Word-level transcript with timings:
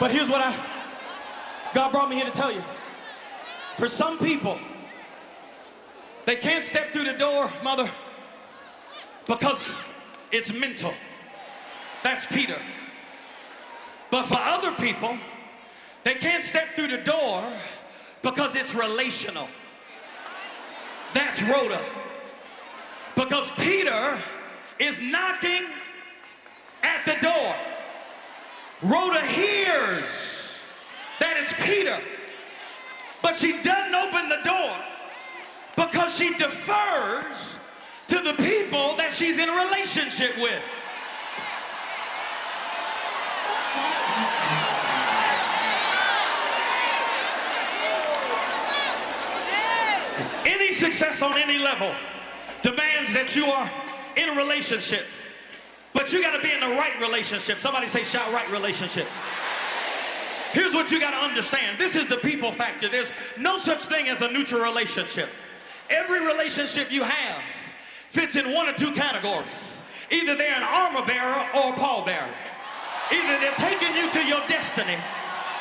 But 0.00 0.10
here's 0.10 0.28
what 0.28 0.40
I, 0.40 0.54
God 1.74 1.92
brought 1.92 2.08
me 2.08 2.16
here 2.16 2.24
to 2.24 2.30
tell 2.30 2.52
you. 2.52 2.62
For 3.76 3.88
some 3.88 4.18
people, 4.18 4.58
they 6.26 6.36
can't 6.36 6.64
step 6.64 6.92
through 6.92 7.04
the 7.04 7.12
door, 7.12 7.50
mother, 7.62 7.90
because 9.26 9.68
it's 10.32 10.52
mental. 10.52 10.92
That's 12.02 12.26
Peter. 12.26 12.58
But 14.10 14.26
for 14.26 14.38
other 14.38 14.72
people, 14.72 15.16
they 16.02 16.14
can't 16.14 16.44
step 16.44 16.74
through 16.76 16.88
the 16.88 16.98
door 16.98 17.50
because 18.22 18.54
it's 18.54 18.74
relational. 18.74 19.48
That's 21.14 21.42
Rhoda. 21.42 21.80
Because 23.14 23.50
Peter 23.52 24.18
is 24.78 25.00
knocking 25.00 25.66
at 26.82 27.04
the 27.06 27.14
door. 27.20 27.54
Rhoda 28.84 29.24
hears 29.24 30.52
that 31.18 31.38
it's 31.38 31.54
Peter, 31.64 31.98
but 33.22 33.34
she 33.34 33.62
doesn't 33.62 33.94
open 33.94 34.28
the 34.28 34.42
door 34.44 34.76
because 35.74 36.14
she 36.14 36.34
defers 36.34 37.58
to 38.08 38.20
the 38.20 38.34
people 38.34 38.94
that 38.96 39.10
she's 39.10 39.38
in 39.38 39.48
a 39.48 39.52
relationship 39.52 40.36
with. 40.36 40.62
Any 50.44 50.72
success 50.72 51.22
on 51.22 51.38
any 51.38 51.56
level 51.56 51.94
demands 52.62 53.14
that 53.14 53.34
you 53.34 53.46
are 53.46 53.70
in 54.16 54.28
a 54.28 54.34
relationship. 54.34 55.06
But 55.94 56.12
you 56.12 56.20
got 56.20 56.36
to 56.36 56.42
be 56.42 56.52
in 56.52 56.60
the 56.60 56.68
right 56.76 57.00
relationship. 57.00 57.60
Somebody 57.60 57.86
say, 57.86 58.02
shout 58.02 58.30
right 58.32 58.50
relationships. 58.50 59.12
Here's 60.52 60.74
what 60.74 60.90
you 60.90 61.00
got 61.00 61.12
to 61.12 61.16
understand 61.16 61.78
this 61.80 61.96
is 61.96 62.06
the 62.06 62.18
people 62.18 62.52
factor. 62.52 62.88
There's 62.88 63.10
no 63.38 63.58
such 63.58 63.86
thing 63.86 64.08
as 64.08 64.20
a 64.20 64.30
neutral 64.30 64.60
relationship. 64.60 65.30
Every 65.88 66.24
relationship 66.24 66.90
you 66.90 67.04
have 67.04 67.42
fits 68.10 68.36
in 68.36 68.52
one 68.52 68.68
or 68.68 68.72
two 68.72 68.92
categories. 68.92 69.78
Either 70.10 70.36
they're 70.36 70.54
an 70.54 70.62
armor 70.62 71.04
bearer 71.06 71.46
or 71.54 71.74
a 71.74 71.76
pallbearer. 71.76 72.30
Either 73.12 73.40
they're 73.40 73.54
taking 73.56 73.94
you 73.96 74.10
to 74.10 74.24
your 74.24 74.40
destiny 74.48 74.96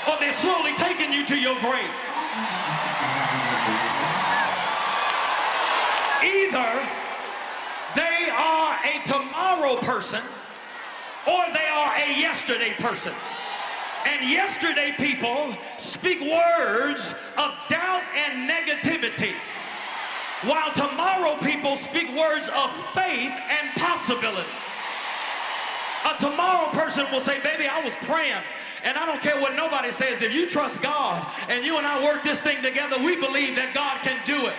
or 0.08 0.18
they're 0.20 0.34
slowly 0.34 0.74
taking 0.78 1.12
you 1.12 1.26
to 1.26 1.36
your 1.38 1.60
grave. 1.60 1.90
Either 6.24 6.90
are 8.74 8.80
a 8.86 9.06
tomorrow 9.06 9.76
person 9.78 10.22
or 11.28 11.46
they 11.54 11.68
are 11.68 11.94
a 11.96 12.20
yesterday 12.20 12.74
person. 12.80 13.14
And 14.06 14.30
yesterday 14.30 14.94
people 14.98 15.56
speak 15.78 16.20
words 16.20 17.14
of 17.38 17.52
doubt 17.70 18.04
and 18.16 18.50
negativity. 18.50 19.34
While 20.44 20.74
tomorrow 20.74 21.38
people 21.38 21.78
speak 21.78 22.14
words 22.18 22.50
of 22.50 22.72
faith 22.94 23.32
and 23.32 23.70
possibility. 23.78 24.50
A 26.06 26.20
tomorrow 26.20 26.70
person 26.72 27.06
will 27.14 27.22
say, 27.22 27.40
baby, 27.40 27.66
I 27.66 27.82
was 27.82 27.96
praying. 28.02 28.44
And 28.84 28.98
I 28.98 29.06
don't 29.06 29.22
care 29.22 29.40
what 29.40 29.56
nobody 29.56 29.90
says. 29.90 30.22
If 30.22 30.34
you 30.34 30.50
trust 30.50 30.82
God 30.82 31.32
and 31.48 31.64
you 31.64 31.78
and 31.78 31.88
I 31.88 32.04
work 32.04 32.24
this 32.24 32.42
thing 32.42 32.62
together, 32.62 33.02
we 33.02 33.16
believe 33.16 33.56
that 33.56 33.74
God 33.74 34.02
can 34.02 34.20
do 34.26 34.48
it. 34.48 34.56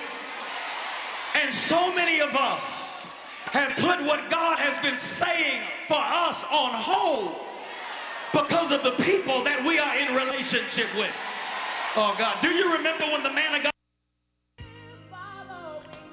And 1.35 1.53
so 1.53 1.95
many 1.95 2.21
of 2.21 2.35
us 2.35 2.84
have 3.53 3.77
put 3.77 4.03
what 4.05 4.31
God 4.31 4.59
has 4.59 4.79
been 4.79 4.97
saying 4.97 5.63
for 5.87 5.99
us 5.99 6.45
on 6.45 6.73
hold 6.75 7.37
because 8.33 8.73
of 8.73 8.83
the 8.83 8.93
people 9.05 9.45
that 9.45 9.65
we 9.65 9.79
are 9.79 9.97
in 9.97 10.15
relationship 10.15 10.87
with. 10.97 11.13
Oh 11.97 12.15
God, 12.19 12.37
do 12.43 12.51
you 12.51 12.73
remember 12.73 13.05
when 13.07 13.23
the 13.23 13.33
man 13.33 13.55
of 13.55 13.63
God 13.63 13.71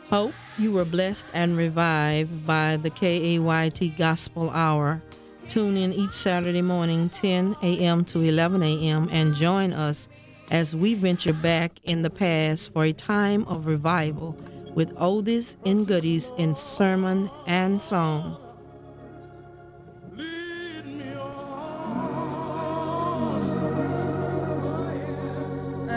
Hope 0.09 0.33
you 0.57 0.73
were 0.73 0.85
blessed 0.85 1.25
and 1.33 1.55
revived 1.55 2.45
by 2.45 2.75
the 2.75 2.89
KAYT 2.89 3.97
Gospel 3.97 4.49
Hour. 4.49 5.01
Tune 5.47 5.77
in 5.77 5.93
each 5.93 6.11
Saturday 6.11 6.61
morning, 6.61 7.09
10 7.09 7.55
a.m. 7.63 8.03
to 8.05 8.21
11 8.21 8.61
a.m., 8.61 9.07
and 9.09 9.33
join 9.33 9.71
us 9.71 10.09
as 10.49 10.75
we 10.75 10.95
venture 10.95 11.31
back 11.31 11.79
in 11.83 12.01
the 12.01 12.09
past 12.09 12.73
for 12.73 12.83
a 12.83 12.91
time 12.91 13.45
of 13.45 13.65
revival 13.65 14.37
with 14.75 14.95
oldies 14.95 15.57
and 15.65 15.87
goodies 15.87 16.31
in 16.37 16.55
sermon 16.55 17.29
and 17.47 17.81
song. 17.81 18.37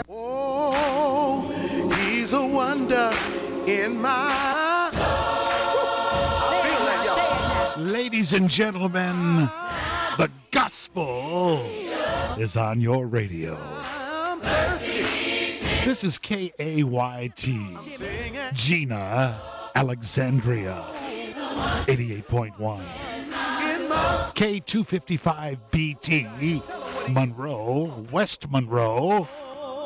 Oh, 0.09 1.47
he's 1.99 2.33
a 2.33 2.45
wonder 2.45 3.11
in 3.67 4.01
my 4.01 4.55
Ladies 7.77 8.33
and 8.33 8.49
gentlemen, 8.49 9.49
the 10.17 10.31
gospel 10.49 11.61
is 12.37 12.55
on 12.55 12.79
your 12.79 13.05
radio. 13.05 13.57
This 15.85 16.03
is 16.03 16.17
K 16.17 16.51
A 16.57 16.81
Y 16.81 17.31
T, 17.35 17.77
Jena, 18.55 19.39
Alexandria, 19.75 20.83
88.1. 21.85 22.83
K255BT, 24.33 27.13
Monroe, 27.13 28.03
West 28.11 28.49
Monroe, 28.49 29.27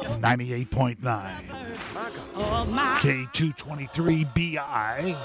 98.9. 0.04 1.76
K223BI, 3.02 5.18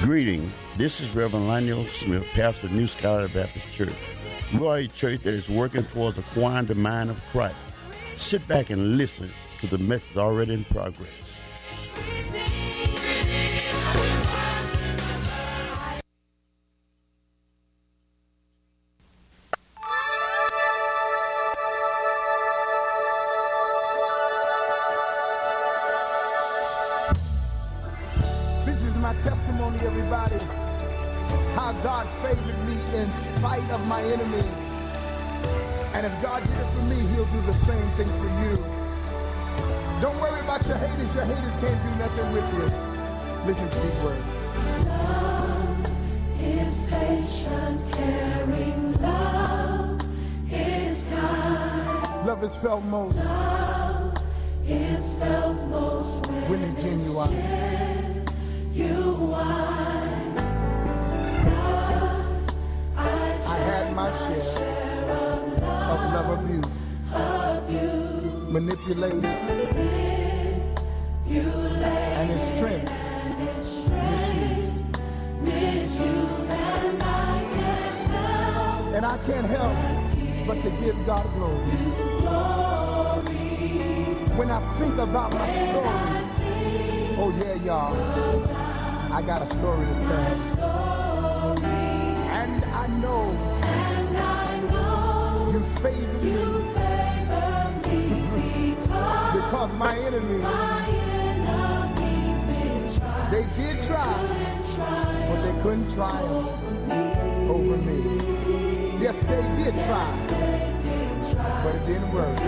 Greeting. 0.02 0.50
This 0.78 1.00
is 1.00 1.12
Reverend 1.12 1.48
Lionel 1.48 1.86
Smith, 1.86 2.24
pastor 2.34 2.68
of 2.68 2.72
New 2.72 2.86
Scholar 2.86 3.26
Baptist 3.26 3.74
Church. 3.74 3.92
We 4.60 4.64
are 4.64 4.76
a 4.76 4.86
church 4.86 5.22
that 5.22 5.34
is 5.34 5.50
working 5.50 5.82
towards 5.82 6.18
acquiring 6.18 6.66
the 6.66 6.76
mind 6.76 7.10
of 7.10 7.20
Christ. 7.32 7.56
Sit 8.14 8.46
back 8.46 8.70
and 8.70 8.96
listen 8.96 9.28
to 9.60 9.66
the 9.66 9.78
message 9.78 10.16
already 10.16 10.54
in 10.54 10.62
progress. 10.66 11.27
Felt 52.62 52.82
most 52.84 53.14
when, 56.48 56.62
it's 56.64 56.82
genuine. 56.82 57.32
I 63.46 63.56
had 63.58 63.94
my 63.94 64.10
share 64.18 65.10
of 65.92 66.00
love 66.12 66.30
abuse, 66.38 66.78
manipulated, 68.50 69.24
and 71.26 72.30
its 72.30 72.44
strength 72.56 72.92
misused. 75.42 76.50
And 78.94 79.06
I 79.06 79.18
can't 79.26 79.46
help 79.46 79.76
but 80.46 80.62
to 80.62 80.70
give 80.70 80.96
God 81.06 81.26
glory. 81.34 82.07
When 84.38 84.50
I 84.52 84.60
think 84.78 84.96
about 84.98 85.32
my 85.34 85.48
story, 85.50 85.98
oh 87.18 87.34
yeah, 87.40 87.54
y'all, 87.54 87.96
I 89.12 89.20
got 89.20 89.42
a 89.42 89.46
story 89.46 89.84
to 89.84 89.94
tell. 90.04 91.58
And 92.30 92.64
I 92.66 92.86
know 92.86 93.32
you 95.52 95.60
favor 95.82 96.18
me 96.22 96.36
because 99.34 99.72
my 99.74 99.98
enemies, 99.98 100.46
they 103.32 103.44
did 103.60 103.82
try, 103.82 104.14
but 105.28 105.38
they 105.42 105.54
couldn't 105.62 105.92
triumph 105.94 106.48
over 107.50 107.76
me. 107.76 107.98
Yes, 109.02 109.20
they 109.22 109.42
did 109.60 109.74
try, 109.84 110.08
but 111.64 111.74
it 111.74 111.84
didn't 111.86 112.12
work. 112.12 112.38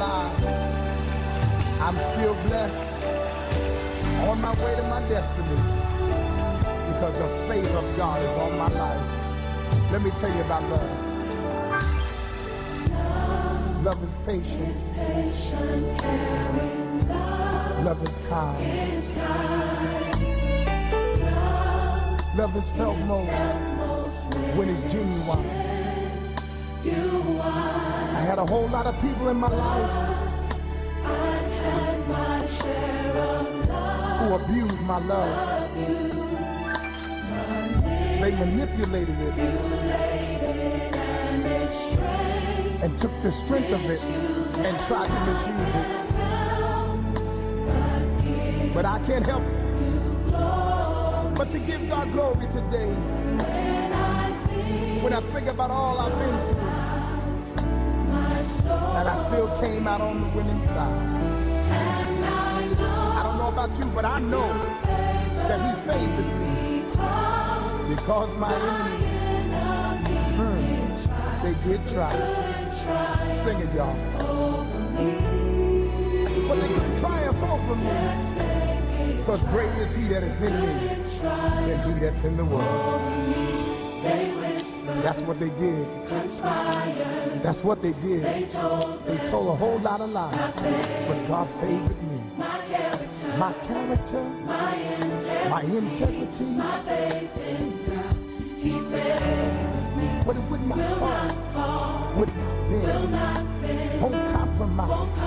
Alive. 0.00 0.44
I'm 1.80 1.96
still 2.12 2.34
blessed. 2.46 2.90
On 4.28 4.40
my 4.40 4.52
way 4.64 4.74
to 4.76 4.82
my 4.84 5.00
destiny. 5.08 5.56
Because 6.88 7.16
the 7.18 7.28
favor 7.48 7.78
of 7.78 7.96
God 7.96 8.22
is 8.22 8.36
on 8.38 8.56
my 8.56 8.68
life. 8.68 9.06
Let 9.92 10.02
me 10.02 10.10
tell 10.18 10.34
you 10.34 10.40
about 10.40 10.62
love. 10.70 10.90
Love 13.84 14.02
is 14.04 14.14
patient. 14.24 14.76
Love 17.84 18.02
is 18.02 18.16
kind. 18.28 18.58
Love 22.36 22.56
is 22.56 22.68
felt 22.70 22.98
most 23.00 24.36
when 24.56 24.68
it's 24.70 24.82
genuine. 24.92 25.60
I 28.20 28.22
had 28.22 28.38
a 28.38 28.44
whole 28.44 28.68
lot 28.68 28.84
of 28.84 29.00
people 29.00 29.30
in 29.30 29.38
my 29.38 29.48
life 29.48 29.90
who 34.18 34.34
abused 34.34 34.82
my 34.82 34.98
love. 34.98 35.74
They 38.20 38.32
manipulated 38.32 39.18
it 39.20 39.38
and 42.82 42.98
took 42.98 43.22
the 43.22 43.32
strength 43.32 43.72
of 43.72 43.82
it 43.86 44.02
and 44.02 44.78
tried 44.86 45.08
to 45.08 45.20
misuse 45.24 45.74
it. 48.66 48.74
But 48.74 48.84
I 48.84 48.98
can't 49.06 49.24
help 49.24 49.44
but 51.38 51.50
to 51.52 51.58
give 51.58 51.88
God 51.88 52.12
glory 52.12 52.46
today. 52.48 52.92
When 55.00 55.14
I 55.14 55.22
think 55.32 55.48
about 55.48 55.70
all 55.70 55.98
I've 55.98 56.18
been 56.18 56.44
through, 56.52 56.69
and 58.70 59.08
I 59.08 59.22
still 59.26 59.48
came 59.60 59.86
out 59.86 60.00
on 60.00 60.20
the 60.20 60.28
winning 60.36 60.62
side. 60.66 61.20
I 62.80 63.22
don't 63.22 63.38
know 63.38 63.48
about 63.48 63.76
you, 63.78 63.86
but 63.86 64.04
I 64.04 64.20
know 64.20 64.48
that 65.48 65.60
He 65.66 65.72
favored 65.88 66.30
me 66.40 66.84
because 67.94 68.36
my 68.36 68.54
enemies, 68.54 69.10
hmm, 70.38 71.42
they 71.42 71.54
did 71.68 71.80
try. 71.88 72.12
Sing 73.44 73.58
it, 73.58 73.74
y'all. 73.74 73.96
But 76.48 76.60
they 76.60 76.68
couldn't 76.68 77.00
triumph 77.00 77.42
over 77.42 77.76
me 77.76 79.16
because 79.16 79.42
great 79.44 79.70
is 79.78 79.94
He 79.94 80.08
that 80.08 80.22
is 80.22 80.40
in 80.40 80.60
me 80.60 80.72
than 81.20 81.92
He 81.92 82.00
that's 82.00 82.24
in 82.24 82.36
the 82.36 82.44
world. 82.44 83.49
That's 85.02 85.20
what 85.20 85.40
they 85.40 85.50
did. 85.50 85.86
That's 87.42 87.62
what 87.64 87.82
they 87.82 87.92
did. 87.92 88.22
They 88.22 88.46
told 89.30 89.48
a 89.48 89.56
whole 89.56 89.78
lot 89.78 90.00
of 90.00 90.10
lies. 90.10 90.36
But 91.08 91.26
God 91.28 91.48
favored 91.60 92.02
me. 92.02 92.20
My 92.36 92.60
character, 92.68 93.36
my 93.38 93.52
character, 93.66 94.22
my 94.46 94.74
integrity, 94.76 95.48
My 95.50 95.62
integrity. 95.62 96.44
My 96.44 96.80
faith 96.82 97.36
in 97.48 97.86
God. 97.86 98.16
He 98.60 98.72
favors 98.72 99.96
me. 99.96 100.22
but 100.26 100.36
it 100.36 100.42
would 100.50 100.66
not 100.66 100.78
fall, 101.54 102.14
would 102.16 102.28
not 102.36 103.60
bend, 103.62 104.02
won't 104.02 104.32
compromise. 104.34 105.18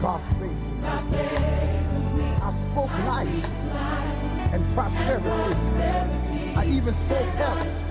God 0.00 0.22
favored 0.38 1.10
me. 1.10 2.24
I 2.40 2.52
spoke 2.52 2.90
life 3.06 3.44
and 4.52 4.74
prosperity. 4.74 6.54
I 6.56 6.64
even 6.66 6.94
spoke 6.94 7.28
health. 7.36 7.87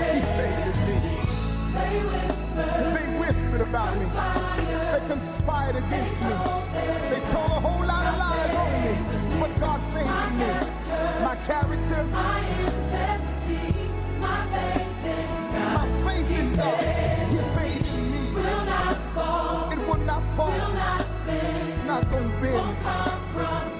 He 0.00 0.20
favored 0.38 0.78
me. 0.86 0.96
They 2.94 3.06
whispered 3.18 3.60
about 3.62 3.96
me. 3.98 4.06
They 4.06 5.02
conspired 5.06 5.76
against 5.76 6.22
me. 6.22 6.34
They 7.10 7.20
told 7.32 7.50
a 7.50 7.60
whole 7.60 7.84
lot 7.86 8.06
of 8.06 8.18
lies 8.18 8.56
on 8.56 8.70
me. 8.84 8.94
But 9.40 9.60
God 9.60 9.80
favored 9.94 10.32
me. 10.40 10.50
My 11.24 11.36
character, 11.46 12.04
my 12.04 12.40
integrity, 12.66 13.90
my 14.20 14.40
faith 16.04 16.30
in 16.40 16.52
God, 16.54 16.82
He 17.32 17.38
favored 17.56 18.02
me. 18.12 18.34
Will 18.34 18.64
not 18.64 18.96
fall. 19.14 19.70
It 19.72 19.78
will 19.78 20.04
not 20.06 20.22
fall. 20.36 20.50
Will 20.50 20.74
not 20.74 21.06
bend. 21.26 21.86
Not 21.86 22.10
gonna 22.10 22.40
bend. 22.40 22.76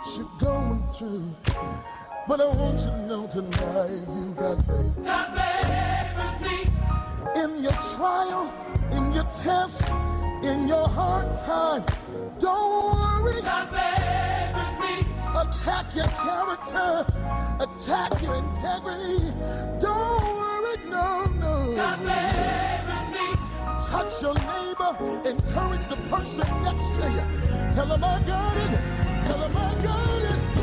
You're 0.06 0.28
going 0.40 0.82
through, 0.96 1.24
but 2.26 2.40
I 2.40 2.46
want 2.46 2.80
you 2.80 2.86
to 2.86 3.06
know 3.06 3.26
tonight 3.26 4.04
you 4.08 4.34
got 4.36 4.58
faith. 4.66 4.96
In 7.36 7.62
your 7.62 7.72
trial, 7.72 8.52
in 8.92 9.12
your 9.12 9.24
test, 9.24 9.82
in 10.42 10.66
your 10.66 10.88
hard 10.88 11.36
time, 11.38 11.84
don't 12.38 13.22
worry. 13.22 13.38
Attack 15.34 15.94
your 15.94 16.06
character, 16.06 17.06
attack 17.60 18.22
your 18.22 18.36
integrity. 18.36 19.32
Don't 19.80 20.22
worry, 20.36 20.76
no, 20.90 21.24
no. 21.40 21.74
Touch 23.88 24.20
your 24.20 24.34
neighbor, 24.34 25.22
encourage 25.24 25.86
the 25.88 25.96
person 26.10 26.46
next 26.62 26.94
to 26.96 27.08
you. 27.08 27.72
Tell 27.72 27.86
them 27.86 28.04
I 28.04 28.22
got 28.26 28.56
it, 28.56 29.11
tell 29.32 29.48
them 29.48 29.56
I. 29.56 30.61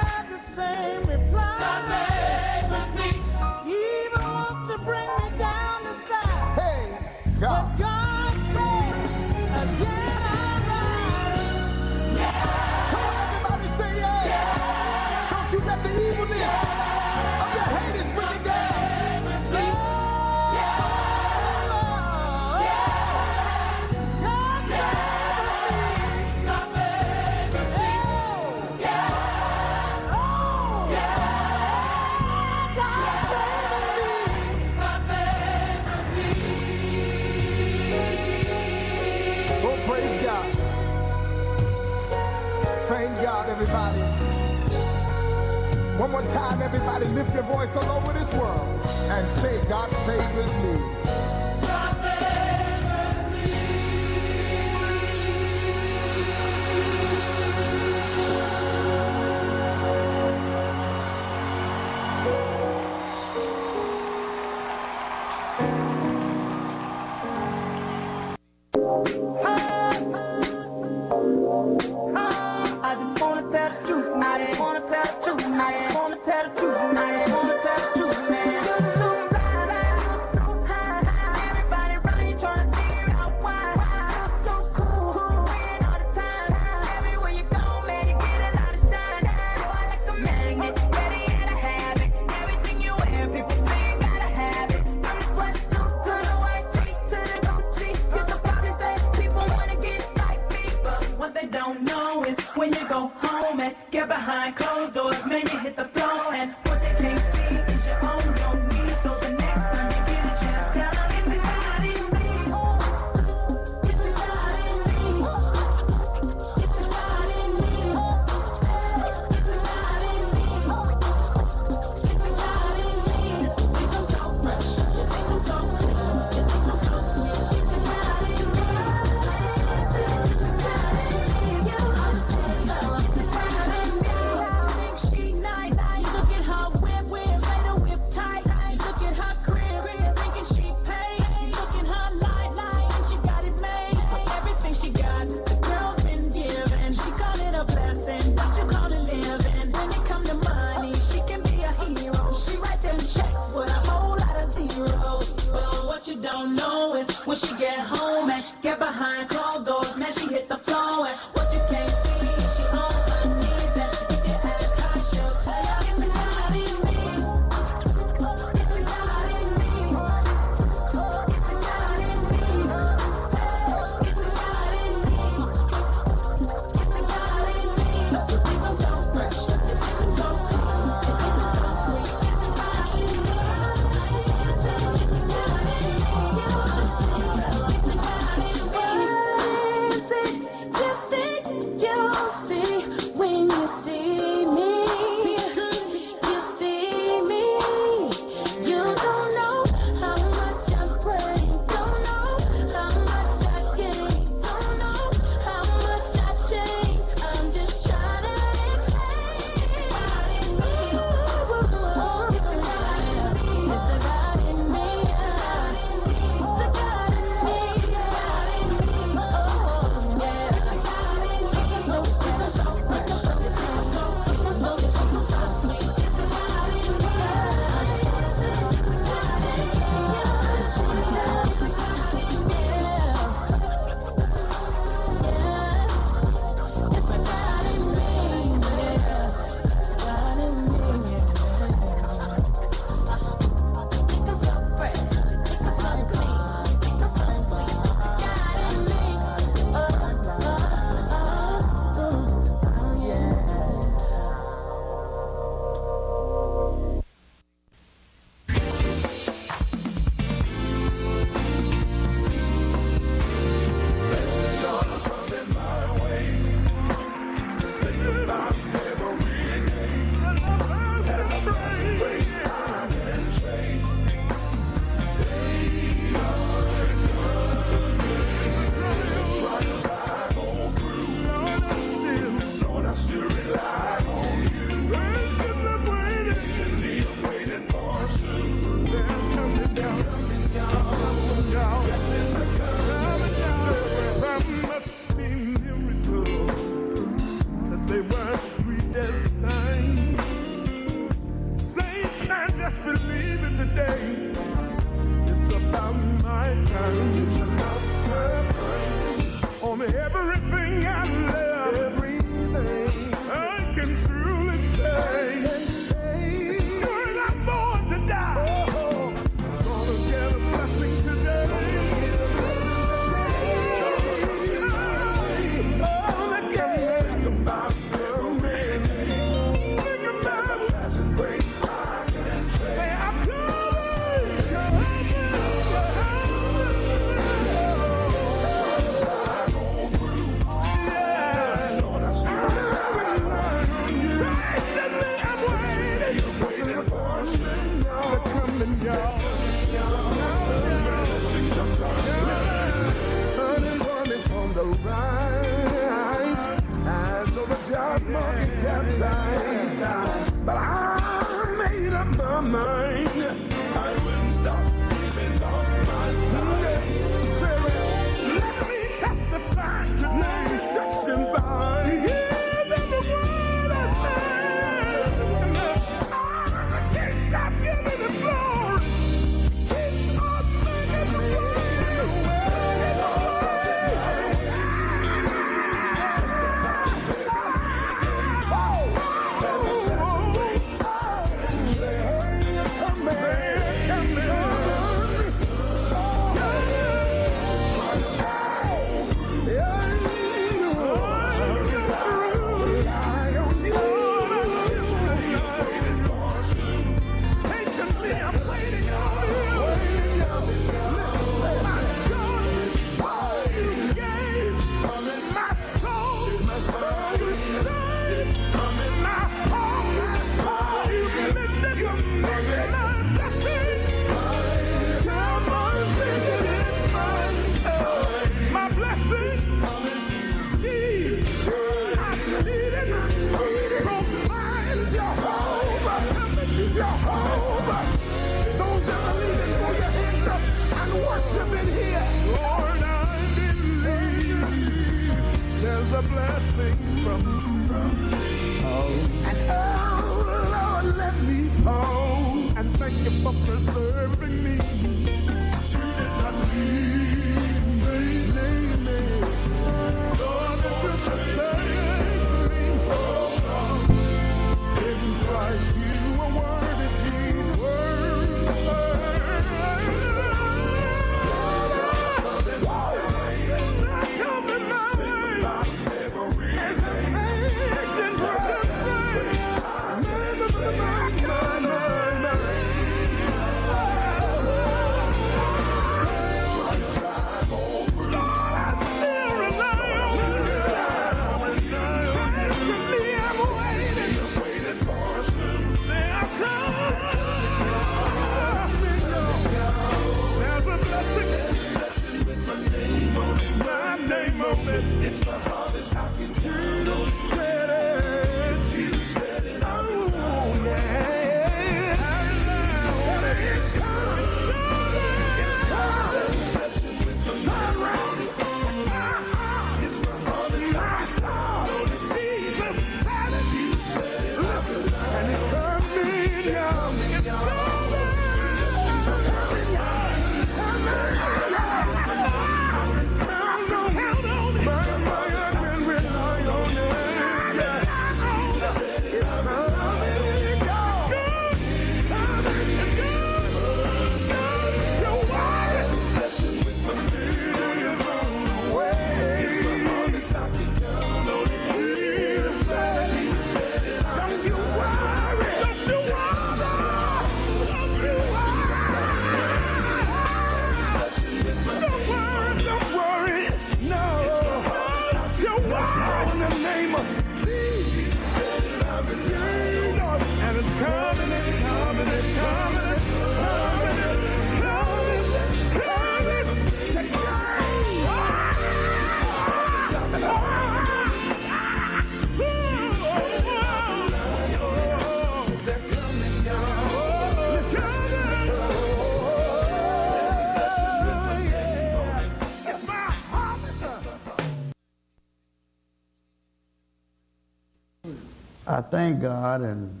I 598.70 598.80
thank 598.82 599.20
God 599.20 599.62
and 599.62 600.00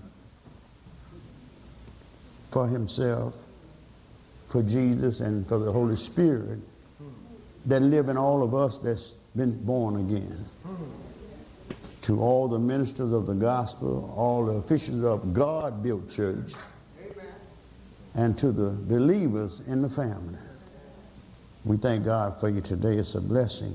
for 2.52 2.68
Himself, 2.68 3.36
for 4.46 4.62
Jesus, 4.62 5.20
and 5.20 5.44
for 5.48 5.58
the 5.58 5.72
Holy 5.72 5.96
Spirit 5.96 6.60
that 7.66 7.80
live 7.80 8.08
in 8.08 8.16
all 8.16 8.44
of 8.44 8.54
us 8.54 8.78
that's 8.78 9.10
been 9.34 9.60
born 9.64 9.96
again. 9.96 10.44
To 12.02 12.20
all 12.20 12.46
the 12.46 12.60
ministers 12.60 13.12
of 13.12 13.26
the 13.26 13.34
gospel, 13.34 14.14
all 14.16 14.46
the 14.46 14.52
officials 14.52 15.02
of 15.02 15.34
God 15.34 15.82
built 15.82 16.08
church, 16.08 16.52
and 18.14 18.38
to 18.38 18.52
the 18.52 18.70
believers 18.70 19.66
in 19.66 19.82
the 19.82 19.88
family. 19.88 20.38
We 21.64 21.76
thank 21.76 22.04
God 22.04 22.38
for 22.38 22.48
you 22.48 22.60
today. 22.60 22.98
It's 22.98 23.16
a 23.16 23.20
blessing. 23.20 23.74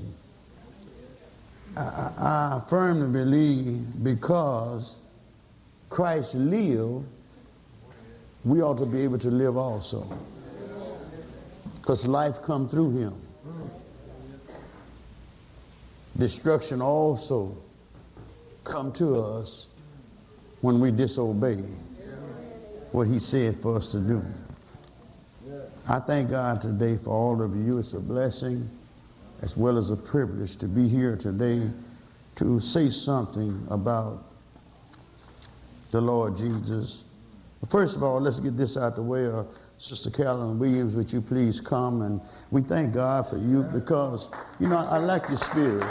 I, 1.76 2.60
I, 2.60 2.62
firmly 2.68 3.08
believe 3.08 4.02
because 4.02 4.96
Christ 5.90 6.34
lived, 6.34 7.04
we 8.44 8.62
ought 8.62 8.78
to 8.78 8.86
be 8.86 9.02
able 9.02 9.18
to 9.18 9.30
live 9.30 9.56
also. 9.56 10.06
Because 11.74 12.06
life 12.06 12.40
come 12.42 12.68
through 12.68 12.96
him. 12.96 13.14
Destruction 16.18 16.80
also 16.80 17.54
come 18.64 18.90
to 18.92 19.20
us 19.20 19.74
when 20.62 20.80
we 20.80 20.90
disobey 20.90 21.62
what 22.92 23.06
he 23.06 23.18
said 23.18 23.54
for 23.56 23.76
us 23.76 23.92
to 23.92 23.98
do. 24.00 24.24
I 25.88 26.00
thank 26.00 26.30
God 26.30 26.62
today 26.62 26.96
for 26.96 27.10
all 27.10 27.42
of 27.42 27.54
you. 27.54 27.78
It's 27.78 27.92
a 27.92 28.00
blessing 28.00 28.68
as 29.42 29.56
well 29.56 29.76
as 29.76 29.90
a 29.90 29.96
privilege 29.96 30.56
to 30.56 30.68
be 30.68 30.88
here 30.88 31.16
today 31.16 31.68
to 32.36 32.60
say 32.60 32.90
something 32.90 33.66
about 33.70 34.24
the 35.90 36.00
Lord 36.00 36.36
Jesus. 36.36 37.04
First 37.70 37.96
of 37.96 38.02
all, 38.02 38.20
let's 38.20 38.40
get 38.40 38.56
this 38.56 38.76
out 38.76 38.96
the 38.96 39.02
way. 39.02 39.26
Uh, 39.26 39.44
Sister 39.78 40.10
Carolyn 40.10 40.58
Williams, 40.58 40.94
would 40.94 41.12
you 41.12 41.20
please 41.20 41.60
come? 41.60 42.02
And 42.02 42.20
we 42.50 42.62
thank 42.62 42.94
God 42.94 43.28
for 43.28 43.36
you 43.36 43.62
because, 43.62 44.34
you 44.58 44.68
know, 44.68 44.76
I 44.76 44.98
like 44.98 45.28
your 45.28 45.36
spirit. 45.36 45.82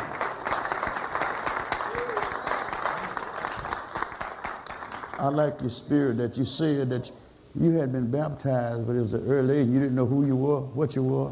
I 5.17 5.29
like 5.29 5.59
your 5.61 5.69
spirit 5.69 6.17
that 6.17 6.37
you 6.37 6.43
said 6.43 6.89
that 6.89 7.11
you 7.59 7.71
had 7.71 7.91
been 7.91 8.09
baptized, 8.09 8.85
but 8.85 8.95
it 8.95 9.01
was 9.01 9.13
an 9.13 9.27
early 9.27 9.59
age. 9.59 9.67
You 9.67 9.79
didn't 9.79 9.95
know 9.95 10.05
who 10.05 10.25
you 10.25 10.35
were, 10.35 10.61
what 10.61 10.95
you 10.95 11.03
were, 11.03 11.31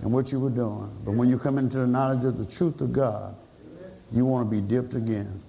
and 0.00 0.12
what 0.12 0.30
you 0.30 0.40
were 0.40 0.50
doing. 0.50 0.90
But 1.04 1.12
when 1.12 1.28
you 1.28 1.38
come 1.38 1.58
into 1.58 1.78
the 1.78 1.86
knowledge 1.86 2.24
of 2.24 2.38
the 2.38 2.44
truth 2.44 2.80
of 2.80 2.92
God, 2.92 3.34
you 4.12 4.24
want 4.24 4.48
to 4.48 4.50
be 4.50 4.60
dipped 4.60 4.94
again. 4.94 5.40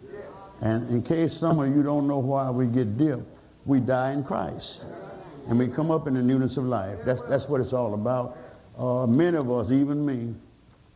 And 0.61 0.89
in 0.89 1.03
case 1.03 1.33
some 1.33 1.59
of 1.59 1.75
you 1.75 1.83
don't 1.83 2.07
know 2.07 2.17
why 2.17 2.49
we 2.49 2.65
get 2.65 2.97
dipped, 2.97 3.27
we 3.65 3.79
die 3.79 4.13
in 4.13 4.23
Christ. 4.23 4.85
And 5.47 5.59
we 5.59 5.67
come 5.67 5.91
up 5.91 6.07
in 6.07 6.13
the 6.13 6.21
newness 6.21 6.57
of 6.57 6.65
life. 6.65 6.97
That's, 7.05 7.21
that's 7.23 7.47
what 7.47 7.61
it's 7.61 7.73
all 7.73 7.93
about. 7.93 8.37
Uh, 8.77 9.07
many 9.07 9.37
of 9.37 9.51
us, 9.51 9.71
even 9.71 10.05
me, 10.05 10.33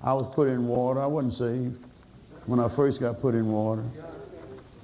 I 0.01 0.13
was 0.13 0.27
put 0.33 0.47
in 0.47 0.67
water. 0.67 1.01
I 1.01 1.05
wasn't 1.05 1.33
saved 1.33 1.85
when 2.47 2.59
I 2.59 2.67
first 2.67 2.99
got 2.99 3.21
put 3.21 3.35
in 3.35 3.51
water. 3.51 3.83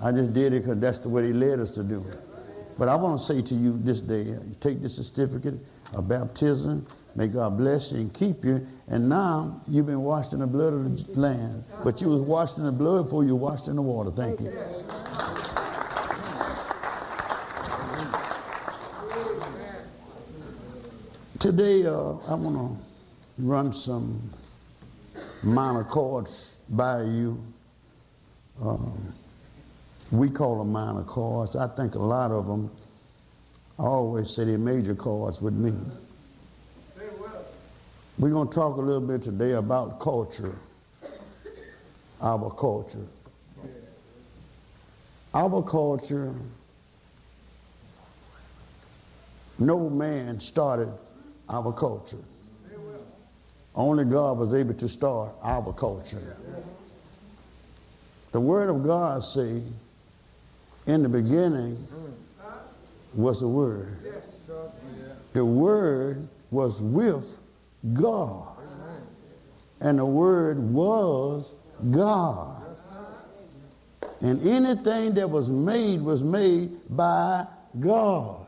I 0.01 0.11
just 0.11 0.33
did 0.33 0.53
it 0.53 0.63
because 0.63 0.79
that's 0.79 0.99
the 0.99 1.09
way 1.09 1.27
he 1.27 1.33
led 1.33 1.59
us 1.59 1.71
to 1.71 1.83
do 1.83 2.05
it. 2.09 2.19
But 2.77 2.87
I 2.87 2.95
want 2.95 3.19
to 3.19 3.25
say 3.25 3.41
to 3.41 3.55
you 3.55 3.79
this 3.83 4.01
day, 4.01 4.21
you 4.21 4.55
take 4.59 4.81
this 4.81 4.95
certificate 4.95 5.55
of 5.93 6.07
baptism. 6.07 6.85
May 7.15 7.27
God 7.27 7.57
bless 7.57 7.91
you 7.91 7.99
and 8.01 8.13
keep 8.13 8.45
you. 8.45 8.65
And 8.87 9.09
now 9.09 9.61
you've 9.67 9.87
been 9.87 10.01
washed 10.01 10.33
in 10.33 10.39
the 10.39 10.47
blood 10.47 10.73
of 10.73 10.83
the 10.83 11.19
Lamb. 11.19 11.63
But 11.83 11.99
you 12.01 12.09
was 12.09 12.21
washed 12.21 12.57
in 12.57 12.65
the 12.65 12.71
blood 12.71 13.05
before 13.05 13.23
you 13.23 13.35
washed 13.35 13.67
in 13.67 13.75
the 13.75 13.81
water. 13.81 14.11
Thank 14.11 14.41
you. 14.41 14.53
Today, 21.39 21.85
uh, 21.85 22.13
I 22.27 22.33
want 22.33 22.55
to 22.55 23.43
run 23.43 23.71
some 23.71 24.33
minor 25.43 25.83
chords 25.83 26.57
by 26.69 27.03
you. 27.03 27.41
Um, 28.61 29.13
we 30.11 30.29
call 30.29 30.57
them 30.57 30.71
minor 30.71 31.03
chords. 31.03 31.55
I 31.55 31.67
think 31.75 31.95
a 31.95 31.99
lot 31.99 32.31
of 32.31 32.47
them, 32.47 32.71
I 33.79 33.83
always 33.83 34.29
say 34.29 34.45
they're 34.45 34.57
major 34.57 34.95
chords 34.95 35.39
with 35.39 35.53
me. 35.53 35.73
We're 38.17 38.31
going 38.31 38.47
to 38.47 38.53
talk 38.53 38.77
a 38.77 38.81
little 38.81 39.01
bit 39.01 39.21
today 39.21 39.51
about 39.51 39.99
culture, 39.99 40.55
our 42.19 42.49
culture. 42.49 43.05
Our 45.35 45.61
culture, 45.61 46.33
no 49.59 49.89
man 49.89 50.39
started 50.39 50.91
our 51.47 51.71
culture. 51.71 52.17
Only 53.75 54.05
God 54.05 54.39
was 54.39 54.55
able 54.55 54.73
to 54.73 54.87
start 54.87 55.29
our 55.43 55.71
culture. 55.73 56.35
The 58.31 58.39
Word 58.39 58.69
of 58.69 58.83
God 58.83 59.23
say, 59.23 59.61
in 60.87 61.03
the 61.03 61.09
beginning 61.09 61.87
was 63.13 63.41
the 63.41 63.47
Word. 63.47 63.97
The 65.33 65.45
Word 65.45 66.27
was 66.51 66.81
with 66.81 67.37
God. 67.93 68.57
And 69.79 69.99
the 69.99 70.05
Word 70.05 70.57
was 70.59 71.55
God. 71.91 72.63
And 74.21 74.45
anything 74.47 75.13
that 75.13 75.29
was 75.29 75.49
made 75.49 76.01
was 76.01 76.23
made 76.23 76.71
by 76.95 77.45
God. 77.79 78.47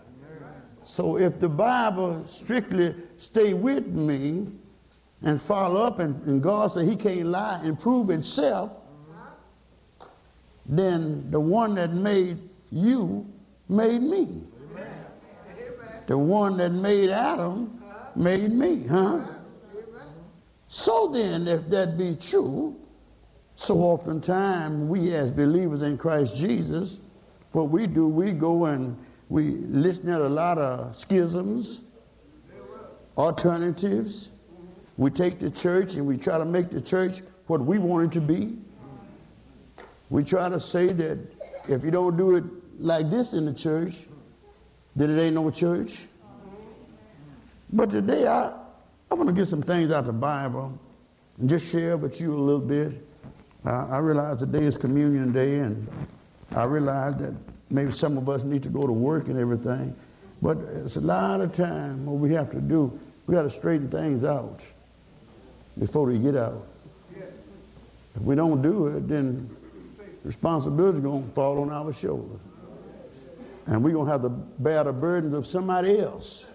So 0.84 1.18
if 1.18 1.40
the 1.40 1.50
Bible 1.50 2.24
strictly 2.24 2.96
stay 3.18 3.54
with 3.54 3.86
me 3.86 4.48
and 5.22 5.40
follow 5.40 5.84
up, 5.84 6.00
and, 6.00 6.20
and 6.24 6.42
God 6.42 6.68
said 6.68 6.88
he 6.88 6.96
can't 6.96 7.28
lie 7.28 7.62
and 7.64 7.80
prove 7.80 8.08
himself, 8.08 8.72
then 10.66 11.30
the 11.30 11.40
one 11.40 11.76
that 11.76 11.94
made 11.94 12.38
you 12.72 13.28
made 13.68 14.02
me. 14.02 14.44
The 16.10 16.18
one 16.18 16.58
that 16.58 16.72
made 16.72 17.12
Adam 17.12 17.80
made 18.16 18.52
me, 18.52 18.88
huh? 18.88 19.22
So 20.68 21.08
then, 21.10 21.48
if 21.48 21.70
that 21.70 22.00
be 22.00 22.16
true, 22.16 22.76
so 23.54 23.76
oftentimes 23.76 24.90
we 24.90 25.14
as 25.14 25.32
believers 25.32 25.84
in 25.84 26.00
Christ 26.00 26.36
Jesus, 26.36 27.02
what 27.52 27.70
we 27.70 27.86
do, 27.86 28.08
we 28.08 28.32
go 28.32 28.66
and 28.66 28.98
we 29.30 29.58
listen 29.68 30.10
at 30.10 30.22
a 30.22 30.28
lot 30.28 30.58
of 30.58 30.96
schisms, 30.96 31.92
alternatives. 33.16 34.32
We 34.98 35.12
take 35.12 35.38
the 35.38 35.52
church 35.52 35.94
and 35.94 36.08
we 36.08 36.18
try 36.18 36.40
to 36.40 36.46
make 36.46 36.72
the 36.72 36.82
church 36.82 37.20
what 37.46 37.62
we 37.62 37.78
want 37.78 38.12
it 38.12 38.20
to 38.20 38.26
be. 38.26 38.58
We 40.10 40.24
try 40.24 40.50
to 40.50 40.60
say 40.60 40.88
that 40.88 41.20
if 41.68 41.84
you 41.84 41.92
don't 41.92 42.18
do 42.18 42.36
it 42.36 42.46
like 42.80 43.12
this 43.12 43.34
in 43.34 43.46
the 43.46 43.54
church, 43.54 44.08
then 45.00 45.18
it 45.18 45.22
ain't 45.22 45.36
no 45.36 45.50
church. 45.50 46.02
But 47.72 47.90
today 47.90 48.28
I, 48.28 48.52
I 49.10 49.14
want 49.14 49.30
to 49.30 49.34
get 49.34 49.46
some 49.46 49.62
things 49.62 49.92
out 49.92 50.00
of 50.00 50.08
the 50.08 50.12
Bible 50.12 50.78
and 51.40 51.50
just 51.50 51.72
share 51.72 51.96
with 51.96 52.20
you 52.20 52.34
a 52.34 52.38
little 52.38 52.60
bit. 52.60 53.02
I, 53.64 53.70
I 53.70 53.98
realize 54.00 54.38
today 54.38 54.66
is 54.66 54.76
communion 54.78 55.32
day, 55.32 55.60
and 55.60 55.88
I 56.54 56.66
realize 56.66 57.16
that 57.20 57.34
maybe 57.70 57.94
some 57.94 58.18
of 58.18 58.28
us 58.28 58.44
need 58.44 58.62
to 58.64 58.70
go 58.70 58.86
to 58.86 58.92
work 58.92 59.30
and 59.30 59.40
everything. 59.40 59.96
But 60.42 60.58
it's 60.58 60.98
a 60.98 61.02
lot 61.02 61.40
of 61.40 61.54
time 61.54 62.06
what 62.06 62.16
we 62.16 62.34
have 62.34 62.52
to 62.52 62.60
do. 62.60 63.00
We 63.26 63.36
got 63.36 63.44
to 63.44 63.50
straighten 63.50 63.88
things 63.88 64.26
out 64.26 64.68
before 65.78 66.08
we 66.08 66.20
get 66.20 66.36
out. 66.36 66.68
If 68.16 68.22
we 68.24 68.36
don't 68.36 68.62
do 68.62 68.88
it, 68.88 69.08
then 69.08 69.50
responsibility 70.26 70.98
is 70.98 71.00
going 71.00 71.30
to 71.30 71.34
fall 71.34 71.62
on 71.62 71.72
our 71.72 71.94
shoulders. 71.94 72.42
And 73.70 73.84
we're 73.84 73.92
going 73.92 74.08
to 74.08 74.12
have 74.12 74.24
to 74.24 74.30
bear 74.30 74.84
the 74.84 74.92
burdens 74.92 75.36
of 75.36 75.46
somebody 75.46 76.00
else. 76.00 76.52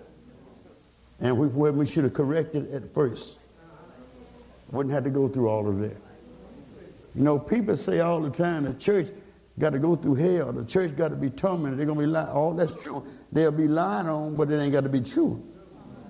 And 1.20 1.38
we, 1.38 1.46
well, 1.46 1.70
we 1.70 1.86
should 1.86 2.02
have 2.02 2.12
corrected 2.12 2.74
at 2.74 2.92
first. 2.92 3.38
Wouldn't 4.72 4.92
have 4.92 5.04
to 5.04 5.10
go 5.10 5.28
through 5.28 5.48
all 5.48 5.68
of 5.68 5.78
that. 5.78 5.96
You 7.14 7.22
know, 7.22 7.38
people 7.38 7.76
say 7.76 8.00
all 8.00 8.20
the 8.20 8.30
time 8.30 8.64
the 8.64 8.74
church 8.74 9.10
got 9.60 9.70
to 9.70 9.78
go 9.78 9.94
through 9.94 10.16
hell. 10.16 10.52
The 10.52 10.64
church 10.64 10.96
got 10.96 11.10
to 11.10 11.14
be 11.14 11.30
tormented. 11.30 11.78
They're 11.78 11.86
going 11.86 12.00
to 12.00 12.04
be 12.04 12.10
lied. 12.10 12.30
All 12.30 12.50
oh, 12.50 12.54
that's 12.56 12.82
true. 12.82 13.06
They'll 13.30 13.52
be 13.52 13.68
lied 13.68 14.06
on, 14.06 14.34
but 14.34 14.50
it 14.50 14.60
ain't 14.60 14.72
got 14.72 14.82
to 14.82 14.88
be 14.88 15.00
true. 15.00 15.40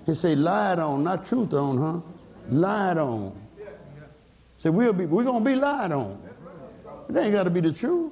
He 0.07 0.15
say 0.15 0.35
lied 0.35 0.79
on, 0.79 1.03
not 1.03 1.27
truth 1.27 1.53
on, 1.53 1.77
huh? 1.77 2.01
Lied 2.49 2.97
on. 2.97 3.39
Say 4.57 4.71
we'll 4.71 4.93
be, 4.93 5.05
we're 5.05 5.23
going 5.23 5.43
to 5.43 5.49
be 5.51 5.55
lied 5.55 5.91
on. 5.91 6.19
It 7.09 7.15
ain't 7.15 7.33
got 7.33 7.43
to 7.43 7.51
be 7.51 7.59
the 7.59 7.71
truth. 7.73 8.11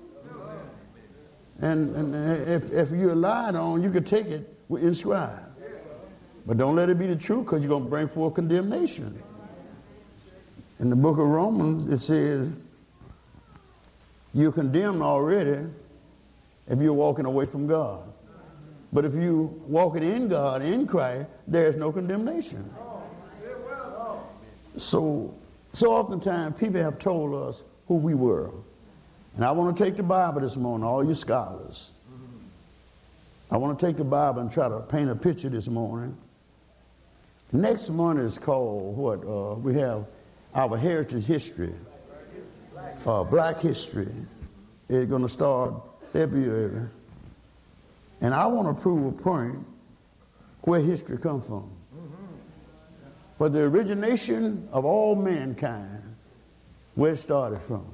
And, 1.62 1.96
and 1.96 2.48
if, 2.48 2.72
if 2.72 2.92
you're 2.92 3.16
lied 3.16 3.56
on, 3.56 3.84
you 3.84 3.89
can 3.89 4.04
take 4.04 4.28
it 4.28 4.58
in 4.70 4.94
scribe. 4.94 5.50
But 6.46 6.58
don't 6.58 6.76
let 6.76 6.89
it 6.89 7.00
be 7.00 7.08
the 7.08 7.16
truth 7.16 7.46
because 7.46 7.62
you're 7.62 7.70
going 7.70 7.84
to 7.84 7.89
bring 7.89 8.08
forth 8.08 8.34
condemnation. 8.34 9.22
In 10.80 10.89
the 10.89 10.96
book 10.96 11.18
of 11.18 11.28
Romans, 11.28 11.86
it 11.86 12.00
says, 12.00 12.52
you're 14.34 14.52
condemned 14.52 15.02
already 15.02 15.66
if 16.68 16.82
you're 16.82 16.94
walking 16.94 17.26
away 17.26 17.46
from 17.46 17.68
God. 17.68 18.12
But 18.92 19.06
if 19.06 19.13
you're 19.13 19.44
walking 19.68 20.04
in 20.04 20.28
God, 20.28 20.62
in 20.62 20.86
Christ, 20.86 21.28
there's 21.48 21.76
no 21.76 21.92
condemnation. 21.92 22.70
So 24.76 25.34
So 25.74 25.92
oftentimes 25.92 26.58
people 26.58 26.82
have 26.82 27.00
told 27.00 27.34
us 27.34 27.63
who 27.88 27.96
we 27.96 28.13
were. 28.13 28.52
And 29.36 29.43
I 29.43 29.52
want 29.52 29.76
to 29.76 29.84
take 29.84 29.96
the 29.96 30.04
Bible 30.04 30.41
this 30.41 30.56
morning, 30.56 30.86
all 30.86 31.04
you 31.04 31.13
scholars. 31.13 31.93
I 33.50 33.58
want 33.58 33.80
to 33.80 33.86
take 33.86 33.98
the 33.98 34.04
Bible 34.04 34.41
and 34.41 34.52
try 34.52 34.69
to 34.69 34.80
paint 34.80 35.10
a 35.10 35.15
picture 35.15 35.50
this 35.50 35.67
morning. 35.67 36.17
Next 37.52 37.89
month 37.89 38.19
is 38.19 38.39
called 38.39 38.98
what? 38.98 39.24
Uh, 39.24 39.56
we 39.56 39.76
have 39.76 40.06
our 40.56 40.78
heritage 40.78 41.24
history, 41.24 41.74
uh, 43.06 43.24
black 43.24 43.60
history. 43.60 44.08
It's 44.89 45.10
going 45.10 45.22
to 45.22 45.30
start 45.30 45.74
February. 46.12 46.88
And 48.22 48.34
I 48.34 48.46
want 48.48 48.76
to 48.76 48.82
prove 48.82 49.06
a 49.06 49.24
point 49.24 49.65
where 50.62 50.80
history 50.80 51.17
comes 51.17 51.46
from. 51.46 51.69
For 53.38 53.50
the 53.50 53.62
origination 53.62 54.67
of 54.72 54.86
all 54.86 55.15
mankind, 55.15 56.15
where 56.96 57.13
it 57.13 57.17
started 57.17 57.60
from. 57.62 57.86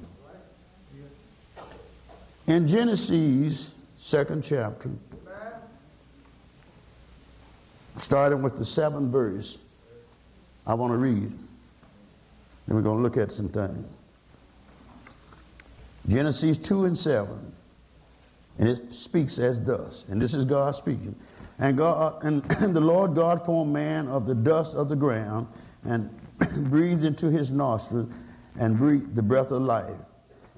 In 2.50 2.66
Genesis, 2.66 3.76
second 3.96 4.42
chapter, 4.42 4.90
starting 7.96 8.42
with 8.42 8.56
the 8.56 8.64
seventh 8.64 9.12
verse, 9.12 9.72
I 10.66 10.74
want 10.74 10.92
to 10.92 10.96
read. 10.96 11.30
Then 12.66 12.76
we're 12.76 12.82
going 12.82 12.96
to 12.96 13.02
look 13.04 13.16
at 13.16 13.30
some 13.30 13.48
things. 13.50 13.86
Genesis 16.08 16.58
2 16.58 16.86
and 16.86 16.98
7. 16.98 17.52
And 18.58 18.68
it 18.68 18.92
speaks 18.92 19.38
as 19.38 19.64
thus. 19.64 20.08
And 20.08 20.20
this 20.20 20.34
is 20.34 20.44
God 20.44 20.74
speaking. 20.74 21.14
And 21.60 21.78
God 21.78 22.14
uh, 22.14 22.26
and, 22.26 22.44
and 22.60 22.74
the 22.74 22.80
Lord 22.80 23.14
God 23.14 23.46
formed 23.46 23.72
man 23.72 24.08
of 24.08 24.26
the 24.26 24.34
dust 24.34 24.74
of 24.74 24.88
the 24.88 24.96
ground 24.96 25.46
and 25.84 26.10
breathed 26.68 27.04
into 27.04 27.30
his 27.30 27.52
nostrils 27.52 28.12
and 28.58 28.76
breathed 28.76 29.14
the 29.14 29.22
breath 29.22 29.52
of 29.52 29.62
life. 29.62 29.94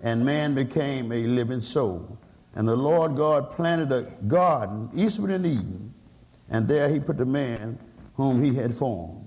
And 0.03 0.25
man 0.25 0.55
became 0.55 1.13
a 1.13 1.27
living 1.27 1.61
soul. 1.61 2.19
And 2.55 2.69
the 2.69 2.77
Lord 2.77 3.17
God 3.17 3.51
planted 3.51 3.93
a 3.93 4.03
garden 4.27 4.91
eastward 4.95 5.31
in 5.31 5.47
Eden, 5.47 5.95
and 6.51 6.69
there 6.69 6.89
he 6.89 7.01
put 7.01 7.17
the 7.17 7.25
man 7.25 7.79
whom 8.15 8.43
he 8.43 8.55
had 8.55 8.75
formed. 8.75 9.27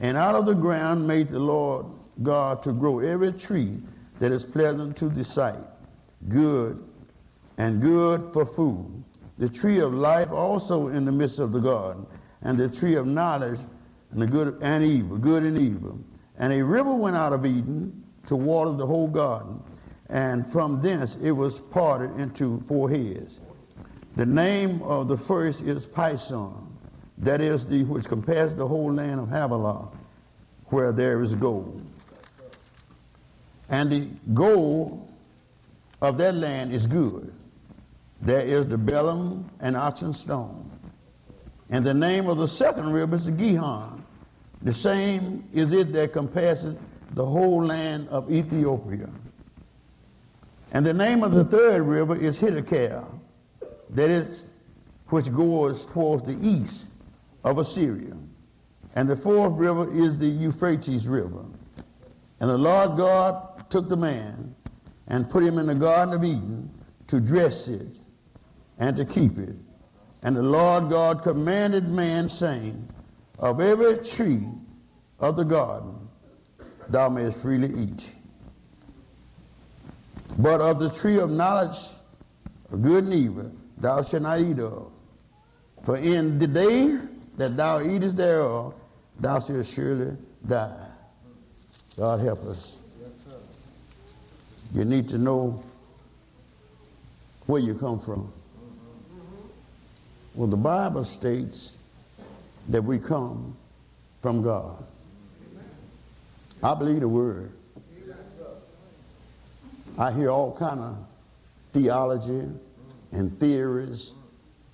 And 0.00 0.16
out 0.16 0.34
of 0.34 0.46
the 0.46 0.54
ground 0.54 1.06
made 1.06 1.28
the 1.28 1.38
Lord 1.38 1.86
God 2.22 2.62
to 2.64 2.72
grow 2.72 2.98
every 2.98 3.32
tree 3.32 3.78
that 4.18 4.32
is 4.32 4.44
pleasant 4.44 4.96
to 4.96 5.08
the 5.08 5.22
sight, 5.22 5.62
good 6.28 6.82
and 7.58 7.80
good 7.80 8.32
for 8.32 8.44
food. 8.44 9.04
The 9.38 9.48
tree 9.48 9.78
of 9.78 9.92
life 9.92 10.30
also 10.30 10.88
in 10.88 11.04
the 11.04 11.12
midst 11.12 11.38
of 11.38 11.52
the 11.52 11.60
garden, 11.60 12.06
and 12.42 12.58
the 12.58 12.68
tree 12.68 12.94
of 12.94 13.06
knowledge 13.06 13.60
and 14.10 14.22
the 14.22 14.26
good 14.26 14.58
and 14.62 14.84
evil, 14.84 15.16
good 15.18 15.42
and 15.42 15.58
evil. 15.58 15.98
And 16.38 16.52
a 16.52 16.64
river 16.64 16.94
went 16.94 17.16
out 17.16 17.32
of 17.32 17.46
Eden 17.46 18.04
to 18.26 18.36
water 18.36 18.72
the 18.72 18.86
whole 18.86 19.08
garden, 19.08 19.62
and 20.10 20.46
from 20.46 20.80
thence 20.80 21.16
it 21.22 21.32
was 21.32 21.58
parted 21.58 22.14
into 22.18 22.60
four 22.66 22.90
heads. 22.90 23.40
The 24.16 24.26
name 24.26 24.82
of 24.82 25.08
the 25.08 25.16
first 25.16 25.62
is 25.62 25.86
Pison, 25.86 26.52
that 27.18 27.40
is 27.40 27.66
the 27.66 27.84
which 27.84 28.06
compares 28.06 28.54
the 28.54 28.66
whole 28.66 28.92
land 28.92 29.20
of 29.20 29.28
Havilah, 29.28 29.90
where 30.66 30.92
there 30.92 31.20
is 31.20 31.34
gold. 31.34 31.82
And 33.68 33.90
the 33.90 34.08
gold 34.34 35.08
of 36.00 36.18
that 36.18 36.34
land 36.34 36.72
is 36.72 36.86
good. 36.86 37.32
There 38.20 38.40
is 38.40 38.66
the 38.66 38.76
bdellium 38.76 39.44
and 39.60 39.76
onyx 39.76 40.18
stone. 40.18 40.70
And 41.70 41.84
the 41.84 41.94
name 41.94 42.28
of 42.28 42.38
the 42.38 42.46
second 42.46 42.92
river 42.92 43.16
is 43.16 43.26
the 43.26 43.32
Gihon. 43.32 44.04
The 44.62 44.72
same 44.72 45.44
is 45.52 45.72
it 45.72 45.92
that 45.92 46.12
compasses 46.12 46.76
the 47.12 47.24
whole 47.24 47.64
land 47.64 48.08
of 48.08 48.30
Ethiopia. 48.32 49.08
And 50.74 50.84
the 50.84 50.92
name 50.92 51.22
of 51.22 51.30
the 51.30 51.44
third 51.44 51.82
river 51.82 52.16
is 52.16 52.40
Hiddekel, 52.40 53.20
that 53.90 54.10
is 54.10 54.54
which 55.06 55.32
goes 55.32 55.86
towards 55.86 56.24
the 56.24 56.36
east 56.42 57.04
of 57.44 57.58
Assyria. 57.58 58.16
And 58.96 59.08
the 59.08 59.14
fourth 59.14 59.52
river 59.54 59.88
is 59.96 60.18
the 60.18 60.26
Euphrates 60.26 61.06
River. 61.06 61.44
And 62.40 62.50
the 62.50 62.58
Lord 62.58 62.98
God 62.98 63.70
took 63.70 63.88
the 63.88 63.96
man 63.96 64.54
and 65.06 65.30
put 65.30 65.44
him 65.44 65.58
in 65.58 65.66
the 65.66 65.76
Garden 65.76 66.12
of 66.12 66.24
Eden 66.24 66.68
to 67.06 67.20
dress 67.20 67.68
it 67.68 67.86
and 68.78 68.96
to 68.96 69.04
keep 69.04 69.38
it. 69.38 69.54
And 70.24 70.34
the 70.34 70.42
Lord 70.42 70.90
God 70.90 71.22
commanded 71.22 71.88
man, 71.88 72.28
saying, 72.28 72.88
Of 73.38 73.60
every 73.60 73.98
tree 73.98 74.42
of 75.20 75.36
the 75.36 75.44
garden 75.44 76.08
thou 76.88 77.08
mayest 77.10 77.42
freely 77.42 77.72
eat. 77.80 78.13
But 80.38 80.60
of 80.60 80.78
the 80.78 80.90
tree 80.90 81.18
of 81.18 81.30
knowledge 81.30 81.78
of 82.70 82.82
good 82.82 83.04
and 83.04 83.14
evil 83.14 83.52
thou 83.78 84.02
shalt 84.02 84.22
not 84.22 84.40
eat 84.40 84.58
of. 84.58 84.90
For 85.84 85.96
in 85.96 86.38
the 86.38 86.46
day 86.46 86.98
that 87.36 87.56
thou 87.56 87.82
eatest 87.82 88.16
thereof, 88.16 88.74
thou 89.20 89.38
shalt 89.40 89.66
surely 89.66 90.16
die. 90.46 90.88
God 91.96 92.20
help 92.20 92.44
us. 92.44 92.78
You 94.72 94.84
need 94.84 95.08
to 95.10 95.18
know 95.18 95.62
where 97.46 97.60
you 97.60 97.74
come 97.74 98.00
from. 98.00 98.32
Well, 100.34 100.48
the 100.48 100.56
Bible 100.56 101.04
states 101.04 101.78
that 102.68 102.82
we 102.82 102.98
come 102.98 103.56
from 104.20 104.42
God. 104.42 104.84
I 106.62 106.74
believe 106.74 107.00
the 107.00 107.08
word. 107.08 107.52
I 109.98 110.12
hear 110.12 110.30
all 110.30 110.56
kind 110.56 110.80
of 110.80 110.96
theology 111.72 112.48
and 113.12 113.38
theories 113.38 114.14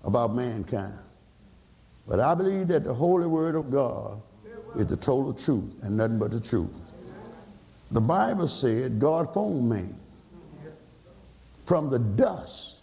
about 0.05 0.35
mankind. 0.35 0.99
But 2.09 2.21
I 2.21 2.35
believe 2.35 2.69
that 2.69 2.85
the 2.85 2.95
holy 2.95 3.27
word 3.27 3.55
of 3.55 3.71
God 3.71 4.21
is 4.77 4.87
the 4.87 4.97
total 4.97 5.35
truth 5.35 5.75
and 5.83 5.97
nothing 5.97 6.19
but 6.19 6.31
the 6.31 6.41
truth. 6.41 6.71
The 7.91 8.01
Bible 8.01 8.47
said 8.47 8.99
God 8.99 9.33
formed 9.35 9.69
man 9.69 9.95
from 11.67 11.91
the 11.91 11.99
dust 11.99 12.83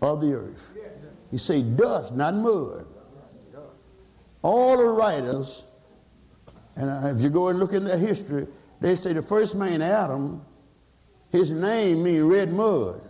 of 0.00 0.20
the 0.20 0.34
earth. 0.34 0.72
He 1.30 1.38
said 1.38 1.76
dust, 1.76 2.14
not 2.14 2.34
mud. 2.34 2.86
All 4.42 4.76
the 4.76 4.84
writers, 4.84 5.64
and 6.76 7.16
if 7.16 7.22
you 7.22 7.30
go 7.30 7.48
and 7.48 7.58
look 7.58 7.72
in 7.72 7.84
their 7.84 7.98
history, 7.98 8.46
they 8.80 8.94
say 8.96 9.12
the 9.12 9.22
first 9.22 9.54
man, 9.54 9.80
Adam, 9.82 10.44
his 11.32 11.50
name 11.50 12.04
means 12.04 12.22
red 12.22 12.52
mud. 12.52 13.00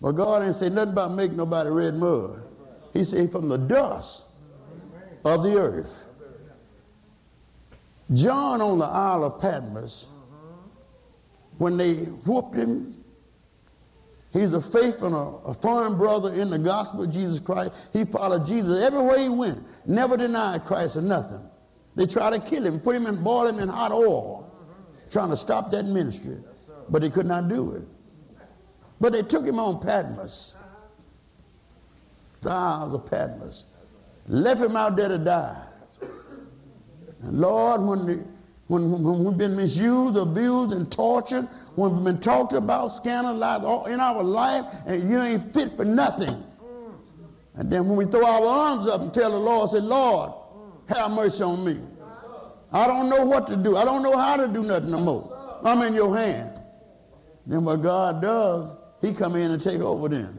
But 0.00 0.12
God 0.12 0.44
ain't 0.44 0.54
say 0.54 0.68
nothing 0.68 0.92
about 0.92 1.12
making 1.12 1.36
nobody 1.36 1.70
red 1.70 1.94
mud. 1.94 2.42
He 2.92 3.02
said 3.02 3.32
from 3.32 3.48
the 3.48 3.56
dust 3.56 4.26
of 5.24 5.42
the 5.42 5.56
earth. 5.56 6.04
John 8.12 8.60
on 8.60 8.78
the 8.78 8.86
Isle 8.86 9.24
of 9.24 9.40
Patmos, 9.40 10.08
when 11.58 11.76
they 11.76 11.94
whooped 11.94 12.54
him, 12.54 13.04
he's 14.32 14.52
a 14.52 14.62
faithful, 14.62 15.14
a, 15.14 15.50
a 15.50 15.54
firm 15.54 15.98
brother 15.98 16.32
in 16.32 16.48
the 16.48 16.58
gospel 16.58 17.02
of 17.02 17.10
Jesus 17.10 17.40
Christ. 17.40 17.74
He 17.92 18.04
followed 18.04 18.46
Jesus 18.46 18.82
everywhere 18.82 19.18
he 19.18 19.28
went, 19.28 19.58
never 19.86 20.16
denied 20.16 20.64
Christ 20.64 20.96
or 20.96 21.02
nothing. 21.02 21.40
They 21.96 22.06
tried 22.06 22.30
to 22.30 22.40
kill 22.40 22.64
him, 22.64 22.78
put 22.78 22.94
him 22.94 23.06
in, 23.06 23.22
boil 23.22 23.48
him 23.48 23.58
in 23.58 23.68
hot 23.68 23.92
oil, 23.92 24.54
trying 25.10 25.30
to 25.30 25.36
stop 25.36 25.70
that 25.72 25.84
ministry, 25.84 26.36
but 26.90 27.02
they 27.02 27.10
could 27.10 27.26
not 27.26 27.48
do 27.48 27.72
it. 27.72 27.82
But 29.00 29.12
they 29.12 29.22
took 29.22 29.44
him 29.44 29.58
on 29.58 29.80
Patmos, 29.80 30.56
the 32.42 32.50
Isles 32.50 32.94
of 32.94 33.06
Patmos, 33.06 33.66
left 34.26 34.60
him 34.60 34.76
out 34.76 34.96
there 34.96 35.08
to 35.08 35.18
die. 35.18 35.62
And 37.22 37.40
Lord, 37.40 37.82
when, 37.82 38.06
the, 38.06 38.24
when, 38.68 39.02
when 39.02 39.24
we've 39.24 39.38
been 39.38 39.56
misused, 39.56 40.16
abused, 40.16 40.72
and 40.72 40.90
tortured, 40.90 41.48
when 41.74 41.94
we've 41.94 42.04
been 42.04 42.20
talked 42.20 42.52
about, 42.52 42.88
scandalized 42.88 43.64
all 43.64 43.86
in 43.86 44.00
our 44.00 44.22
life, 44.22 44.64
and 44.86 45.08
you 45.08 45.20
ain't 45.20 45.54
fit 45.54 45.76
for 45.76 45.84
nothing. 45.84 46.42
And 47.54 47.70
then 47.70 47.88
when 47.88 47.96
we 47.96 48.04
throw 48.04 48.24
our 48.24 48.46
arms 48.46 48.86
up 48.86 49.00
and 49.00 49.12
tell 49.12 49.30
the 49.30 49.38
Lord, 49.38 49.70
say, 49.70 49.80
Lord, 49.80 50.32
have 50.88 51.10
mercy 51.10 51.42
on 51.42 51.64
me. 51.64 51.78
I 52.72 52.86
don't 52.86 53.08
know 53.08 53.24
what 53.24 53.46
to 53.48 53.56
do. 53.56 53.76
I 53.76 53.84
don't 53.84 54.02
know 54.02 54.16
how 54.16 54.36
to 54.36 54.46
do 54.46 54.62
nothing 54.62 54.90
no 54.90 55.00
more. 55.00 55.60
I'm 55.64 55.82
in 55.82 55.94
your 55.94 56.16
hand. 56.16 56.57
Then 57.48 57.64
what 57.64 57.82
God 57.82 58.20
does, 58.20 58.76
he 59.00 59.14
come 59.14 59.34
in 59.34 59.50
and 59.50 59.60
take 59.60 59.80
over 59.80 60.08
then. 60.08 60.38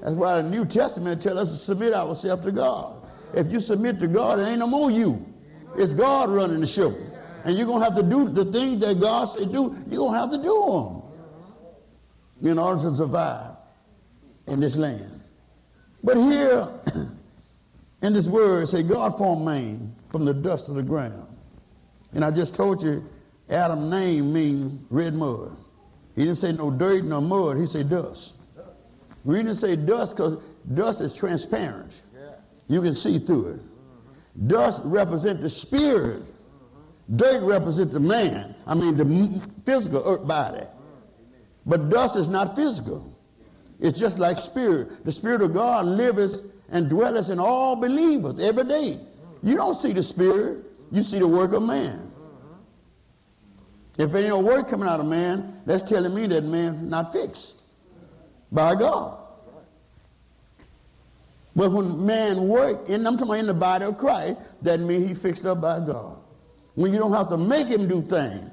That's 0.00 0.14
why 0.14 0.40
the 0.40 0.48
New 0.48 0.64
Testament 0.64 1.20
tells 1.20 1.38
us 1.40 1.50
to 1.50 1.56
submit 1.56 1.92
ourselves 1.92 2.44
to 2.44 2.52
God. 2.52 3.02
If 3.34 3.52
you 3.52 3.58
submit 3.58 3.98
to 3.98 4.06
God, 4.06 4.38
it 4.38 4.44
ain't 4.44 4.60
no 4.60 4.68
more 4.68 4.90
you. 4.90 5.26
It's 5.76 5.92
God 5.92 6.30
running 6.30 6.60
the 6.60 6.66
show. 6.66 6.94
And 7.44 7.56
you're 7.56 7.66
going 7.66 7.80
to 7.80 7.84
have 7.84 7.96
to 7.96 8.02
do 8.02 8.28
the 8.28 8.44
things 8.52 8.80
that 8.80 9.00
God 9.00 9.24
said 9.24 9.50
do. 9.52 9.76
You're 9.88 9.98
going 9.98 10.12
to 10.12 10.18
have 10.18 10.30
to 10.30 10.38
do 10.38 11.02
them 12.40 12.50
in 12.50 12.58
order 12.58 12.80
to 12.82 12.94
survive 12.94 13.56
in 14.46 14.60
this 14.60 14.76
land. 14.76 15.20
But 16.04 16.16
here 16.16 16.68
in 18.02 18.12
this 18.12 18.26
word, 18.26 18.68
say 18.68 18.84
God 18.84 19.18
formed 19.18 19.44
man 19.44 19.92
from 20.10 20.24
the 20.24 20.34
dust 20.34 20.68
of 20.68 20.76
the 20.76 20.82
ground. 20.82 21.26
And 22.14 22.24
I 22.24 22.30
just 22.30 22.54
told 22.54 22.82
you 22.82 23.04
Adam's 23.50 23.90
name 23.90 24.32
means 24.32 24.80
red 24.90 25.14
mud. 25.14 25.56
He 26.16 26.22
didn't 26.22 26.38
say 26.38 26.52
no 26.52 26.70
dirt, 26.70 27.04
no 27.04 27.20
mud. 27.20 27.58
He 27.58 27.66
said 27.66 27.90
dust. 27.90 28.42
We 29.24 29.36
didn't 29.36 29.54
say 29.54 29.76
dust 29.76 30.16
because 30.16 30.38
dust 30.74 31.00
is 31.00 31.14
transparent. 31.14 32.02
You 32.68 32.80
can 32.82 32.94
see 32.94 33.18
through 33.18 33.48
it. 33.48 33.60
Dust 34.48 34.82
represents 34.84 35.42
the 35.42 35.50
spirit. 35.50 36.22
Dirt 37.14 37.42
represents 37.42 37.92
the 37.92 38.00
man. 38.00 38.56
I 38.66 38.74
mean 38.74 38.96
the 38.96 39.42
physical 39.64 40.02
earth 40.04 40.26
body. 40.26 40.64
But 41.66 41.90
dust 41.90 42.16
is 42.16 42.28
not 42.28 42.56
physical. 42.56 43.12
It's 43.78 43.98
just 43.98 44.18
like 44.18 44.38
spirit. 44.38 45.04
The 45.04 45.12
spirit 45.12 45.42
of 45.42 45.52
God 45.52 45.86
liveth 45.86 46.52
and 46.70 46.88
dwelleth 46.88 47.30
in 47.30 47.38
all 47.38 47.76
believers 47.76 48.40
every 48.40 48.64
day. 48.64 49.00
You 49.42 49.54
don't 49.54 49.74
see 49.74 49.92
the 49.92 50.02
spirit, 50.02 50.64
you 50.90 51.02
see 51.02 51.18
the 51.18 51.28
work 51.28 51.52
of 51.52 51.62
man. 51.62 52.05
If 53.98 54.14
ain't 54.14 54.28
no 54.28 54.40
work 54.40 54.68
coming 54.68 54.88
out 54.88 55.00
of 55.00 55.06
man, 55.06 55.60
that's 55.64 55.82
telling 55.82 56.14
me 56.14 56.26
that 56.26 56.44
man 56.44 56.88
not 56.88 57.12
fixed 57.12 57.62
by 58.52 58.74
God. 58.74 59.18
But 61.54 61.72
when 61.72 62.04
man 62.04 62.48
work, 62.48 62.88
and 62.88 63.08
I'm 63.08 63.14
talking 63.14 63.28
about 63.28 63.38
in 63.38 63.46
the 63.46 63.54
body 63.54 63.84
of 63.86 63.96
Christ, 63.96 64.38
that 64.62 64.80
means 64.80 65.08
he 65.08 65.14
fixed 65.14 65.46
up 65.46 65.62
by 65.62 65.80
God. 65.80 66.18
When 66.74 66.92
you 66.92 66.98
don't 66.98 67.14
have 67.14 67.30
to 67.30 67.38
make 67.38 67.66
him 67.66 67.88
do 67.88 68.02
things, 68.02 68.50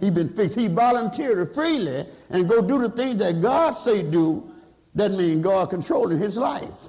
he 0.00 0.10
been 0.10 0.30
fixed. 0.30 0.56
He 0.56 0.68
volunteered 0.68 1.54
freely 1.54 2.06
and 2.30 2.48
go 2.48 2.66
do 2.66 2.78
the 2.78 2.88
things 2.88 3.18
that 3.18 3.42
God 3.42 3.72
say 3.72 4.08
do. 4.08 4.50
That 4.94 5.10
means 5.10 5.42
God 5.42 5.68
controlling 5.68 6.18
his 6.18 6.38
life. 6.38 6.88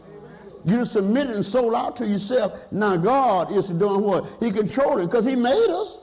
You 0.64 0.86
submitted 0.86 1.36
and 1.36 1.46
sold 1.46 1.74
out 1.74 1.96
to 1.98 2.08
yourself. 2.08 2.72
Now 2.72 2.96
God 2.96 3.52
is 3.52 3.68
doing 3.70 4.02
what? 4.02 4.26
He 4.40 4.52
controlling 4.52 5.08
because 5.08 5.26
he 5.26 5.36
made 5.36 5.68
us. 5.70 5.98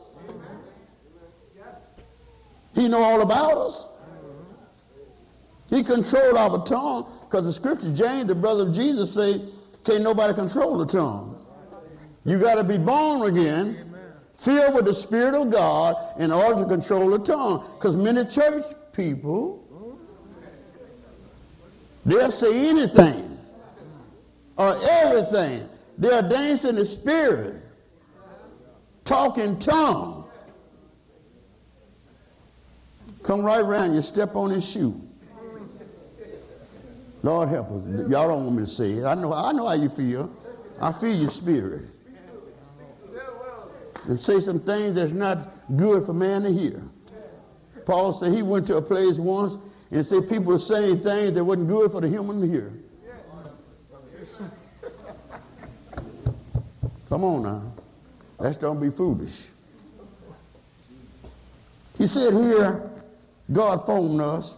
He 2.76 2.88
know 2.88 3.02
all 3.02 3.22
about 3.22 3.56
us. 3.56 3.88
He 5.70 5.82
controlled 5.82 6.36
our 6.36 6.64
tongue 6.64 7.06
because 7.22 7.44
the 7.46 7.52
scripture, 7.52 7.92
James, 7.92 8.26
the 8.26 8.34
brother 8.34 8.68
of 8.68 8.74
Jesus, 8.74 9.12
say, 9.12 9.40
can't 9.84 10.02
nobody 10.02 10.34
control 10.34 10.76
the 10.78 10.86
tongue. 10.86 11.44
You 12.24 12.38
got 12.38 12.56
to 12.56 12.64
be 12.64 12.76
born 12.76 13.28
again, 13.30 13.94
filled 14.34 14.74
with 14.74 14.84
the 14.84 14.94
Spirit 14.94 15.34
of 15.34 15.50
God 15.50 15.96
in 16.20 16.30
order 16.30 16.62
to 16.62 16.68
control 16.68 17.08
the 17.10 17.18
tongue. 17.18 17.64
Because 17.78 17.96
many 17.96 18.24
church 18.26 18.64
people, 18.92 19.64
they'll 22.04 22.30
say 22.30 22.68
anything 22.68 23.38
or 24.58 24.78
everything. 24.88 25.66
They'll 25.98 26.28
dance 26.28 26.64
in 26.64 26.74
the 26.74 26.84
Spirit, 26.84 27.62
talking 29.04 29.58
tongue. 29.58 30.25
Come 33.26 33.42
right 33.42 33.60
around, 33.60 33.94
you 33.94 34.02
step 34.02 34.36
on 34.36 34.50
his 34.50 34.68
shoe. 34.68 34.94
Lord 37.24 37.48
help 37.48 37.72
us. 37.72 37.84
Y'all 38.08 38.28
don't 38.28 38.44
want 38.44 38.56
me 38.56 38.62
to 38.62 38.68
say 38.68 38.92
it. 38.92 39.04
I 39.04 39.16
know, 39.16 39.32
I 39.32 39.50
know 39.50 39.66
how 39.66 39.74
you 39.74 39.88
feel. 39.88 40.30
I 40.80 40.92
feel 40.92 41.12
your 41.12 41.28
spirit. 41.28 41.86
And 44.04 44.16
say 44.16 44.38
some 44.38 44.60
things 44.60 44.94
that's 44.94 45.10
not 45.10 45.38
good 45.76 46.06
for 46.06 46.12
man 46.12 46.42
to 46.42 46.52
hear. 46.52 46.80
Paul 47.84 48.12
said 48.12 48.32
he 48.32 48.42
went 48.42 48.66
to 48.68 48.76
a 48.76 48.82
place 48.82 49.18
once 49.18 49.58
and 49.90 50.06
said 50.06 50.28
people 50.28 50.52
were 50.52 50.58
saying 50.58 50.98
things 51.00 51.32
that 51.34 51.42
wasn't 51.42 51.66
good 51.66 51.90
for 51.90 52.00
the 52.00 52.08
human 52.08 52.40
to 52.40 52.46
hear. 52.46 52.72
Come 57.08 57.24
on 57.24 57.42
now. 57.42 57.72
Let's 58.38 58.56
don't 58.56 58.80
be 58.80 58.90
foolish. 58.90 59.48
He 61.98 62.06
said 62.06 62.34
here, 62.34 62.88
God 63.52 63.86
formed 63.86 64.20
us 64.20 64.56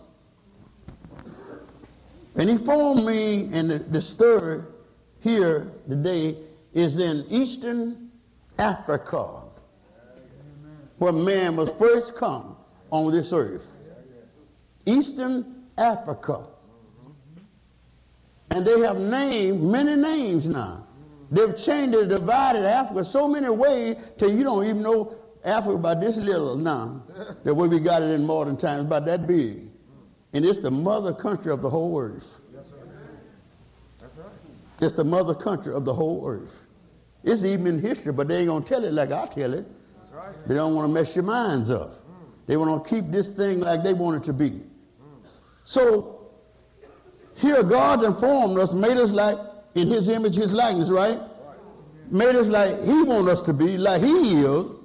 and 2.39 2.49
he 2.49 2.57
formed 2.57 3.05
me, 3.05 3.49
and 3.53 3.69
the, 3.69 3.81
the 3.81 4.01
story 4.01 4.61
here 5.21 5.73
today 5.89 6.37
is 6.73 6.99
in 6.99 7.25
Eastern 7.29 8.11
Africa, 8.61 9.43
where 10.99 11.13
man 11.13 11.57
was 11.57 11.71
first 11.73 12.17
come 12.17 12.57
on 12.91 13.11
this 13.11 13.33
earth. 13.33 13.73
Eastern 14.87 15.65
Africa. 15.77 16.47
And 18.51 18.65
they 18.65 18.81
have 18.81 18.99
named 18.99 19.61
many 19.61 19.97
names 19.97 20.49
now. 20.49 20.87
They've 21.33 21.57
changed 21.57 21.97
and 21.97 22.09
divided 22.09 22.65
Africa 22.65 23.05
so 23.05 23.27
many 23.27 23.51
ways 23.51 23.97
till 24.17 24.31
you 24.31 24.45
don't 24.45 24.65
even 24.65 24.83
know 24.83 25.13
Africa 25.45 25.77
about 25.77 26.01
this 26.01 26.17
little 26.17 26.57
now. 26.57 27.03
The 27.45 27.55
way 27.55 27.69
we 27.69 27.81
got 27.81 28.03
it 28.03 28.11
in 28.11 28.27
modern 28.27 28.57
times, 28.57 28.87
about 28.87 29.07
that 29.07 29.27
big. 29.27 29.69
And 30.33 30.45
it's 30.45 30.59
the 30.59 30.71
mother 30.71 31.13
country 31.13 31.53
of 31.53 31.63
the 31.63 31.71
whole 31.71 31.99
earth. 31.99 32.41
It's 34.81 34.93
the 34.93 35.05
mother 35.05 35.35
country 35.35 35.75
of 35.75 35.85
the 35.85 35.95
whole 35.95 36.27
earth. 36.27 36.65
It's 37.25 37.45
even 37.45 37.67
in 37.67 37.81
history, 37.81 38.13
but 38.13 38.29
they 38.29 38.39
ain't 38.39 38.49
going 38.49 38.63
to 38.63 38.69
tell 38.69 38.85
it 38.85 38.93
like 38.93 39.11
I 39.11 39.27
tell 39.27 39.55
it. 39.55 39.67
Right. 40.13 40.35
They 40.47 40.55
don't 40.55 40.75
want 40.75 40.89
to 40.89 40.95
mess 40.95 41.17
your 41.17 41.25
minds 41.25 41.71
up. 41.71 41.95
They 42.47 42.57
want 42.57 42.85
to 42.85 42.89
keep 42.89 43.11
this 43.11 43.37
thing 43.37 43.61
like 43.61 43.83
they 43.83 43.93
want 43.93 44.23
it 44.23 44.25
to 44.27 44.33
be. 44.33 44.61
So, 45.65 46.31
here 47.37 47.63
God 47.63 48.05
informed 48.05 48.59
us, 48.59 48.73
made 48.73 48.97
us 48.97 49.13
like 49.13 49.37
in 49.75 49.89
his 49.89 50.09
image, 50.09 50.37
his 50.37 50.55
likeness, 50.55 50.91
right? 50.91 51.19
Made 52.11 52.37
us 52.37 52.49
like 52.49 52.83
he 52.85 53.03
wants 53.03 53.31
us 53.31 53.43
to 53.43 53.53
be, 53.53 53.77
like 53.77 54.01
he 54.01 54.41
is. 54.43 54.78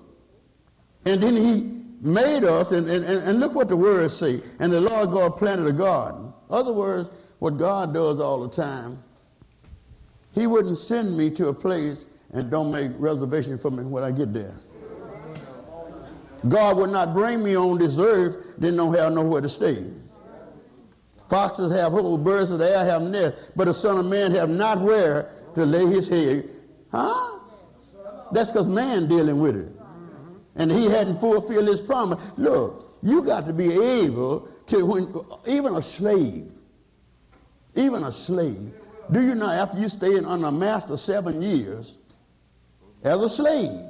And 1.05 1.21
then 1.21 1.35
he 1.35 1.81
made 2.01 2.43
us, 2.43 2.71
and, 2.71 2.89
and, 2.89 3.05
and 3.05 3.39
look 3.39 3.55
what 3.55 3.69
the 3.69 3.77
words 3.77 4.15
say. 4.15 4.41
And 4.59 4.71
the 4.71 4.81
Lord 4.81 5.11
God 5.11 5.37
planted 5.37 5.67
a 5.67 5.73
garden. 5.73 6.33
Other 6.49 6.73
words, 6.73 7.09
what 7.39 7.57
God 7.57 7.93
does 7.93 8.19
all 8.19 8.47
the 8.47 8.49
time, 8.49 9.03
he 10.33 10.47
wouldn't 10.47 10.77
send 10.77 11.17
me 11.17 11.29
to 11.31 11.49
a 11.49 11.53
place 11.53 12.05
and 12.31 12.49
don't 12.49 12.71
make 12.71 12.91
reservation 12.97 13.57
for 13.57 13.69
me 13.69 13.83
when 13.83 14.03
I 14.03 14.11
get 14.11 14.33
there. 14.33 14.55
God 16.49 16.77
would 16.77 16.89
not 16.89 17.13
bring 17.13 17.43
me 17.43 17.55
on 17.55 17.77
this 17.77 17.97
earth, 17.97 18.55
then 18.57 18.75
don't 18.75 18.93
have 18.95 19.13
nowhere 19.13 19.41
to 19.41 19.49
stay. 19.49 19.83
Foxes 21.29 21.71
have 21.71 21.93
holes, 21.93 22.19
birds 22.19 22.51
of 22.51 22.59
the 22.59 22.69
air 22.69 22.85
have 22.85 23.01
nests, 23.01 23.51
but 23.55 23.65
the 23.65 23.73
Son 23.73 23.97
of 23.97 24.05
Man 24.05 24.31
have 24.31 24.49
not 24.49 24.81
where 24.81 25.31
to 25.55 25.65
lay 25.65 25.85
his 25.85 26.07
head. 26.07 26.49
Huh? 26.91 27.39
That's 28.31 28.51
because 28.51 28.67
man 28.67 29.07
dealing 29.07 29.39
with 29.39 29.55
it. 29.55 29.71
And 30.55 30.71
he 30.71 30.85
hadn't 30.85 31.19
fulfilled 31.19 31.67
his 31.67 31.81
promise. 31.81 32.19
Look, 32.37 32.97
you 33.01 33.23
got 33.23 33.45
to 33.47 33.53
be 33.53 33.71
able 33.73 34.47
to, 34.67 34.85
when, 34.85 35.13
even 35.47 35.75
a 35.75 35.81
slave, 35.81 36.51
even 37.75 38.03
a 38.03 38.11
slave, 38.11 38.73
do 39.11 39.21
you 39.21 39.35
know 39.35 39.49
after 39.49 39.79
you 39.79 39.89
stay 39.89 40.15
in 40.15 40.25
under 40.25 40.47
a 40.47 40.51
master 40.51 40.95
seven 40.95 41.41
years 41.41 41.97
as 43.03 43.21
a 43.21 43.29
slave, 43.29 43.81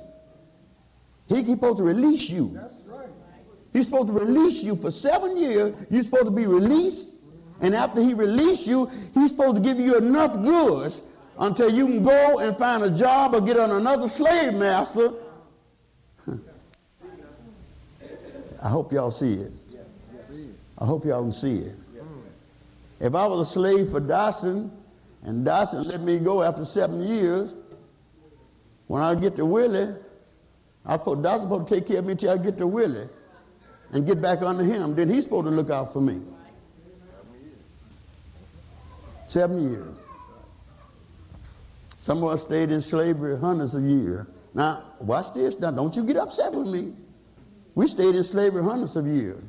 he's 1.27 1.47
supposed 1.47 1.77
to 1.77 1.83
release 1.83 2.29
you. 2.29 2.51
That's 2.53 2.75
right. 2.87 3.07
He's 3.73 3.85
supposed 3.85 4.07
to 4.07 4.13
release 4.13 4.63
you 4.63 4.75
for 4.75 4.91
seven 4.91 5.37
years. 5.37 5.75
You're 5.89 6.03
supposed 6.03 6.25
to 6.25 6.31
be 6.31 6.45
released. 6.45 7.15
And 7.61 7.75
after 7.75 8.01
he 8.01 8.13
released 8.13 8.67
you, 8.67 8.89
he's 9.13 9.29
supposed 9.29 9.57
to 9.57 9.61
give 9.61 9.79
you 9.79 9.97
enough 9.97 10.33
goods 10.41 11.15
until 11.39 11.71
you 11.71 11.87
can 11.87 12.03
go 12.03 12.39
and 12.39 12.55
find 12.57 12.83
a 12.83 12.89
job 12.89 13.33
or 13.33 13.41
get 13.41 13.57
on 13.57 13.71
another 13.71 14.07
slave 14.07 14.53
master. 14.53 15.11
I 18.63 18.69
hope 18.69 18.93
y'all 18.93 19.11
see 19.11 19.33
it. 19.33 19.51
I 20.77 20.85
hope 20.85 21.05
y'all 21.05 21.21
can 21.21 21.33
see 21.33 21.57
it. 21.57 21.75
If 23.01 23.13
I 23.13 23.27
was 23.27 23.49
a 23.49 23.51
slave 23.51 23.89
for 23.89 23.99
Dawson, 23.99 24.71
and 25.23 25.43
Dawson 25.43 25.83
let 25.83 25.99
me 25.99 26.17
go 26.17 26.41
after 26.41 26.63
seven 26.63 27.03
years, 27.03 27.55
when 28.87 29.01
I 29.01 29.15
get 29.15 29.35
to 29.35 29.45
Willie, 29.45 29.93
I 30.85 30.95
put 30.95 31.21
Dawson 31.21 31.47
supposed 31.47 31.67
to 31.67 31.75
take 31.75 31.87
care 31.87 31.99
of 31.99 32.05
me 32.05 32.15
till 32.15 32.31
I 32.31 32.37
get 32.37 32.57
to 32.57 32.67
Willie 32.67 33.09
and 33.91 34.05
get 34.05 34.21
back 34.21 34.41
under 34.41 34.63
him. 34.63 34.95
Then 34.95 35.09
he's 35.09 35.25
supposed 35.25 35.45
to 35.45 35.51
look 35.51 35.69
out 35.69 35.91
for 35.91 36.01
me. 36.01 36.21
Seven 39.27 39.71
years. 39.71 39.95
Some 41.97 42.23
of 42.23 42.29
us 42.29 42.43
stayed 42.43 42.71
in 42.71 42.79
slavery 42.79 43.37
hundreds 43.37 43.75
of 43.75 43.83
years. 43.83 44.25
Now, 44.53 44.83
watch 44.99 45.33
this. 45.33 45.59
Now, 45.59 45.71
don't 45.71 45.93
you 45.95 46.05
get 46.05 46.17
upset 46.17 46.53
with 46.53 46.67
me. 46.67 46.93
We 47.75 47.87
stayed 47.87 48.15
in 48.15 48.23
slavery 48.23 48.63
hundreds 48.63 48.95
of 48.95 49.07
years. 49.07 49.41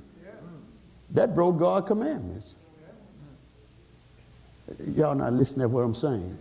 That 1.10 1.34
broke 1.34 1.58
God's 1.58 1.86
commandments. 1.86 2.56
Y'all 4.94 5.14
not 5.14 5.32
listening 5.32 5.68
to 5.68 5.74
what 5.74 5.82
I'm 5.82 5.94
saying. 5.94 6.38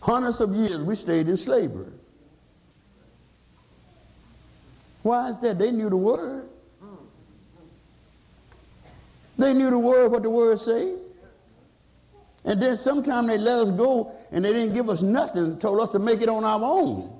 Hundreds 0.00 0.40
of 0.40 0.54
years 0.54 0.82
we 0.82 0.94
stayed 0.94 1.28
in 1.28 1.36
slavery. 1.36 1.92
Why 5.02 5.28
is 5.28 5.38
that? 5.38 5.58
They 5.58 5.70
knew 5.70 5.90
the 5.90 5.96
word. 5.96 6.48
They 9.38 9.52
knew 9.52 9.70
the 9.70 9.78
word, 9.78 10.10
what 10.12 10.22
the 10.22 10.30
word 10.30 10.58
say. 10.58 10.94
And 12.44 12.62
then 12.62 12.76
sometime 12.76 13.26
they 13.26 13.36
let 13.36 13.58
us 13.58 13.70
go 13.70 14.12
and 14.30 14.44
they 14.44 14.52
didn't 14.52 14.74
give 14.74 14.88
us 14.88 15.02
nothing, 15.02 15.58
told 15.58 15.80
us 15.80 15.88
to 15.90 15.98
make 15.98 16.22
it 16.22 16.28
on 16.28 16.44
our 16.44 16.60
own. 16.62 17.15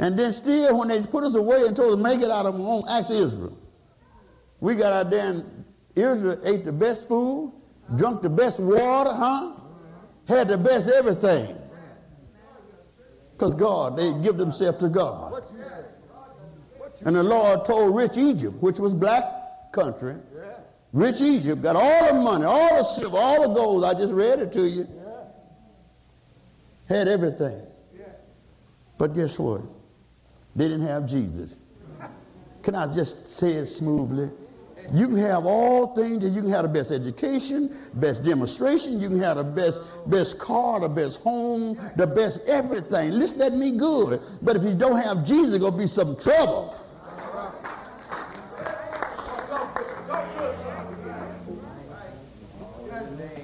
And 0.00 0.18
then 0.18 0.32
still, 0.32 0.78
when 0.78 0.88
they 0.88 1.02
put 1.02 1.24
us 1.24 1.34
away 1.34 1.66
and 1.66 1.76
told 1.76 1.90
us 1.90 1.96
to 1.96 2.02
make 2.02 2.22
it 2.24 2.30
out 2.30 2.46
of 2.46 2.54
our 2.54 2.60
own, 2.60 2.84
ask 2.88 3.10
Israel. 3.10 3.56
We 4.58 4.74
got 4.74 4.94
out 4.94 5.10
there 5.10 5.28
and 5.28 5.64
Israel 5.94 6.40
ate 6.42 6.64
the 6.64 6.72
best 6.72 7.06
food, 7.06 7.52
drunk 7.96 8.22
the 8.22 8.30
best 8.30 8.60
water, 8.60 9.12
huh? 9.12 9.52
Had 10.26 10.48
the 10.48 10.56
best 10.56 10.88
everything. 10.88 11.54
Because 13.32 13.52
God, 13.52 13.98
they 13.98 14.10
give 14.22 14.38
themselves 14.38 14.78
to 14.78 14.88
God. 14.88 15.42
And 17.04 17.14
the 17.14 17.22
Lord 17.22 17.66
told 17.66 17.94
rich 17.94 18.16
Egypt, 18.16 18.54
which 18.62 18.78
was 18.78 18.94
black 18.94 19.22
country, 19.72 20.16
rich 20.94 21.20
Egypt 21.20 21.60
got 21.60 21.76
all 21.76 22.06
the 22.06 22.20
money, 22.20 22.46
all 22.46 22.78
the 22.78 22.84
silver, 22.84 23.18
all 23.18 23.46
the 23.46 23.54
gold. 23.54 23.84
I 23.84 23.92
just 23.92 24.14
read 24.14 24.38
it 24.38 24.50
to 24.52 24.66
you. 24.66 24.88
Had 26.88 27.06
everything. 27.06 27.66
But 28.96 29.14
guess 29.14 29.38
what? 29.38 29.60
They 30.56 30.68
didn't 30.68 30.86
have 30.86 31.06
Jesus. 31.06 31.64
Can 32.62 32.74
I 32.74 32.92
just 32.92 33.30
say 33.30 33.52
it 33.52 33.66
smoothly? 33.66 34.30
You 34.92 35.08
can 35.08 35.16
have 35.18 35.44
all 35.46 35.94
things, 35.94 36.24
and 36.24 36.34
you 36.34 36.40
can 36.40 36.50
have 36.50 36.62
the 36.62 36.68
best 36.68 36.90
education, 36.90 37.76
best 37.94 38.24
demonstration, 38.24 38.98
you 38.98 39.08
can 39.08 39.20
have 39.20 39.36
the 39.36 39.44
best, 39.44 39.82
best 40.06 40.38
car, 40.38 40.80
the 40.80 40.88
best 40.88 41.20
home, 41.20 41.78
the 41.96 42.06
best 42.06 42.48
everything. 42.48 43.12
Listen 43.12 43.42
at 43.42 43.52
me 43.52 43.76
good. 43.76 44.20
But 44.42 44.56
if 44.56 44.62
you 44.62 44.74
don't 44.74 45.00
have 45.00 45.24
Jesus, 45.24 45.50
there's 45.50 45.62
gonna 45.62 45.76
be 45.76 45.86
some 45.86 46.16
trouble. 46.16 46.74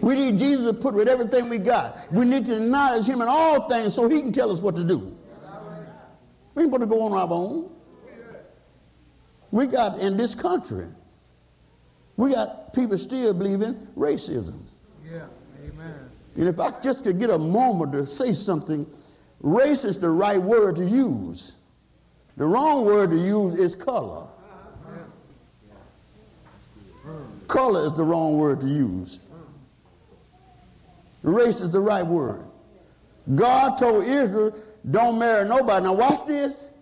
We 0.01 0.15
need 0.15 0.39
Jesus 0.39 0.67
to 0.67 0.73
put 0.73 0.95
with 0.95 1.09
everything 1.09 1.49
we 1.49 1.59
got. 1.59 2.13
We 2.13 2.25
need 2.25 2.47
to 2.47 2.57
acknowledge 2.57 3.07
him 3.07 3.21
in 3.21 3.29
all 3.29 3.69
things 3.69 3.95
so 3.95 4.09
he 4.09 4.21
can 4.21 4.33
tell 4.33 4.51
us 4.51 4.61
what 4.61 4.77
to 4.77 4.85
do. 4.85 5.17
We 6.57 6.63
ain't 6.63 6.73
going 6.73 6.81
to 6.81 6.87
go 6.87 7.03
on 7.03 7.13
our 7.13 7.29
own. 7.31 7.71
We 9.53 9.67
got 9.67 10.01
in 10.01 10.17
this 10.17 10.35
country, 10.35 10.87
we 12.17 12.33
got 12.33 12.75
people 12.75 12.99
still 12.99 13.33
believing 13.33 13.87
racism. 13.97 14.63
Yeah, 15.05 15.27
amen. 15.65 16.11
And 16.35 16.49
if 16.49 16.59
I 16.59 16.73
just 16.81 17.05
could 17.05 17.21
get 17.21 17.31
a 17.31 17.39
moment 17.39 17.93
to 17.93 18.07
say 18.07 18.33
something, 18.33 18.87
race 19.41 19.85
is 19.85 20.01
the 20.01 20.11
right 20.11 20.41
word 20.41 20.77
to 20.77 20.85
use. 20.85 21.61
The 22.37 22.45
wrong 22.45 22.85
word 22.85 23.11
to 23.11 23.17
use 23.17 23.55
is 23.55 23.75
color. 23.75 24.27
Color 27.47 27.87
is 27.87 27.97
the 27.97 28.03
wrong 28.03 28.37
word 28.37 28.61
to 28.63 28.67
use. 28.67 29.29
Race 31.23 31.61
is 31.61 31.71
the 31.71 31.81
right 31.81 32.05
word. 32.05 32.43
God 33.35 33.77
told 33.79 34.05
Israel, 34.05 34.55
don't 34.91 35.19
marry 35.19 35.49
nobody. 35.49 35.85
Now 35.85 35.95
watch 35.95 36.25
this. 36.27 36.73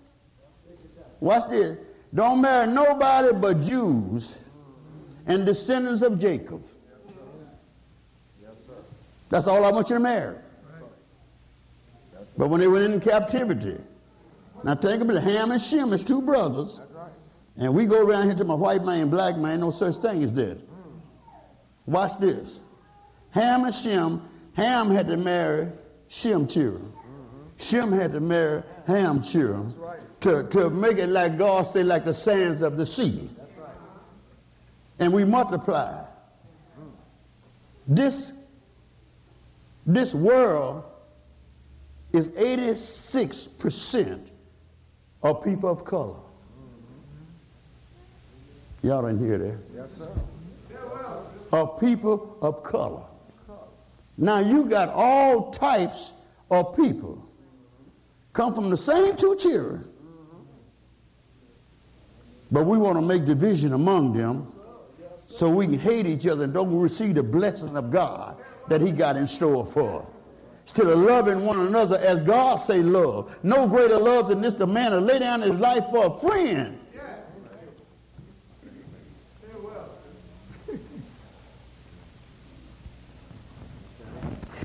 Watch 1.20 1.48
this. 1.48 1.78
Don't 2.14 2.40
marry 2.40 2.70
nobody 2.70 3.36
but 3.36 3.60
Jews 3.62 4.38
and 5.26 5.46
descendants 5.46 6.02
of 6.02 6.18
Jacob. 6.18 6.62
That's 9.30 9.46
all 9.46 9.64
I 9.64 9.72
want 9.72 9.88
you 9.88 9.96
to 9.96 10.00
marry. 10.00 10.36
But 12.36 12.48
when 12.48 12.60
they 12.60 12.68
went 12.68 12.84
into 12.84 13.08
captivity, 13.08 13.78
now 14.64 14.74
think 14.74 15.02
about 15.02 15.16
it, 15.16 15.22
Ham 15.22 15.50
and 15.50 15.60
Shem 15.60 15.92
is 15.92 16.04
two 16.04 16.20
brothers. 16.22 16.80
And 17.56 17.72
we 17.74 17.86
go 17.86 18.04
around 18.04 18.26
here 18.26 18.34
to 18.34 18.44
my 18.44 18.54
white 18.54 18.84
man, 18.84 19.02
and 19.02 19.10
black 19.10 19.36
man, 19.36 19.60
no 19.60 19.70
such 19.70 19.96
thing 19.96 20.24
as 20.24 20.32
that. 20.34 20.58
Watch 21.86 22.18
this. 22.18 22.68
Ham 23.30 23.64
and 23.64 23.74
Shem, 23.74 24.22
Ham 24.54 24.90
had 24.90 25.06
to 25.08 25.16
marry 25.16 25.68
Shem 26.08 26.46
children. 26.48 26.92
Shem 27.56 27.92
had 27.92 28.12
to 28.12 28.20
marry 28.20 28.62
Ham 28.86 29.22
children 29.22 29.72
to, 30.20 30.44
to 30.44 30.70
make 30.70 30.98
it 30.98 31.08
like 31.08 31.36
God 31.38 31.62
said, 31.62 31.86
like 31.86 32.04
the 32.04 32.14
sands 32.14 32.62
of 32.62 32.76
the 32.76 32.86
sea. 32.86 33.28
And 34.98 35.12
we 35.12 35.24
multiply. 35.24 36.04
This, 37.86 38.46
this 39.86 40.14
world 40.14 40.84
is 42.12 42.30
86% 42.30 44.20
of 45.22 45.44
people 45.44 45.68
of 45.68 45.84
color. 45.84 46.14
Mm-hmm. 46.14 46.22
Y'all 48.86 49.02
didn't 49.02 49.26
hear 49.26 49.38
that. 49.38 49.58
Yes, 49.74 49.92
sir. 49.92 50.08
Of 51.52 51.80
people 51.80 52.38
of 52.40 52.62
color. 52.62 53.02
Now 54.16 54.38
you 54.38 54.66
got 54.66 54.90
all 54.90 55.50
types 55.50 56.12
of 56.50 56.76
people 56.76 57.23
come 58.34 58.54
from 58.54 58.68
the 58.68 58.76
same 58.76 59.16
two 59.16 59.36
children. 59.36 59.84
But 62.50 62.66
we 62.66 62.76
want 62.76 62.96
to 62.96 63.02
make 63.02 63.24
division 63.24 63.72
among 63.72 64.12
them 64.12 64.44
so 65.16 65.48
we 65.48 65.66
can 65.66 65.78
hate 65.78 66.06
each 66.06 66.26
other 66.26 66.44
and 66.44 66.52
don't 66.52 66.76
receive 66.78 67.14
the 67.14 67.22
blessing 67.22 67.76
of 67.76 67.90
God 67.90 68.36
that 68.68 68.80
he 68.80 68.92
got 68.92 69.16
in 69.16 69.26
store 69.26 69.64
for 69.64 70.02
us. 70.02 70.06
Instead 70.62 70.86
of 70.86 70.98
loving 70.98 71.44
one 71.44 71.60
another 71.60 71.98
as 71.98 72.22
God 72.22 72.56
say 72.56 72.82
love. 72.82 73.36
No 73.42 73.68
greater 73.68 73.98
love 73.98 74.28
than 74.28 74.40
this 74.40 74.54
the 74.54 74.66
man 74.66 74.92
to 74.92 75.00
lay 75.00 75.18
down 75.18 75.42
his 75.42 75.56
life 75.56 75.84
for 75.90 76.06
a 76.06 76.18
friend. 76.18 76.80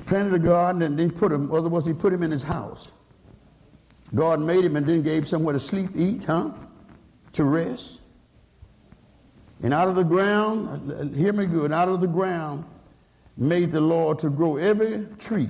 Planted 0.05 0.33
a 0.33 0.39
garden 0.39 0.81
and 0.81 0.97
then 0.97 1.11
put 1.11 1.31
him, 1.31 1.51
otherwise 1.51 1.85
he 1.85 1.93
put 1.93 2.11
him 2.11 2.23
in 2.23 2.31
his 2.31 2.41
house. 2.41 2.93
God 4.15 4.39
made 4.39 4.65
him 4.65 4.75
and 4.75 4.85
then 4.85 5.01
gave 5.03 5.27
somewhere 5.27 5.53
to 5.53 5.59
sleep, 5.59 5.89
eat, 5.95 6.25
huh? 6.25 6.51
To 7.33 7.43
rest. 7.43 8.01
And 9.61 9.73
out 9.73 9.87
of 9.87 9.95
the 9.95 10.03
ground, 10.03 10.91
uh, 10.91 11.03
hear 11.15 11.33
me 11.33 11.45
good, 11.45 11.71
out 11.71 11.89
of 11.89 12.01
the 12.01 12.07
ground 12.07 12.65
made 13.37 13.71
the 13.71 13.81
Lord 13.81 14.19
to 14.19 14.29
grow 14.29 14.57
every 14.57 15.07
tree 15.17 15.49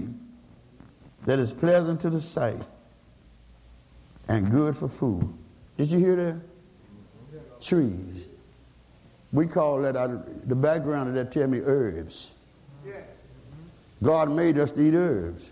that 1.26 1.40
is 1.40 1.54
pleasant 1.54 2.02
to 2.02 2.10
the 2.10 2.20
sight 2.20 2.60
and 4.28 4.50
good 4.50 4.76
for 4.76 4.88
food. 4.88 5.32
Did 5.78 5.92
you 5.92 6.00
hear 6.00 6.16
that? 6.16 7.62
Trees. 7.62 8.28
We 9.32 9.46
call 9.46 9.82
that, 9.82 9.96
out 9.96 10.48
the 10.48 10.56
background 10.56 11.10
of 11.10 11.16
that 11.16 11.32
tell 11.32 11.48
me 11.48 11.60
herbs. 11.64 12.40
God 14.02 14.32
made 14.32 14.58
us 14.58 14.72
to 14.74 14.82
eat 14.82 14.94
herbs. 14.94 15.52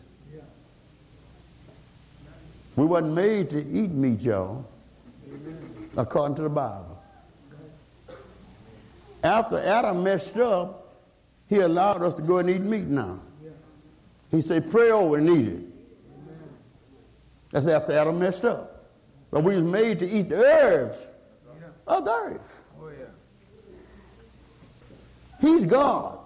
We 2.77 2.85
wasn't 2.85 3.15
made 3.15 3.49
to 3.49 3.59
eat 3.59 3.89
meat, 3.89 4.21
y'all, 4.21 4.63
according 5.97 6.35
to 6.35 6.43
the 6.43 6.49
Bible. 6.49 7.03
After 9.23 9.57
Adam 9.59 10.03
messed 10.03 10.37
up, 10.37 10.95
he 11.49 11.57
allowed 11.57 12.03
us 12.03 12.13
to 12.13 12.21
go 12.21 12.37
and 12.37 12.47
eat 12.49 12.61
meat 12.61 12.85
now. 12.85 13.19
He 14.29 14.41
said, 14.41 14.69
pray 14.69 14.91
over 14.91 15.17
and 15.17 15.27
eat 15.27 15.47
it. 15.47 15.63
That's 17.49 17.67
after 17.67 17.93
Adam 17.93 18.19
messed 18.19 18.45
up. 18.45 18.85
But 19.31 19.43
we 19.43 19.55
was 19.55 19.63
made 19.63 19.97
to 19.99 20.07
eat 20.07 20.29
the 20.29 20.35
herbs 20.35 21.07
of 21.87 22.05
the 22.05 22.11
earth. 22.11 22.61
Yeah. 22.79 23.05
He's 25.41 25.65
God. 25.65 26.19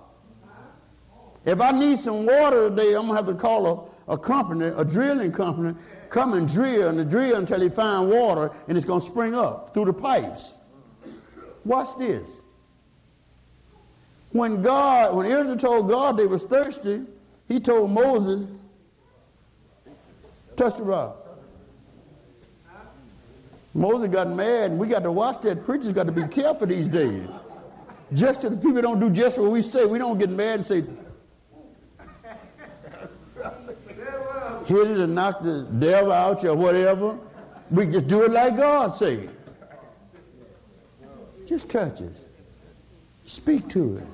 If 1.45 1.61
I 1.61 1.71
need 1.71 1.97
some 1.97 2.25
water 2.25 2.69
today, 2.69 2.93
I'm 2.93 3.07
gonna 3.07 3.15
have 3.15 3.27
to 3.27 3.35
call 3.35 3.91
a, 4.07 4.13
a 4.13 4.17
company, 4.17 4.65
a 4.65 4.83
drilling 4.83 5.31
company, 5.31 5.75
come 6.11 6.33
and 6.33 6.47
drill 6.47 6.99
and 6.99 7.09
drill 7.09 7.37
until 7.37 7.57
they 7.57 7.69
find 7.69 8.09
water 8.09 8.51
and 8.67 8.77
it's 8.77 8.85
gonna 8.85 9.01
spring 9.01 9.33
up 9.33 9.73
through 9.73 9.85
the 9.85 9.93
pipes. 9.93 10.53
Watch 11.65 11.97
this. 11.97 12.41
When 14.31 14.61
God, 14.61 15.15
when 15.15 15.25
Israel 15.25 15.57
told 15.57 15.89
God 15.89 16.17
they 16.17 16.25
was 16.25 16.43
thirsty, 16.43 17.03
he 17.47 17.59
told 17.59 17.91
Moses, 17.91 18.45
touch 20.55 20.77
the 20.77 20.83
rock. 20.83 21.17
Moses 23.73 24.09
got 24.09 24.29
mad 24.29 24.71
and 24.71 24.79
we 24.79 24.87
got 24.87 25.03
to 25.03 25.11
watch 25.11 25.41
that. 25.41 25.65
Preachers 25.65 25.93
got 25.93 26.05
to 26.05 26.11
be 26.11 26.27
careful 26.27 26.67
these 26.67 26.89
days. 26.89 27.25
Just 28.13 28.43
as 28.43 28.51
the 28.51 28.57
people 28.57 28.81
don't 28.81 28.99
do 28.99 29.09
just 29.09 29.37
what 29.37 29.49
we 29.49 29.61
say, 29.61 29.85
we 29.85 29.97
don't 29.97 30.17
get 30.17 30.29
mad 30.29 30.55
and 30.55 30.65
say, 30.65 30.83
hit 34.71 34.91
it 34.91 34.97
and 34.97 35.15
knock 35.15 35.41
the 35.41 35.63
devil 35.79 36.11
out 36.11 36.43
or 36.45 36.55
whatever. 36.55 37.17
We 37.69 37.85
just 37.85 38.07
do 38.07 38.23
it 38.23 38.31
like 38.31 38.57
God 38.57 38.89
said. 38.89 39.29
Just 41.45 41.69
touch 41.69 42.01
it. 42.01 42.25
Speak 43.25 43.67
to 43.69 43.97
it. 43.97 44.07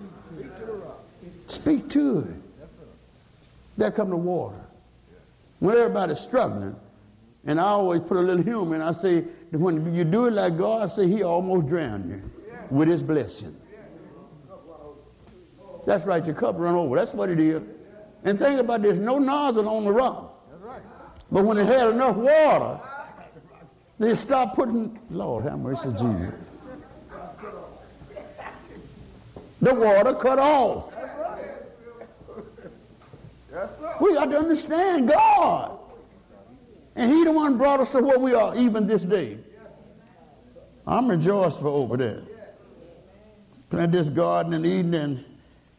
Speak 1.48 1.90
to 1.90 2.20
it. 2.20 2.36
There 3.78 3.92
come 3.92 4.10
the 4.10 4.18
water. 4.18 4.60
When 5.60 5.76
everybody's 5.76 6.20
struggling, 6.20 6.76
and 7.46 7.60
I 7.60 7.64
always 7.64 8.02
put 8.02 8.18
a 8.18 8.22
little 8.22 8.44
humor 8.44 8.76
in, 8.76 8.82
I 8.82 8.92
say, 8.92 9.22
when 9.52 9.96
you 9.96 10.04
do 10.04 10.26
it 10.26 10.34
like 10.34 10.58
God, 10.58 10.84
I 10.84 10.88
say, 10.88 11.08
He 11.08 11.24
almost 11.24 11.68
drowned 11.68 12.10
you 12.10 12.22
with 12.70 12.90
His 12.90 13.02
blessing. 13.02 13.54
That's 15.86 16.06
right, 16.06 16.26
your 16.26 16.36
cup 16.36 16.56
run 16.58 16.76
over. 16.76 16.98
That's 16.98 17.14
what 17.14 17.30
it 17.30 17.40
is. 17.40 17.62
And 18.24 18.38
think 18.38 18.60
about 18.60 18.82
this 18.82 18.98
no 18.98 19.20
nozzle 19.20 19.70
on 19.70 19.86
the 19.86 19.92
rock. 19.92 20.27
But 21.32 21.44
when 21.44 21.58
it 21.58 21.66
had 21.66 21.90
enough 21.90 22.16
water, 22.16 22.80
They 24.00 24.14
stopped 24.14 24.56
putting, 24.56 25.00
Lord 25.10 25.44
have 25.46 25.60
mercy, 25.60 25.90
Jesus. 25.92 26.34
The 29.60 29.74
water 29.74 30.14
cut 30.14 30.38
off. 30.38 30.96
We 34.00 34.14
got 34.14 34.26
to 34.26 34.38
understand 34.38 35.10
God. 35.10 35.80
And 36.96 37.12
He 37.12 37.24
the 37.24 37.32
one 37.32 37.58
brought 37.58 37.80
us 37.80 37.92
to 37.94 38.04
where 38.04 38.20
we 38.20 38.36
are 38.36 38.56
even 38.56 38.86
this 38.86 39.04
day. 39.04 39.40
I'm 40.86 41.10
rejoiced 41.10 41.60
for 41.60 41.68
over 41.68 41.98
there. 41.98 42.22
Planted 43.70 43.92
this 43.92 44.10
garden 44.10 44.54
in 44.54 44.66
Eden 44.66 44.94
and 44.94 45.26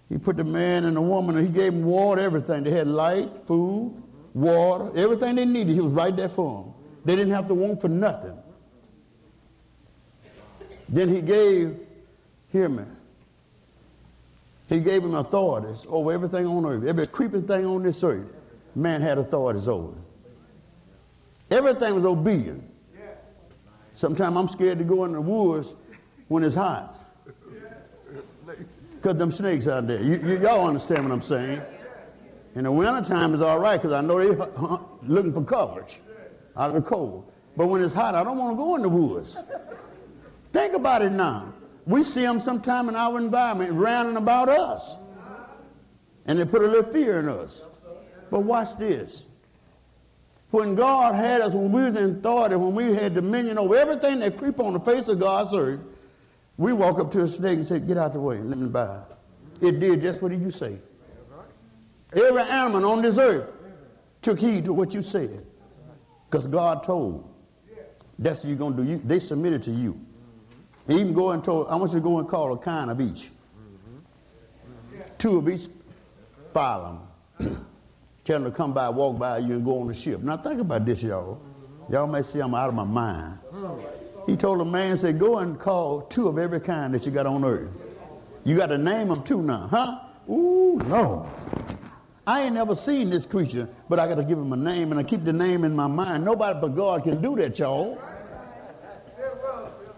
he 0.08 0.18
put 0.18 0.36
the 0.36 0.44
man 0.44 0.84
and 0.84 0.96
the 0.96 1.00
woman 1.00 1.36
and 1.36 1.46
he 1.46 1.52
gave 1.52 1.72
them 1.72 1.84
water, 1.84 2.20
everything. 2.20 2.64
They 2.64 2.70
had 2.70 2.86
light, 2.86 3.30
food, 3.46 3.94
water, 4.34 4.90
everything 4.96 5.36
they 5.36 5.44
needed. 5.44 5.74
He 5.74 5.80
was 5.80 5.92
right 5.92 6.14
there 6.14 6.28
for 6.28 6.62
them. 6.62 6.74
They 7.04 7.16
didn't 7.16 7.32
have 7.32 7.48
to 7.48 7.54
want 7.54 7.80
for 7.80 7.88
nothing. 7.88 8.36
Then 10.88 11.08
he 11.08 11.20
gave, 11.20 11.78
hear 12.50 12.68
me, 12.68 12.84
he 14.68 14.80
gave 14.80 15.02
him 15.02 15.14
authorities 15.14 15.86
over 15.88 16.12
everything 16.12 16.46
on 16.46 16.64
earth. 16.66 16.84
Every 16.84 17.06
creeping 17.06 17.46
thing 17.46 17.64
on 17.64 17.82
this 17.82 18.02
earth, 18.04 18.26
man 18.74 19.00
had 19.00 19.18
authorities 19.18 19.68
over. 19.68 19.94
Everything 21.50 21.94
was 21.94 22.04
obedient. 22.04 22.64
Sometimes 23.94 24.36
I'm 24.36 24.48
scared 24.48 24.78
to 24.78 24.84
go 24.84 25.04
in 25.04 25.12
the 25.12 25.20
woods 25.20 25.74
when 26.28 26.44
it's 26.44 26.54
hot. 26.54 26.94
Because 28.94 29.16
them 29.16 29.30
snakes 29.30 29.66
out 29.66 29.86
there. 29.86 30.02
You, 30.02 30.16
you, 30.16 30.38
y'all 30.40 30.66
understand 30.66 31.04
what 31.04 31.12
I'm 31.12 31.20
saying? 31.20 31.62
In 32.58 32.64
the 32.64 32.72
wintertime, 32.72 33.34
it's 33.34 33.40
all 33.40 33.60
right 33.60 33.80
because 33.80 33.92
I 33.92 34.00
know 34.00 34.18
they're 34.18 34.42
uh, 34.42 34.74
uh, 34.74 34.78
looking 35.04 35.32
for 35.32 35.44
coverage 35.44 36.00
out 36.56 36.70
of 36.70 36.74
the 36.74 36.82
cold. 36.82 37.30
But 37.56 37.68
when 37.68 37.84
it's 37.84 37.94
hot, 37.94 38.16
I 38.16 38.24
don't 38.24 38.36
want 38.36 38.54
to 38.54 38.56
go 38.56 38.74
in 38.74 38.82
the 38.82 38.88
woods. 38.88 39.38
Think 40.52 40.74
about 40.74 41.02
it 41.02 41.12
now. 41.12 41.52
We 41.86 42.02
see 42.02 42.22
them 42.22 42.40
sometime 42.40 42.88
in 42.88 42.96
our 42.96 43.16
environment 43.16 43.74
rounding 43.74 44.16
about 44.16 44.48
us. 44.48 44.96
And 46.26 46.36
they 46.36 46.44
put 46.44 46.62
a 46.62 46.66
little 46.66 46.90
fear 46.90 47.20
in 47.20 47.28
us. 47.28 47.80
But 48.28 48.40
watch 48.40 48.76
this. 48.76 49.30
When 50.50 50.74
God 50.74 51.14
had 51.14 51.40
us, 51.40 51.54
when 51.54 51.70
we 51.70 51.84
was 51.84 51.94
in 51.94 52.16
authority, 52.16 52.56
when 52.56 52.74
we 52.74 52.92
had 52.92 53.14
dominion 53.14 53.56
over 53.56 53.76
everything 53.76 54.18
that 54.18 54.36
creep 54.36 54.58
on 54.58 54.72
the 54.72 54.80
face 54.80 55.06
of 55.06 55.20
God's 55.20 55.54
earth, 55.54 55.84
we 56.56 56.72
walk 56.72 56.98
up 56.98 57.12
to 57.12 57.22
a 57.22 57.28
snake 57.28 57.58
and 57.58 57.64
say, 57.64 57.78
get 57.78 57.96
out 57.96 58.14
the 58.14 58.20
way, 58.20 58.38
let 58.38 58.58
me 58.58 58.68
by. 58.68 58.98
It 59.60 59.78
did 59.78 60.00
just 60.00 60.22
what 60.22 60.32
did 60.32 60.42
you 60.42 60.50
say. 60.50 60.78
Every 62.12 62.42
animal 62.42 62.90
on 62.90 63.02
this 63.02 63.18
earth 63.18 63.50
took 64.22 64.38
heed 64.38 64.64
to 64.64 64.72
what 64.72 64.94
you 64.94 65.02
said. 65.02 65.44
Because 66.30 66.46
God 66.46 66.82
told. 66.82 67.28
That's 68.18 68.42
what 68.42 68.48
you're 68.48 68.58
going 68.58 68.76
to 68.76 68.82
do. 68.82 68.88
You, 68.88 69.00
they 69.04 69.20
submitted 69.20 69.62
to 69.64 69.70
you. 69.70 69.98
Even 70.88 71.12
go 71.12 71.30
and 71.30 71.44
told, 71.44 71.68
I 71.68 71.76
want 71.76 71.92
you 71.92 71.98
to 71.98 72.02
go 72.02 72.18
and 72.18 72.28
call 72.28 72.52
a 72.52 72.58
kind 72.58 72.90
of 72.90 73.00
each. 73.00 73.30
Two 75.18 75.38
of 75.38 75.48
each 75.48 75.66
them. 76.52 77.00
Tell 78.24 78.40
them 78.40 78.50
to 78.50 78.56
come 78.56 78.72
by, 78.72 78.88
walk 78.88 79.18
by 79.18 79.38
you, 79.38 79.54
and 79.54 79.64
go 79.64 79.80
on 79.80 79.86
the 79.86 79.94
ship. 79.94 80.20
Now 80.20 80.36
think 80.36 80.60
about 80.60 80.84
this, 80.84 81.02
y'all. 81.02 81.40
Y'all 81.88 82.06
may 82.06 82.22
see 82.22 82.40
I'm 82.40 82.54
out 82.54 82.68
of 82.68 82.74
my 82.74 82.84
mind. 82.84 83.38
He 84.26 84.36
told 84.36 84.60
a 84.60 84.64
man, 84.64 84.96
said, 84.96 85.18
go 85.18 85.38
and 85.38 85.58
call 85.58 86.02
two 86.02 86.28
of 86.28 86.36
every 86.36 86.60
kind 86.60 86.92
that 86.94 87.06
you 87.06 87.12
got 87.12 87.26
on 87.26 87.44
earth. 87.44 87.70
You 88.44 88.56
got 88.56 88.66
to 88.66 88.78
name 88.78 89.08
them 89.08 89.22
two 89.22 89.42
now, 89.42 89.68
huh? 89.70 90.00
Ooh, 90.30 90.78
no. 90.86 91.26
I 92.28 92.42
ain't 92.42 92.52
never 92.52 92.74
seen 92.74 93.08
this 93.08 93.24
creature, 93.24 93.66
but 93.88 93.98
I 93.98 94.06
got 94.06 94.16
to 94.16 94.22
give 94.22 94.36
him 94.36 94.52
a 94.52 94.56
name, 94.56 94.90
and 94.90 95.00
I 95.00 95.02
keep 95.02 95.24
the 95.24 95.32
name 95.32 95.64
in 95.64 95.74
my 95.74 95.86
mind. 95.86 96.26
Nobody 96.26 96.58
but 96.60 96.74
God 96.74 97.02
can 97.02 97.22
do 97.22 97.34
that, 97.36 97.58
y'all. 97.58 97.98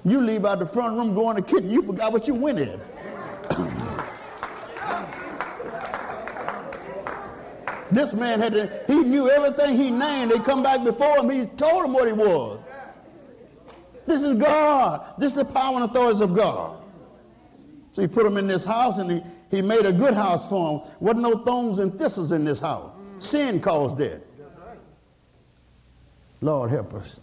You 0.04 0.20
leave 0.20 0.44
out 0.44 0.60
the 0.60 0.66
front 0.66 0.96
room, 0.96 1.12
go 1.12 1.28
in 1.30 1.36
the 1.36 1.42
kitchen, 1.42 1.72
you 1.72 1.82
forgot 1.82 2.12
what 2.12 2.28
you 2.28 2.34
went 2.34 2.60
in. 2.60 2.68
this 7.90 8.14
man 8.14 8.38
had 8.38 8.52
to, 8.52 8.84
he 8.86 9.00
knew 9.00 9.28
everything 9.28 9.76
he 9.76 9.90
named. 9.90 10.30
They 10.30 10.38
come 10.38 10.62
back 10.62 10.84
before 10.84 11.18
him, 11.18 11.30
he 11.30 11.46
told 11.46 11.82
them 11.82 11.92
what 11.92 12.06
he 12.06 12.12
was. 12.12 12.60
This 14.06 14.22
is 14.22 14.36
God. 14.36 15.14
This 15.18 15.32
is 15.32 15.38
the 15.38 15.44
power 15.44 15.74
and 15.74 15.82
authority 15.82 16.22
of 16.22 16.36
God. 16.36 16.80
So 17.92 18.02
he 18.02 18.08
put 18.08 18.24
him 18.24 18.36
in 18.36 18.46
this 18.46 18.62
house 18.62 18.98
and 18.98 19.10
he, 19.10 19.20
he 19.50 19.62
made 19.62 19.84
a 19.84 19.92
good 19.92 20.14
house 20.14 20.48
for 20.48 20.80
him. 20.80 20.90
Wasn't 21.00 21.22
no 21.22 21.38
thorns 21.38 21.78
and 21.78 21.98
thistles 21.98 22.32
in 22.32 22.44
this 22.44 22.60
house. 22.60 22.92
Sin 23.18 23.60
caused 23.60 23.98
that. 23.98 24.22
Lord 26.40 26.70
help 26.70 26.94
us. 26.94 27.20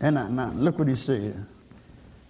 And 0.00 0.14
now, 0.14 0.28
now, 0.28 0.50
look 0.52 0.78
what 0.78 0.88
he 0.88 0.94
said. 0.94 1.44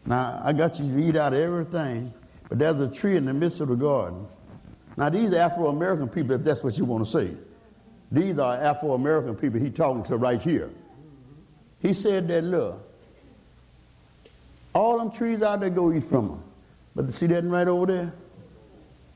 Now, 0.06 0.40
I 0.42 0.52
got 0.54 0.80
you 0.80 0.90
to 0.90 1.08
eat 1.08 1.16
out 1.16 1.34
of 1.34 1.38
everything, 1.38 2.12
but 2.48 2.58
there's 2.58 2.80
a 2.80 2.88
tree 2.88 3.16
in 3.16 3.26
the 3.26 3.34
midst 3.34 3.60
of 3.60 3.68
the 3.68 3.76
garden. 3.76 4.26
Now, 4.96 5.10
these 5.10 5.32
Afro 5.34 5.68
American 5.68 6.08
people, 6.08 6.32
if 6.32 6.42
that's 6.42 6.64
what 6.64 6.78
you 6.78 6.86
want 6.86 7.04
to 7.04 7.10
say, 7.10 7.30
these 8.10 8.38
are 8.38 8.56
Afro 8.56 8.94
American 8.94 9.36
people 9.36 9.60
he 9.60 9.70
talking 9.70 10.02
to 10.04 10.16
right 10.16 10.40
here. 10.40 10.70
He 11.80 11.92
said 11.92 12.26
that, 12.28 12.42
look, 12.42 12.82
all 14.72 14.98
them 14.98 15.10
trees 15.10 15.42
out 15.42 15.60
there, 15.60 15.70
go 15.70 15.92
eat 15.92 16.04
from 16.04 16.28
them. 16.28 16.42
But 16.98 17.14
see 17.14 17.28
that 17.28 17.44
right 17.44 17.68
over 17.68 17.86
there? 17.86 18.12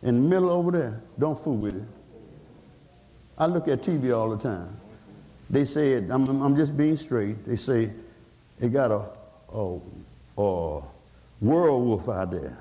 In 0.05 0.15
the 0.23 0.29
middle 0.29 0.51
over 0.51 0.71
there, 0.71 1.03
don't 1.19 1.37
fool 1.37 1.57
with 1.57 1.75
it. 1.75 1.83
I 3.37 3.47
look 3.47 3.67
at 3.67 3.83
TV 3.83 4.17
all 4.17 4.31
the 4.31 4.39
time. 4.39 4.81
They 5.51 5.65
said, 5.65 6.09
I'm, 6.09 6.29
I'm 6.41 6.55
just 6.55 6.77
being 6.77 6.95
straight. 6.95 7.45
They 7.45 7.57
say, 7.57 7.91
they 8.61 8.69
got 8.69 8.93
a, 8.93 9.09
a, 9.53 9.81
a 10.39 10.83
werewolf 11.41 12.09
out 12.09 12.31
there. 12.31 12.57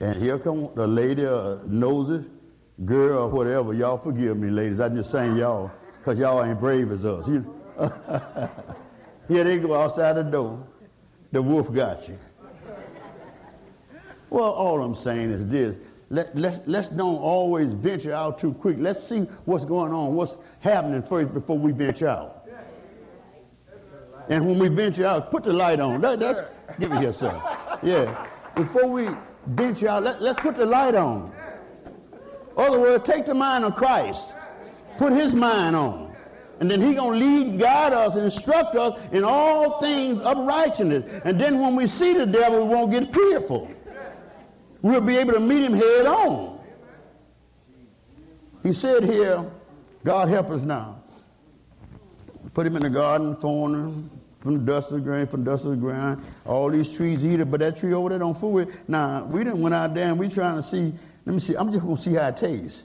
And 0.00 0.20
here 0.20 0.40
come 0.40 0.68
the 0.74 0.88
lady, 0.88 1.24
uh, 1.24 1.58
nosy 1.64 2.24
girl, 2.84 3.26
or 3.26 3.28
whatever. 3.28 3.74
Y'all 3.74 3.96
forgive 3.96 4.38
me, 4.38 4.50
ladies. 4.50 4.80
I'm 4.80 4.96
just 4.96 5.12
saying 5.12 5.36
y'all, 5.36 5.70
because 5.98 6.18
y'all 6.18 6.42
ain't 6.44 6.58
brave 6.58 6.90
as 6.90 7.04
us. 7.04 7.28
You, 7.28 7.60
here 9.28 9.44
they 9.44 9.58
go 9.60 9.80
outside 9.80 10.14
the 10.14 10.24
door. 10.24 10.66
The 11.30 11.40
wolf 11.40 11.72
got 11.72 12.08
you. 12.08 12.18
Well, 14.32 14.52
all 14.52 14.82
I'm 14.82 14.94
saying 14.94 15.30
is 15.30 15.46
this. 15.46 15.76
Let, 16.08 16.34
let, 16.34 16.66
let's 16.66 16.88
don't 16.88 17.18
always 17.18 17.74
venture 17.74 18.14
out 18.14 18.38
too 18.38 18.54
quick. 18.54 18.76
Let's 18.78 19.02
see 19.02 19.20
what's 19.44 19.66
going 19.66 19.92
on, 19.92 20.14
what's 20.14 20.42
happening 20.60 21.02
first 21.02 21.34
before 21.34 21.58
we 21.58 21.70
venture 21.72 22.08
out. 22.08 22.48
And 24.30 24.46
when 24.46 24.58
we 24.58 24.68
venture 24.68 25.04
out, 25.04 25.30
put 25.30 25.44
the 25.44 25.52
light 25.52 25.80
on. 25.80 26.00
That, 26.00 26.18
that's, 26.18 26.40
give 26.80 26.90
it 26.92 26.98
here, 26.98 27.12
sir. 27.12 27.30
Yeah. 27.82 28.26
Before 28.54 28.86
we 28.86 29.08
venture 29.48 29.88
out, 29.88 30.04
let, 30.04 30.22
let's 30.22 30.40
put 30.40 30.56
the 30.56 30.64
light 30.64 30.94
on. 30.94 31.30
Other 32.56 32.80
words, 32.80 33.04
take 33.04 33.26
the 33.26 33.34
mind 33.34 33.66
of 33.66 33.76
Christ. 33.76 34.32
Put 34.96 35.12
his 35.12 35.34
mind 35.34 35.76
on. 35.76 36.14
And 36.60 36.70
then 36.70 36.80
he 36.80 36.94
going 36.94 37.20
to 37.20 37.26
lead, 37.26 37.60
guide 37.60 37.92
us, 37.92 38.16
and 38.16 38.24
instruct 38.24 38.76
us 38.76 38.98
in 39.12 39.24
all 39.24 39.78
things 39.80 40.20
of 40.20 40.38
righteousness. 40.38 41.20
And 41.26 41.38
then 41.38 41.60
when 41.60 41.76
we 41.76 41.86
see 41.86 42.14
the 42.14 42.24
devil, 42.24 42.66
we 42.66 42.74
won't 42.74 42.90
get 42.92 43.12
fearful. 43.12 43.68
We'll 44.82 45.00
be 45.00 45.16
able 45.16 45.32
to 45.32 45.40
meet 45.40 45.62
him 45.62 45.72
head 45.72 46.06
on. 46.06 46.60
He 48.62 48.72
said 48.72 49.04
here, 49.04 49.50
God 50.04 50.28
help 50.28 50.50
us 50.50 50.62
now. 50.64 51.02
Put 52.54 52.66
him 52.66 52.76
in 52.76 52.82
the 52.82 52.90
garden, 52.90 53.34
thorn 53.36 53.74
him 53.74 54.10
from 54.40 54.54
the 54.54 54.72
dust 54.72 54.90
of 54.90 54.98
the 54.98 55.04
ground, 55.04 55.30
from 55.30 55.44
the 55.44 55.50
dust 55.52 55.64
of 55.64 55.70
the 55.70 55.76
ground. 55.76 56.22
All 56.44 56.68
these 56.68 56.94
trees 56.94 57.24
eat 57.24 57.40
it, 57.40 57.50
but 57.50 57.60
that 57.60 57.76
tree 57.76 57.94
over 57.94 58.08
there 58.10 58.18
don't 58.18 58.36
fool 58.36 58.52
with. 58.52 58.88
Now, 58.88 59.24
we 59.24 59.44
didn't 59.44 59.62
went 59.62 59.74
out 59.74 59.94
there 59.94 60.08
and 60.08 60.18
we 60.18 60.28
trying 60.28 60.56
to 60.56 60.62
see, 60.62 60.92
let 61.24 61.32
me 61.32 61.38
see, 61.38 61.54
I'm 61.56 61.70
just 61.70 61.82
going 61.82 61.96
to 61.96 62.02
see 62.02 62.14
how 62.14 62.28
it 62.28 62.36
tastes. 62.36 62.84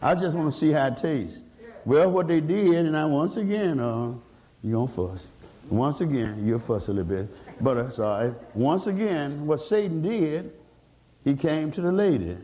I 0.00 0.14
just 0.14 0.36
want 0.36 0.52
to 0.52 0.56
see 0.56 0.70
how 0.70 0.86
it 0.86 0.96
tastes. 0.96 1.40
Well, 1.84 2.10
what 2.12 2.28
they 2.28 2.40
did, 2.40 2.86
and 2.86 2.96
I 2.96 3.04
once 3.06 3.36
again, 3.36 3.80
uh, 3.80 4.14
you're 4.62 4.72
going 4.72 4.88
to 4.88 4.94
fuss. 4.94 5.30
Once 5.70 6.00
again, 6.00 6.46
you'll 6.46 6.58
fuss 6.58 6.88
a 6.88 6.92
little 6.92 7.08
bit. 7.08 7.28
But 7.60 7.76
uh, 7.76 7.90
sorry. 7.90 8.34
Once 8.54 8.86
again, 8.86 9.46
what 9.46 9.60
Satan 9.60 10.00
did, 10.02 10.52
he 11.24 11.34
came 11.34 11.70
to 11.72 11.80
the 11.80 11.92
lady. 11.92 12.36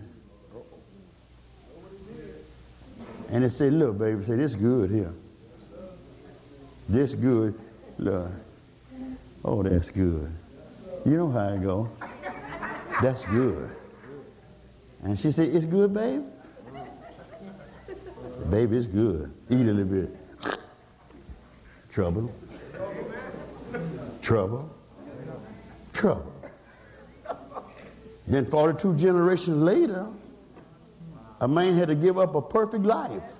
And 3.31 3.43
he 3.43 3.51
said, 3.51 3.72
look, 3.72 3.99
baby, 3.99 4.22
say, 4.22 4.37
this 4.37 4.55
good 4.55 4.91
here. 4.91 5.12
This 6.89 7.14
good. 7.14 7.59
Look. 7.99 8.31
Oh, 9.45 9.62
that's 9.62 9.91
good. 9.91 10.31
You 11.07 11.16
know 11.16 11.31
how 11.31 11.49
it 11.49 11.62
go. 11.62 11.91
That's 13.03 13.25
good. 13.25 13.70
And 15.03 15.18
she 15.18 15.31
said, 15.31 15.49
it's 15.49 15.66
good, 15.66 15.93
babe? 15.93 16.25
Said, 18.33 18.51
baby, 18.51 18.77
it's 18.77 18.87
good. 18.87 19.33
Eat 19.51 19.61
a 19.61 19.72
little 19.72 19.85
bit. 19.85 20.16
Trouble. 21.91 22.33
Trouble. 24.25 24.75
Trouble. 25.93 26.33
Then 28.27 28.47
42 28.47 28.97
generations 28.97 29.59
later, 29.59 30.09
a 31.43 31.47
man 31.47 31.77
had 31.77 31.89
to 31.89 31.95
give 31.95 32.18
up 32.18 32.35
a 32.35 32.41
perfect 32.41 32.85
life. 32.85 33.35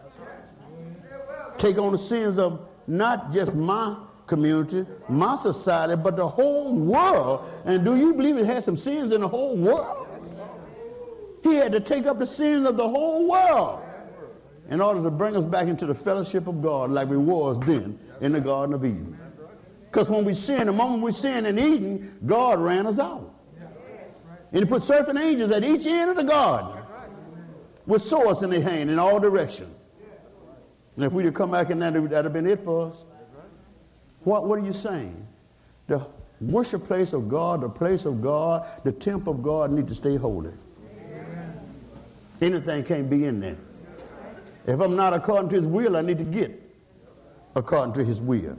Take 1.57 1.79
on 1.79 1.93
the 1.93 1.99
sins 1.99 2.39
of 2.39 2.69
not 2.87 3.33
just 3.33 3.57
my 3.57 3.97
community, 4.27 4.85
my 5.09 5.37
society, 5.37 5.97
but 5.97 6.17
the 6.17 6.29
whole 6.29 6.75
world. 6.75 7.51
And 7.65 7.83
do 7.83 7.97
you 7.97 8.13
believe 8.13 8.37
it 8.37 8.45
had 8.45 8.63
some 8.63 8.77
sins 8.77 9.11
in 9.11 9.23
the 9.23 9.29
whole 9.29 9.57
world? 9.57 10.07
He 11.43 11.55
had 11.55 11.73
to 11.73 11.81
take 11.81 12.05
up 12.05 12.19
the 12.19 12.27
sins 12.27 12.69
of 12.69 12.77
the 12.77 12.87
whole 12.87 13.27
world 13.27 13.83
in 14.69 14.83
order 14.83 15.03
to 15.03 15.11
bring 15.11 15.35
us 15.35 15.47
back 15.47 15.67
into 15.67 15.87
the 15.87 15.95
fellowship 15.95 16.47
of 16.47 16.61
God 16.61 16.91
like 16.91 17.09
we 17.09 17.17
was 17.17 17.59
then 17.61 17.99
in 18.21 18.33
the 18.33 18.41
Garden 18.41 18.75
of 18.75 18.85
Eden. 18.85 19.19
Because 19.95 20.11
when 20.11 20.25
we 20.25 20.35
sin, 20.35 20.67
the 20.67 20.73
moment 20.73 21.05
we 21.05 21.13
sin 21.13 21.47
in 21.47 21.57
Eden, 21.57 22.19
God 22.27 22.59
ran 22.59 22.85
us 22.85 22.99
out. 22.99 23.33
And 24.51 24.59
he 24.59 24.65
put 24.65 24.83
certain 24.83 25.17
angels 25.17 25.53
at 25.53 25.63
each 25.63 25.87
end 25.87 26.11
of 26.11 26.17
the 26.17 26.25
garden 26.25 26.83
with 27.87 28.03
swords 28.03 28.43
in 28.43 28.51
their 28.51 28.61
hand 28.61 28.91
in 28.91 28.99
all 28.99 29.21
directions. 29.21 29.73
And 30.97 31.05
if 31.05 31.13
we'd 31.13 31.27
have 31.27 31.35
come 31.35 31.53
back 31.53 31.71
in 31.71 31.79
that, 31.79 31.93
that'd 31.93 32.25
have 32.25 32.33
been 32.33 32.49
it 32.49 32.59
for 32.59 32.89
us. 32.89 33.07
What, 34.25 34.47
what 34.47 34.59
are 34.59 34.65
you 34.65 34.73
saying? 34.73 35.29
The 35.87 36.05
worship 36.41 36.83
place 36.83 37.13
of 37.13 37.29
God, 37.29 37.61
the 37.61 37.69
place 37.69 38.05
of 38.05 38.21
God, 38.21 38.67
the 38.83 38.91
temple 38.91 39.33
of 39.33 39.45
God 39.45 39.71
need 39.71 39.87
to 39.87 39.95
stay 39.95 40.17
holy. 40.17 40.55
Anything 42.43 42.83
can't 42.83 43.09
be 43.09 43.27
in 43.27 43.39
there. 43.39 43.59
If 44.67 44.81
I'm 44.81 44.97
not 44.97 45.13
according 45.13 45.51
to 45.51 45.57
his 45.57 45.69
will, 45.69 45.97
I 45.97 46.01
need 46.01 46.19
to 46.19 46.25
get 46.25 46.61
according 47.55 47.95
to 47.95 48.05
his 48.05 48.21
will. 48.21 48.59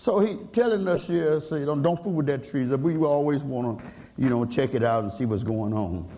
So 0.00 0.18
he 0.18 0.36
telling 0.52 0.88
us 0.88 1.08
here, 1.08 1.38
say, 1.40 1.66
don't, 1.66 1.82
don't 1.82 2.02
fool 2.02 2.14
with 2.14 2.26
that 2.28 2.42
tree. 2.42 2.64
We 2.64 2.96
always 3.04 3.42
want 3.42 3.78
to, 3.78 3.84
you 4.16 4.30
know, 4.30 4.46
check 4.46 4.72
it 4.72 4.82
out 4.82 5.02
and 5.02 5.12
see 5.12 5.26
what's 5.26 5.42
going 5.42 5.74
on. 5.74 6.08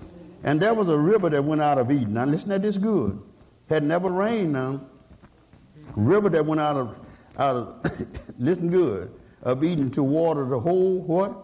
And 0.44 0.62
there 0.62 0.72
was 0.72 0.88
a 0.88 0.96
river 0.96 1.28
that 1.30 1.42
went 1.42 1.62
out 1.62 1.78
of 1.78 1.90
Eden. 1.90 2.14
Now 2.14 2.24
listen 2.24 2.50
to 2.50 2.60
this 2.60 2.78
good. 2.78 3.20
Had 3.68 3.82
never 3.82 4.08
rained 4.08 4.52
now. 4.52 4.82
River 5.96 6.28
that 6.28 6.46
went 6.46 6.60
out 6.60 6.76
of, 6.76 6.96
out 7.38 7.56
of 7.56 8.08
listen 8.38 8.70
good, 8.70 9.12
of 9.42 9.64
Eden 9.64 9.90
to 9.90 10.04
water 10.04 10.44
the 10.44 10.60
whole 10.60 11.00
what? 11.00 11.36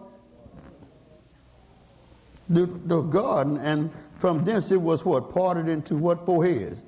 The, 2.47 2.67
the 2.67 3.01
garden. 3.01 3.57
And 3.57 3.91
from 4.21 4.45
thence 4.45 4.71
it 4.71 4.79
was 4.79 5.03
what? 5.03 5.33
Parted 5.33 5.67
into 5.67 5.95
what? 5.95 6.25
Four 6.25 6.45
heads. 6.45 6.83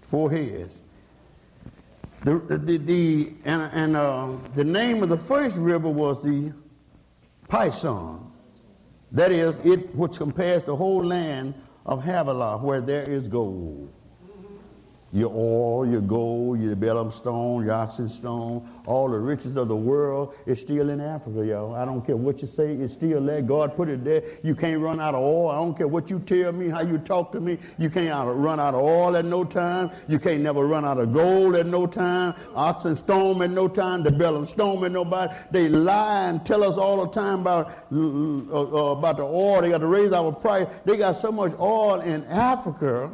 Four 0.00 0.30
heads. 0.30 0.80
The, 2.24 2.38
the, 2.38 2.76
the, 2.78 3.32
and 3.44 3.70
and 3.72 3.96
uh, 3.96 4.32
the 4.54 4.64
name 4.64 5.02
of 5.02 5.08
the 5.08 5.18
first 5.18 5.58
river 5.58 5.88
was 5.88 6.22
the 6.22 6.52
Pison. 7.48 8.30
That 9.12 9.30
is, 9.30 9.64
it 9.64 9.94
which 9.94 10.16
compares 10.16 10.64
the 10.64 10.74
whole 10.74 11.04
land 11.04 11.54
of 11.84 12.02
Havilah, 12.02 12.58
where 12.58 12.80
there 12.80 13.08
is 13.08 13.28
gold. 13.28 13.92
Your 15.12 15.30
oil, 15.32 15.86
your 15.86 16.00
gold, 16.00 16.60
your 16.60 16.74
Bdellium 16.74 17.12
stone, 17.12 17.64
your 17.64 17.74
onyx 17.74 18.12
stone, 18.12 18.68
all 18.86 19.08
the 19.08 19.18
riches 19.18 19.56
of 19.56 19.68
the 19.68 19.76
world 19.76 20.34
is 20.46 20.60
still 20.60 20.90
in 20.90 21.00
Africa, 21.00 21.46
y'all. 21.46 21.76
I 21.76 21.84
don't 21.84 22.04
care 22.04 22.16
what 22.16 22.42
you 22.42 22.48
say, 22.48 22.72
it's 22.72 22.94
still 22.94 23.24
there. 23.24 23.40
God 23.40 23.76
put 23.76 23.88
it 23.88 24.04
there. 24.04 24.24
You 24.42 24.56
can't 24.56 24.80
run 24.80 25.00
out 25.00 25.14
of 25.14 25.22
oil. 25.22 25.50
I 25.50 25.56
don't 25.56 25.76
care 25.76 25.86
what 25.86 26.10
you 26.10 26.18
tell 26.18 26.50
me, 26.50 26.68
how 26.68 26.82
you 26.82 26.98
talk 26.98 27.30
to 27.32 27.40
me. 27.40 27.56
You 27.78 27.88
can't 27.88 28.36
run 28.36 28.58
out 28.58 28.74
of 28.74 28.80
oil 28.80 29.16
at 29.16 29.24
no 29.24 29.44
time. 29.44 29.92
You 30.08 30.18
can't 30.18 30.40
never 30.40 30.66
run 30.66 30.84
out 30.84 30.98
of 30.98 31.12
gold 31.12 31.54
at 31.54 31.66
no 31.66 31.86
time. 31.86 32.34
Onyx 32.54 32.98
stone 32.98 33.40
at 33.42 33.50
no 33.50 33.68
time. 33.68 34.02
The 34.02 34.10
Bdellium 34.10 34.46
stone 34.46 34.84
at 34.84 34.90
nobody. 34.90 35.32
They 35.52 35.68
lie 35.68 36.28
and 36.28 36.44
tell 36.44 36.64
us 36.64 36.78
all 36.78 37.06
the 37.06 37.12
time 37.12 37.40
about, 37.40 37.68
uh, 37.92 37.96
uh, 37.96 38.92
about 38.92 39.18
the 39.18 39.24
oil. 39.24 39.62
They 39.62 39.70
got 39.70 39.78
to 39.78 39.86
raise 39.86 40.12
our 40.12 40.32
price. 40.32 40.66
They 40.84 40.96
got 40.96 41.12
so 41.12 41.30
much 41.30 41.52
oil 41.60 42.00
in 42.00 42.24
Africa 42.24 43.12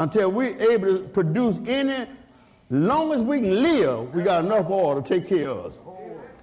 until 0.00 0.30
we're 0.30 0.58
able 0.72 0.86
to 0.86 1.08
produce 1.08 1.60
any, 1.68 2.06
long 2.70 3.12
as 3.12 3.22
we 3.22 3.38
can 3.40 3.62
live, 3.62 4.14
we 4.14 4.22
got 4.22 4.42
enough 4.44 4.70
oil 4.70 5.00
to 5.00 5.06
take 5.06 5.28
care 5.28 5.50
of 5.50 5.66
us. 5.66 5.78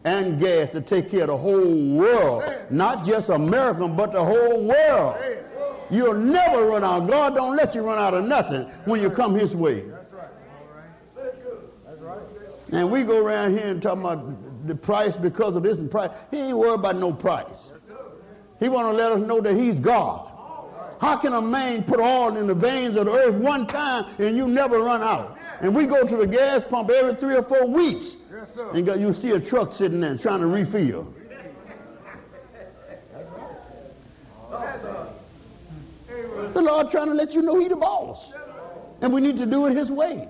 And 0.05 0.39
gas 0.39 0.69
to 0.69 0.79
take 0.79 1.09
care 1.09 1.21
of 1.21 1.27
the 1.27 1.37
whole 1.37 1.97
world. 1.97 2.43
Not 2.69 3.03
just 3.03 3.29
America, 3.29 3.87
but 3.87 4.11
the 4.11 4.23
whole 4.23 4.63
world. 4.63 5.17
You'll 5.89 6.13
never 6.13 6.67
run 6.67 6.83
out. 6.83 7.09
God 7.09 7.33
don't 7.33 7.57
let 7.57 7.73
you 7.73 7.81
run 7.81 7.97
out 7.97 8.13
of 8.13 8.25
nothing 8.25 8.63
when 8.85 9.01
you 9.01 9.09
come 9.09 9.33
his 9.33 9.55
way. 9.55 9.83
And 12.71 12.91
we 12.91 13.03
go 13.03 13.25
around 13.25 13.57
here 13.57 13.67
and 13.67 13.81
talk 13.81 13.97
about 13.97 14.67
the 14.67 14.75
price 14.75 15.17
because 15.17 15.55
of 15.55 15.63
this 15.63 15.79
and 15.79 15.89
price. 15.89 16.11
He 16.29 16.37
ain't 16.37 16.57
worried 16.57 16.75
about 16.75 16.97
no 16.97 17.11
price. 17.11 17.71
He 18.59 18.69
want 18.69 18.87
to 18.87 18.91
let 18.91 19.11
us 19.11 19.19
know 19.19 19.41
that 19.41 19.55
he's 19.55 19.79
God. 19.79 20.36
How 20.99 21.15
can 21.15 21.33
a 21.33 21.41
man 21.41 21.83
put 21.83 21.99
oil 21.99 22.35
in 22.37 22.47
the 22.47 22.55
veins 22.55 22.95
of 22.95 23.05
the 23.05 23.11
earth 23.11 23.35
one 23.35 23.67
time 23.67 24.05
and 24.17 24.35
you 24.35 24.47
never 24.47 24.79
run 24.79 25.01
out? 25.01 25.37
And 25.61 25.75
we 25.75 25.85
go 25.85 26.05
to 26.07 26.17
the 26.17 26.27
gas 26.27 26.63
pump 26.63 26.89
every 26.89 27.15
three 27.15 27.35
or 27.35 27.43
four 27.43 27.67
weeks. 27.67 28.23
And 28.73 28.87
you 28.87 29.13
see 29.13 29.31
a 29.31 29.39
truck 29.39 29.73
sitting 29.73 30.01
there 30.01 30.17
trying 30.17 30.39
to 30.39 30.47
refill. 30.47 31.13
The 36.53 36.61
Lord 36.61 36.89
trying 36.89 37.07
to 37.07 37.13
let 37.13 37.35
you 37.35 37.41
know 37.41 37.59
He 37.59 37.67
the 37.67 37.75
boss. 37.75 38.33
And 39.01 39.13
we 39.13 39.21
need 39.21 39.37
to 39.37 39.45
do 39.45 39.67
it 39.67 39.75
His 39.75 39.91
way. 39.91 40.27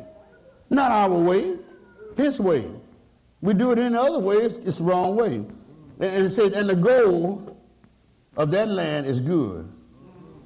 Not 0.69 0.91
our 0.91 1.09
way, 1.09 1.55
His 2.17 2.39
way. 2.39 2.65
We 3.41 3.53
do 3.53 3.71
it 3.71 3.79
in 3.79 3.95
other 3.95 4.19
ways, 4.19 4.57
it's 4.57 4.79
the 4.79 4.83
wrong 4.83 5.15
way. 5.15 5.35
And 5.35 5.47
and 5.99 6.25
it 6.25 6.29
said, 6.29 6.53
and 6.53 6.69
the 6.69 6.75
goal 6.75 7.57
of 8.35 8.51
that 8.51 8.67
land 8.67 9.05
is 9.05 9.19
good. 9.19 9.71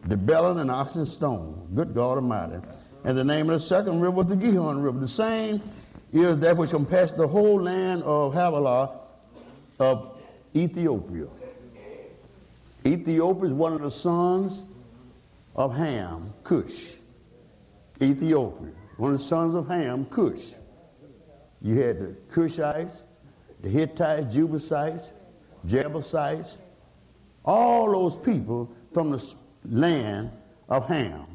The 0.06 0.16
Bdellium 0.16 0.62
and 0.62 0.72
Onyx 0.72 1.10
Stone. 1.10 1.70
Good 1.74 1.94
God 1.94 2.18
Almighty. 2.18 2.60
And 3.04 3.18
the 3.18 3.24
name 3.24 3.50
of 3.50 3.54
the 3.54 3.60
second 3.60 4.00
river 4.00 4.12
was 4.12 4.28
the 4.28 4.36
Gihon 4.36 4.82
River. 4.82 5.00
The 5.00 5.08
same 5.08 5.62
is 6.12 6.40
that 6.40 6.58
which 6.58 6.72
compassed 6.72 7.18
the 7.18 7.28
whole 7.28 7.62
land 7.62 8.04
of 8.04 8.34
Havilah 8.34 9.00
of 9.80 10.20
Ethiopia. 10.56 11.28
Ethiopia 12.86 13.46
is 13.46 13.54
one 13.54 13.74
of 13.74 13.82
the 13.82 13.92
sons 13.92 14.74
of 15.56 15.76
Ham, 15.76 16.34
Cush. 16.44 16.96
Ethiopia, 18.02 18.72
one 18.98 19.14
of 19.14 19.20
the 19.20 19.24
sons 19.24 19.54
of 19.54 19.68
Ham, 19.68 20.06
Cush. 20.06 20.54
You 21.62 21.76
had 21.76 22.00
the 22.00 22.16
Cushites, 22.28 23.04
the 23.62 23.70
Hittites, 23.70 24.34
Jebusites, 24.34 25.14
Jebusites, 25.66 26.62
all 27.46 27.92
those 27.92 28.16
people 28.16 28.72
from 28.94 29.12
the 29.12 29.20
land 29.66 30.32
of 30.70 30.88
Ham. 30.88 31.26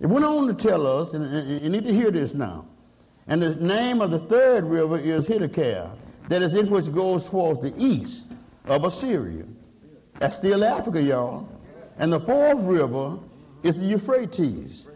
It 0.00 0.06
went 0.06 0.24
on 0.24 0.46
to 0.48 0.54
tell 0.54 0.86
us, 0.86 1.14
and, 1.14 1.24
and- 1.24 1.48
and 1.50 1.60
you 1.62 1.70
need 1.70 1.84
to 1.84 1.92
hear 1.94 2.10
this 2.10 2.34
now. 2.34 2.66
And 3.26 3.40
the 3.40 3.54
name 3.54 4.00
of 4.02 4.10
the 4.10 4.18
third 4.18 4.64
river 4.64 4.98
is 4.98 5.26
Hiddekel, 5.28 5.90
that 6.28 6.42
is 6.42 6.54
it 6.54 6.68
which 6.68 6.92
goes 6.92 7.28
towards 7.28 7.60
the 7.60 7.72
east 7.76 8.34
of 8.66 8.84
Assyria. 8.84 9.44
That's 10.18 10.36
still 10.36 10.64
Africa, 10.64 11.00
y'all. 11.02 11.48
And 11.98 12.12
the 12.12 12.20
fourth 12.20 12.60
river 12.64 13.18
is 13.62 13.76
the 13.76 13.84
Euphrates. 13.86 14.86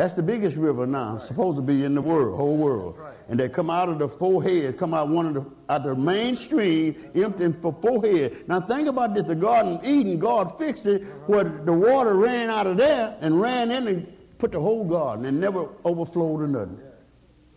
That's 0.00 0.14
the 0.14 0.22
biggest 0.22 0.56
river 0.56 0.86
now, 0.86 1.18
supposed 1.18 1.56
to 1.56 1.62
be 1.62 1.84
in 1.84 1.94
the 1.94 2.00
world, 2.00 2.34
whole 2.34 2.56
world. 2.56 2.98
And 3.28 3.38
they 3.38 3.50
come 3.50 3.68
out 3.68 3.90
of 3.90 3.98
the 3.98 4.08
four 4.08 4.42
heads, 4.42 4.74
come 4.74 4.94
out 4.94 5.10
one 5.10 5.26
of 5.26 5.34
the 5.34 5.44
out 5.68 5.82
the 5.82 5.94
main 5.94 6.34
stream, 6.34 6.96
emptying 7.14 7.52
for 7.60 7.76
four 7.82 8.02
heads. 8.02 8.48
Now 8.48 8.62
think 8.62 8.88
about 8.88 9.12
this: 9.12 9.24
the 9.24 9.34
Garden 9.34 9.74
of 9.74 9.84
Eden, 9.84 10.18
God 10.18 10.56
fixed 10.56 10.86
it 10.86 11.02
where 11.26 11.44
the 11.44 11.74
water 11.74 12.14
ran 12.14 12.48
out 12.48 12.66
of 12.66 12.78
there 12.78 13.14
and 13.20 13.42
ran 13.42 13.70
in 13.70 13.88
and 13.88 14.38
put 14.38 14.52
the 14.52 14.60
whole 14.60 14.84
garden 14.84 15.26
and 15.26 15.38
never 15.38 15.68
overflowed 15.84 16.40
or 16.40 16.48
nothing. 16.48 16.80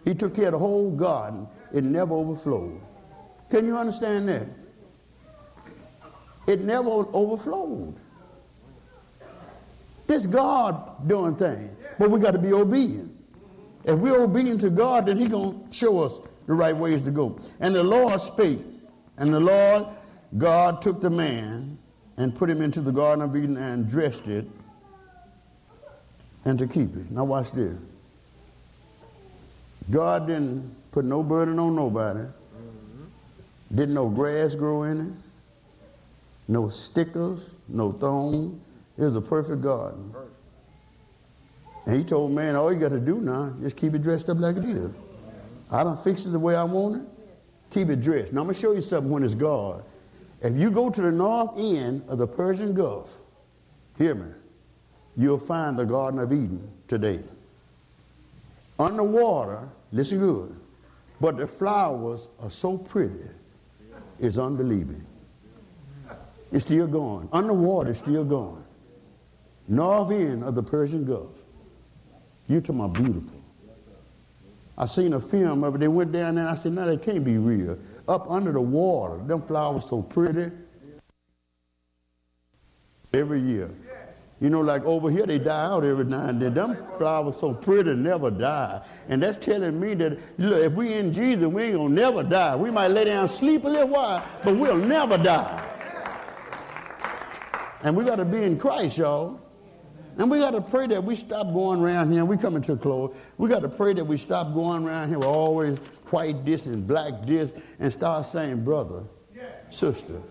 He 0.04 0.14
took 0.14 0.36
care 0.36 0.48
of 0.48 0.52
the 0.52 0.60
whole 0.60 0.92
garden; 0.92 1.48
it 1.74 1.86
never 1.86 2.14
overflowed. 2.14 2.82
Can 3.52 3.66
you 3.66 3.78
understand 3.78 4.28
that? 4.28 4.48
It 6.46 6.60
never 6.60 6.90
overflowed. 6.90 7.96
This 10.08 10.26
God 10.26 11.08
doing 11.08 11.36
things, 11.36 11.72
but 11.98 12.12
we 12.12 12.20
got 12.20 12.32
to 12.32 12.40
be 12.40 12.54
obedient. 12.54 13.12
If 13.86 14.00
we're 14.00 14.22
obedient 14.22 14.62
to 14.62 14.70
God, 14.70 15.06
then 15.06 15.18
He 15.18 15.28
gonna 15.28 15.56
show 15.72 16.00
us 16.00 16.20
the 16.48 16.54
right 16.54 16.76
ways 16.76 17.04
to 17.04 17.12
go. 17.12 17.40
And 17.60 17.74
the 17.74 17.84
Lord 17.84 18.20
spake, 18.22 18.60
and 19.18 19.34
the 19.34 19.40
Lord 19.40 19.86
God 20.38 20.82
took 20.82 21.02
the 21.02 21.10
man 21.10 21.78
and 22.18 22.36
put 22.36 22.50
him 22.50 22.62
into 22.62 22.82
the 22.82 22.92
Garden 22.92 23.24
of 23.24 23.36
Eden 23.36 23.58
and 23.58 23.90
dressed 23.90 24.28
it, 24.28 24.46
and 26.46 26.60
to 26.60 26.68
keep 26.68 26.96
it. 26.96 27.10
Now 27.12 27.24
watch 27.24 27.52
this. 27.52 27.78
God 29.90 30.28
didn't 30.28 30.76
put 30.92 31.06
no 31.06 31.24
burden 31.24 31.60
on 31.60 31.76
nobody. 31.76 32.26
Didn't 33.74 33.96
no 33.96 34.08
grass 34.08 34.54
grow 34.54 34.84
in 34.84 35.02
it, 35.02 35.14
no 36.48 36.70
stickers, 36.70 37.50
no 37.68 37.92
thorn. 37.92 38.62
It 38.98 39.04
was 39.04 39.16
a 39.16 39.22
perfect 39.22 39.62
garden. 39.62 40.14
And 41.86 41.98
he 41.98 42.04
told 42.04 42.32
man, 42.32 42.56
all 42.56 42.72
you 42.72 42.80
got 42.80 42.90
to 42.90 43.00
do 43.00 43.20
now 43.20 43.46
is 43.56 43.60
just 43.62 43.78
keep 43.78 43.94
it 43.94 44.04
dressed 44.04 44.30
up 44.30 44.40
like 44.40 44.58
it 44.58 44.66
is. 44.66 44.92
I 45.72 45.84
don't 45.84 46.02
fix 46.04 46.26
it 46.26 46.30
the 46.30 46.40
way 46.40 46.56
I 46.56 46.64
want 46.64 47.02
it. 47.02 47.08
Keep 47.72 47.90
it 47.90 48.02
dressed. 48.02 48.32
Now 48.32 48.42
I'm 48.42 48.48
gonna 48.48 48.58
show 48.58 48.74
you 48.74 48.82
something 48.82 49.12
when 49.12 49.24
it's 49.24 49.34
God. 49.34 49.84
If 50.42 50.56
you 50.56 50.70
go 50.70 50.90
to 50.90 51.02
the 51.02 51.12
north 51.12 51.58
end 51.58 52.04
of 52.08 52.20
the 52.20 52.28
Persian 52.28 52.74
Gulf, 52.74 53.18
hear 53.98 54.14
me, 54.14 54.32
you'll 55.18 55.40
find 55.40 55.78
the 55.78 55.86
Garden 55.86 56.20
of 56.20 56.32
Eden 56.32 56.70
today. 56.88 57.20
Underwater, 58.78 59.68
listen 59.92 60.20
good, 60.20 60.56
but 61.20 61.38
the 61.38 61.48
flowers 61.48 62.28
are 62.42 62.50
so 62.50 62.78
pretty, 62.78 63.16
it's 64.20 64.38
unbelievable. 64.38 65.02
It's 66.52 66.66
still 66.66 66.86
going. 66.86 67.28
Underwater, 67.32 67.90
it's 67.90 68.00
still 68.00 68.24
going. 68.24 68.63
North 69.68 70.12
end 70.12 70.44
of 70.44 70.56
the 70.56 70.64
Persian 70.64 71.06
Gulf. 71.06 71.42
You 72.48 72.60
talking 72.60 72.82
about 72.82 72.94
beautiful. 72.94 73.42
I 74.78 74.86
seen 74.86 75.14
a 75.14 75.20
film 75.20 75.64
of 75.64 75.76
it. 75.76 75.78
They 75.80 75.88
went 75.88 76.12
down 76.12 76.36
there 76.36 76.44
and 76.44 76.52
I 76.52 76.56
said, 76.56 76.74
no, 76.74 76.86
that 76.86 77.02
can't 77.02 77.24
be 77.24 77.38
real. 77.38 77.78
Up 78.08 78.30
under 78.30 78.52
the 78.52 78.62
water, 78.62 79.24
them 79.24 79.42
flowers 79.42 79.86
so 79.86 80.02
pretty. 80.02 80.52
Every 83.14 83.42
year. 83.42 83.70
You 84.42 84.50
know, 84.50 84.60
like 84.60 84.84
over 84.84 85.10
here, 85.10 85.26
they 85.26 85.38
die 85.40 85.66
out 85.66 85.86
every 85.86 86.04
now 86.04 86.26
and 86.26 86.42
then. 86.42 86.54
Them 86.54 86.76
flowers 86.98 87.38
so 87.38 87.54
pretty, 87.54 87.94
never 87.94 88.30
die. 88.30 88.82
And 89.08 89.24
that's 89.24 89.38
telling 89.38 89.80
me 89.80 89.94
that, 89.94 90.20
look, 90.38 90.62
if 90.62 90.74
we 90.74 90.96
in 90.96 91.14
Jesus, 91.14 91.46
we 91.46 91.64
ain't 91.64 91.76
gonna 91.76 91.90
never 91.90 92.24
die. 92.24 92.56
We 92.56 92.70
might 92.70 92.88
lay 92.88 93.06
down 93.06 93.30
sleep 93.30 93.64
a 93.64 93.70
little 93.70 93.88
while, 93.88 94.26
but 94.44 94.58
we'll 94.58 94.76
never 94.76 95.18
die. 95.18 95.70
And 97.84 97.96
we 97.96 98.04
got 98.04 98.16
to 98.16 98.26
be 98.26 98.44
in 98.44 98.58
Christ, 98.58 98.98
y'all. 98.98 99.40
And 100.18 100.30
we 100.30 100.40
got 100.40 100.52
to 100.52 100.62
pray 100.62 100.88
that 100.88 101.04
we 101.04 101.16
stop 101.16 101.52
going 101.54 101.82
around 101.82 102.12
here. 102.12 102.24
We 102.24 102.38
coming 102.38 102.62
to 102.64 102.74
a 102.74 102.78
close. 102.78 103.16
We 103.38 103.50
got 103.50 103.62
to 103.62 103.70
pray 103.70 103.94
that 103.94 104.06
we 104.06 104.18
stop 104.18 104.54
going 104.54 104.86
around 104.86 105.10
here 105.10 105.18
with 105.18 105.28
always 105.28 105.78
white 106.12 106.46
this 106.46 106.68
and 106.68 106.88
black 106.88 107.26
this 107.26 107.52
and 107.80 107.92
start 107.92 108.26
saying, 108.26 108.64
brother, 108.64 109.04
sister, 109.72 110.22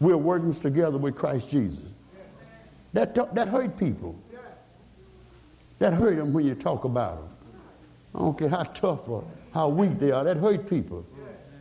we're 0.00 0.16
working 0.16 0.54
together 0.54 0.96
with 0.96 1.14
Christ 1.14 1.50
Jesus. 1.50 1.84
That, 2.94 3.14
that 3.34 3.48
hurt 3.48 3.78
people. 3.78 4.18
That 5.78 5.92
hurt 5.92 6.16
them 6.16 6.32
when 6.32 6.46
you 6.46 6.54
talk 6.54 6.84
about 6.84 7.20
them. 7.20 7.28
I 8.14 8.18
don't 8.18 8.38
care 8.38 8.48
how 8.48 8.62
tough 8.62 9.08
or 9.08 9.24
how 9.52 9.68
weak 9.68 9.98
they 9.98 10.12
are. 10.12 10.24
That 10.24 10.36
hurt 10.36 10.68
people 10.68 11.06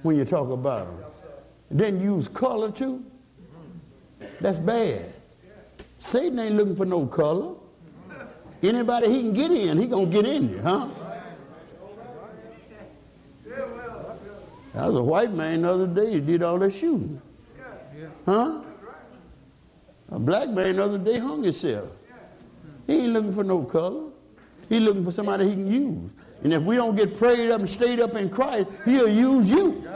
when 0.03 0.15
you 0.15 0.25
talk 0.25 0.49
about 0.49 0.87
them. 0.87 1.11
Then 1.69 2.01
use 2.01 2.27
color 2.27 2.71
too. 2.71 3.03
That's 4.39 4.59
bad. 4.59 5.13
Satan 6.01 6.39
ain't 6.39 6.55
looking 6.55 6.75
for 6.75 6.85
no 6.85 7.05
color. 7.05 7.53
Anybody 8.63 9.07
he 9.07 9.21
can 9.21 9.33
get 9.33 9.51
in, 9.51 9.77
he 9.77 9.85
gonna 9.85 10.07
get 10.07 10.25
in 10.25 10.49
you, 10.49 10.59
huh? 10.59 10.87
I 14.73 14.87
was 14.87 14.95
a 14.95 15.03
white 15.03 15.31
man 15.31 15.61
the 15.61 15.71
other 15.71 15.85
day. 15.85 16.13
He 16.13 16.19
did 16.19 16.41
all 16.41 16.57
that 16.57 16.71
shooting. 16.71 17.21
Huh? 18.25 18.61
A 20.09 20.19
black 20.19 20.49
man 20.49 20.77
the 20.77 20.85
other 20.85 20.97
day 20.97 21.19
hung 21.19 21.43
himself. 21.43 21.89
He 22.87 23.03
ain't 23.03 23.13
looking 23.13 23.33
for 23.33 23.43
no 23.43 23.61
color. 23.61 24.09
He 24.69 24.79
looking 24.79 25.05
for 25.05 25.11
somebody 25.11 25.49
he 25.49 25.53
can 25.53 25.71
use. 25.71 26.11
And 26.43 26.51
if 26.51 26.63
we 26.63 26.75
don't 26.77 26.95
get 26.95 27.15
prayed 27.15 27.51
up 27.51 27.59
and 27.59 27.69
stayed 27.69 27.99
up 27.99 28.15
in 28.15 28.27
Christ, 28.27 28.71
he'll 28.85 29.07
use 29.07 29.47
you. 29.47 29.87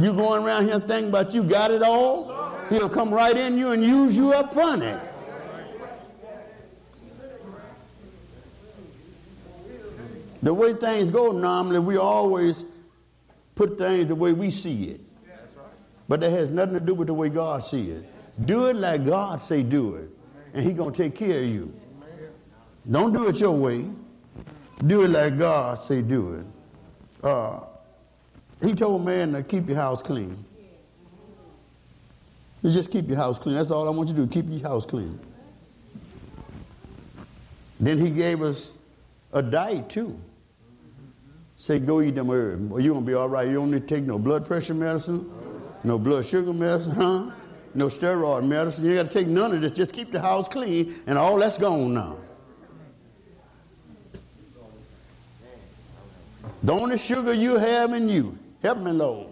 You 0.00 0.12
going 0.12 0.44
around 0.44 0.64
here 0.66 0.80
thinking 0.80 1.10
about 1.10 1.32
you 1.34 1.44
got 1.44 1.70
it 1.70 1.82
all? 1.82 2.37
He'll 2.68 2.88
come 2.88 3.12
right 3.12 3.36
in 3.36 3.56
you 3.56 3.70
and 3.72 3.82
use 3.82 4.16
you 4.16 4.32
up 4.32 4.54
funny. 4.54 4.94
The 10.42 10.54
way 10.54 10.74
things 10.74 11.10
go 11.10 11.32
normally, 11.32 11.80
we 11.80 11.96
always 11.96 12.64
put 13.54 13.76
things 13.76 14.08
the 14.08 14.14
way 14.14 14.32
we 14.32 14.50
see 14.50 14.90
it. 14.90 15.00
But 16.08 16.20
that 16.20 16.30
has 16.30 16.50
nothing 16.50 16.74
to 16.74 16.80
do 16.80 16.94
with 16.94 17.08
the 17.08 17.14
way 17.14 17.28
God 17.28 17.62
see 17.62 17.90
it. 17.90 18.04
Do 18.46 18.66
it 18.66 18.76
like 18.76 19.04
God 19.04 19.42
say 19.42 19.62
do 19.62 19.96
it. 19.96 20.10
And 20.54 20.64
he 20.64 20.72
to 20.72 20.90
take 20.90 21.14
care 21.14 21.42
of 21.42 21.48
you. 21.48 21.72
Don't 22.90 23.12
do 23.12 23.28
it 23.28 23.40
your 23.40 23.50
way. 23.50 23.84
Do 24.86 25.02
it 25.02 25.08
like 25.08 25.38
God 25.38 25.78
say 25.78 26.02
do 26.02 26.34
it. 26.34 27.26
Uh, 27.26 27.60
he 28.62 28.74
told 28.74 29.04
man 29.04 29.32
to 29.32 29.42
keep 29.42 29.66
your 29.68 29.76
house 29.76 30.00
clean. 30.00 30.44
You 32.62 32.72
just 32.72 32.90
keep 32.90 33.08
your 33.08 33.16
house 33.16 33.38
clean. 33.38 33.56
That's 33.56 33.70
all 33.70 33.86
I 33.86 33.90
want 33.90 34.08
you 34.08 34.14
to 34.16 34.26
do. 34.26 34.32
Keep 34.32 34.50
your 34.50 34.68
house 34.68 34.84
clean. 34.84 35.18
Then 37.80 37.98
he 37.98 38.10
gave 38.10 38.42
us 38.42 38.72
a 39.32 39.40
diet 39.40 39.88
too. 39.88 40.18
Say, 41.56 41.78
go 41.78 42.00
eat 42.00 42.14
them 42.14 42.30
herbs. 42.30 42.62
Well, 42.62 42.80
you're 42.80 42.94
going 42.94 43.04
to 43.04 43.08
be 43.08 43.14
all 43.14 43.28
right. 43.28 43.46
You 43.46 43.54
don't 43.54 43.70
need 43.70 43.88
to 43.88 43.94
take 43.94 44.04
no 44.04 44.18
blood 44.18 44.46
pressure 44.46 44.74
medicine, 44.74 45.30
no 45.84 45.98
blood 45.98 46.26
sugar 46.26 46.52
medicine, 46.52 46.92
huh? 46.92 47.30
No 47.74 47.88
steroid 47.88 48.46
medicine. 48.46 48.84
You 48.84 48.94
got 48.94 49.06
to 49.06 49.12
take 49.12 49.26
none 49.26 49.54
of 49.54 49.60
this. 49.60 49.72
Just 49.72 49.92
keep 49.92 50.10
the 50.10 50.20
house 50.20 50.48
clean, 50.48 51.00
and 51.06 51.18
all 51.18 51.36
that's 51.36 51.58
gone 51.58 51.94
now. 51.94 52.16
The 56.62 56.72
only 56.72 56.98
sugar 56.98 57.32
you 57.32 57.56
have 57.56 57.92
in 57.92 58.08
you, 58.08 58.36
help 58.62 58.78
me, 58.78 58.90
Lord. 58.90 59.28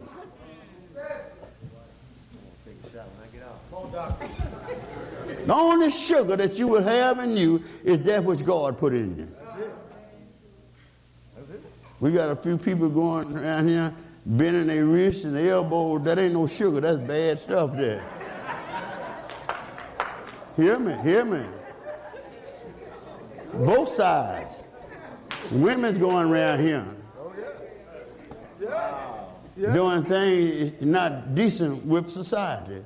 The 5.46 5.54
only 5.54 5.92
sugar 5.92 6.34
that 6.34 6.54
you 6.54 6.66
will 6.66 6.82
have 6.82 7.20
in 7.20 7.36
you 7.36 7.62
is 7.84 8.00
that 8.00 8.24
which 8.24 8.44
God 8.44 8.76
put 8.76 8.92
in 8.92 9.16
you. 9.16 9.28
We 12.00 12.10
got 12.10 12.30
a 12.30 12.36
few 12.36 12.58
people 12.58 12.88
going 12.88 13.36
around 13.36 13.68
here 13.68 13.94
bending 14.26 14.66
their 14.66 14.84
wrists 14.84 15.22
and 15.22 15.36
their 15.36 15.52
elbows. 15.52 16.02
That 16.02 16.18
ain't 16.18 16.34
no 16.34 16.48
sugar. 16.48 16.80
That's 16.80 16.98
bad 16.98 17.38
stuff 17.38 17.76
there. 17.76 18.04
hear 20.56 20.80
me, 20.80 20.96
hear 21.04 21.24
me. 21.24 21.44
Both 23.54 23.90
sides. 23.90 24.64
Women's 25.52 25.96
going 25.96 26.28
around 26.28 26.66
here 26.66 26.84
doing 29.56 30.04
things 30.04 30.72
not 30.80 31.36
decent 31.36 31.86
with 31.86 32.10
society 32.10 32.82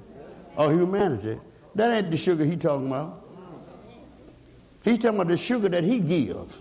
or 0.56 0.70
humanity. 0.72 1.40
That 1.74 1.90
ain't 1.90 2.10
the 2.10 2.16
sugar 2.16 2.44
he 2.44 2.56
talking 2.56 2.88
about. 2.88 3.24
He 4.82 4.96
talking 4.96 5.20
about 5.20 5.28
the 5.28 5.36
sugar 5.36 5.68
that 5.68 5.84
he 5.84 6.00
gives. 6.00 6.54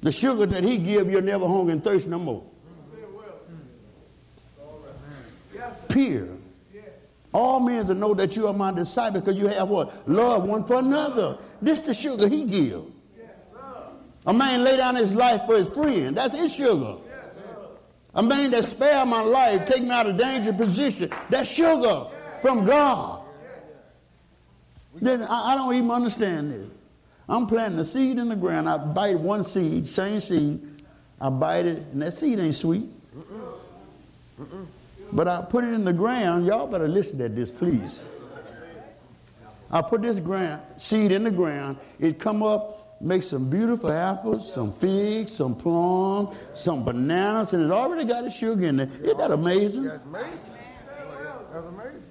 The 0.00 0.12
sugar 0.12 0.46
that 0.46 0.64
he 0.64 0.78
give, 0.78 1.10
you'll 1.10 1.22
never 1.22 1.46
hunger 1.46 1.72
and 1.72 1.82
thirst 1.82 2.06
no 2.06 2.18
more. 2.18 2.42
Pure. 5.88 6.28
All 7.32 7.60
men 7.60 7.86
to 7.86 7.94
know 7.94 8.14
that 8.14 8.36
you 8.36 8.46
are 8.46 8.52
my 8.52 8.72
disciple 8.72 9.20
because 9.20 9.36
you 9.36 9.48
have 9.48 9.68
what? 9.68 10.08
Love 10.08 10.44
one 10.44 10.64
for 10.64 10.76
another. 10.76 11.38
This 11.60 11.80
the 11.80 11.92
sugar 11.94 12.28
he 12.28 12.44
give. 12.44 12.82
A 14.26 14.32
man 14.32 14.64
lay 14.64 14.76
down 14.76 14.94
his 14.94 15.14
life 15.14 15.42
for 15.46 15.56
his 15.56 15.68
friend. 15.68 16.16
That's 16.16 16.34
his 16.34 16.54
sugar. 16.54 16.96
A 18.14 18.22
man 18.22 18.50
that 18.50 18.64
spare 18.64 19.04
my 19.06 19.20
life, 19.20 19.66
take 19.66 19.82
me 19.82 19.90
out 19.90 20.06
of 20.06 20.16
danger 20.16 20.52
position. 20.52 21.10
That's 21.30 21.48
sugar 21.48 22.06
from 22.42 22.64
God. 22.64 23.17
Then 25.00 25.22
I, 25.22 25.52
I 25.52 25.54
don't 25.54 25.74
even 25.74 25.90
understand 25.90 26.52
this. 26.52 26.66
I'm 27.28 27.46
planting 27.46 27.78
a 27.78 27.84
seed 27.84 28.18
in 28.18 28.28
the 28.28 28.36
ground. 28.36 28.68
I 28.68 28.78
bite 28.78 29.18
one 29.18 29.44
seed, 29.44 29.88
same 29.88 30.20
seed. 30.20 30.60
I 31.20 31.28
bite 31.28 31.66
it, 31.66 31.82
and 31.92 32.00
that 32.02 32.12
seed 32.12 32.38
ain't 32.38 32.54
sweet. 32.54 32.86
But 35.12 35.28
I 35.28 35.42
put 35.42 35.64
it 35.64 35.72
in 35.72 35.84
the 35.84 35.92
ground. 35.92 36.46
Y'all 36.46 36.66
better 36.66 36.88
listen 36.88 37.18
to 37.18 37.28
this, 37.28 37.50
please. 37.50 38.02
I 39.70 39.82
put 39.82 40.00
this 40.00 40.18
ground, 40.20 40.62
seed 40.78 41.12
in 41.12 41.24
the 41.24 41.30
ground. 41.30 41.76
It 41.98 42.18
come 42.18 42.42
up, 42.42 42.96
make 43.02 43.22
some 43.22 43.50
beautiful 43.50 43.92
apples, 43.92 44.50
some 44.50 44.72
figs, 44.72 45.34
some 45.34 45.54
plums, 45.54 46.34
some 46.54 46.84
bananas, 46.84 47.52
and 47.52 47.62
it 47.62 47.70
already 47.70 48.04
got 48.04 48.24
its 48.24 48.34
sugar 48.34 48.64
in 48.64 48.76
there. 48.76 48.90
Isn't 49.02 49.18
that 49.18 49.30
amazing? 49.30 49.84
That's 49.84 50.04
amazing. 50.04 50.38
That's 51.52 51.66
amazing. 51.66 52.02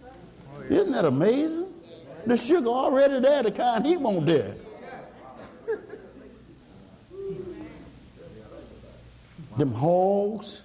Isn't 0.69 0.91
that 0.91 1.05
amazing? 1.05 1.66
The 2.27 2.35
sugar 2.35 2.67
already 2.67 3.21
there, 3.21 3.41
the 3.41 3.51
kind 3.51 3.85
he 3.85 3.95
want 3.95 4.25
there. 4.25 4.53
Them 9.57 9.73
hogs, 9.73 10.63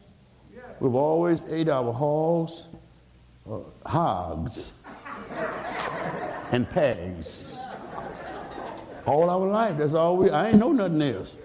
we've 0.80 0.96
always 0.96 1.44
ate 1.44 1.68
our 1.68 1.92
hogs, 1.92 2.66
uh, 3.48 3.58
hogs, 3.86 4.72
and 6.50 6.68
pigs. 6.68 7.56
All 9.06 9.30
our 9.30 9.46
life, 9.46 9.78
that's 9.78 9.94
all 9.94 10.16
we, 10.16 10.30
I 10.30 10.48
ain't 10.48 10.58
know 10.58 10.72
nothing 10.72 11.00
else. 11.00 11.36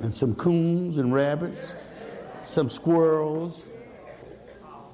And 0.00 0.12
some 0.12 0.34
coons 0.34 0.98
and 0.98 1.14
rabbits, 1.14 1.72
some 2.46 2.68
squirrels, 2.68 3.64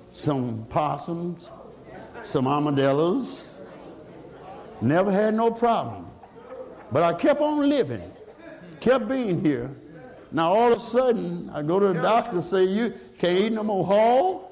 some 0.09 0.66
possums, 0.70 1.51
some 2.22 2.46
armadillos. 2.46 3.57
Never 4.80 5.10
had 5.10 5.34
no 5.34 5.50
problem. 5.50 6.06
But 6.90 7.02
I 7.02 7.12
kept 7.12 7.40
on 7.40 7.68
living, 7.68 8.10
kept 8.80 9.08
being 9.08 9.44
here. 9.44 9.70
Now 10.30 10.52
all 10.52 10.72
of 10.72 10.78
a 10.78 10.80
sudden, 10.80 11.50
I 11.52 11.62
go 11.62 11.78
to 11.78 11.88
the 11.88 12.02
doctor 12.02 12.40
say, 12.42 12.64
you 12.64 12.94
can't 13.18 13.38
eat 13.38 13.52
no 13.52 13.62
more 13.62 13.84
hog, 13.84 14.42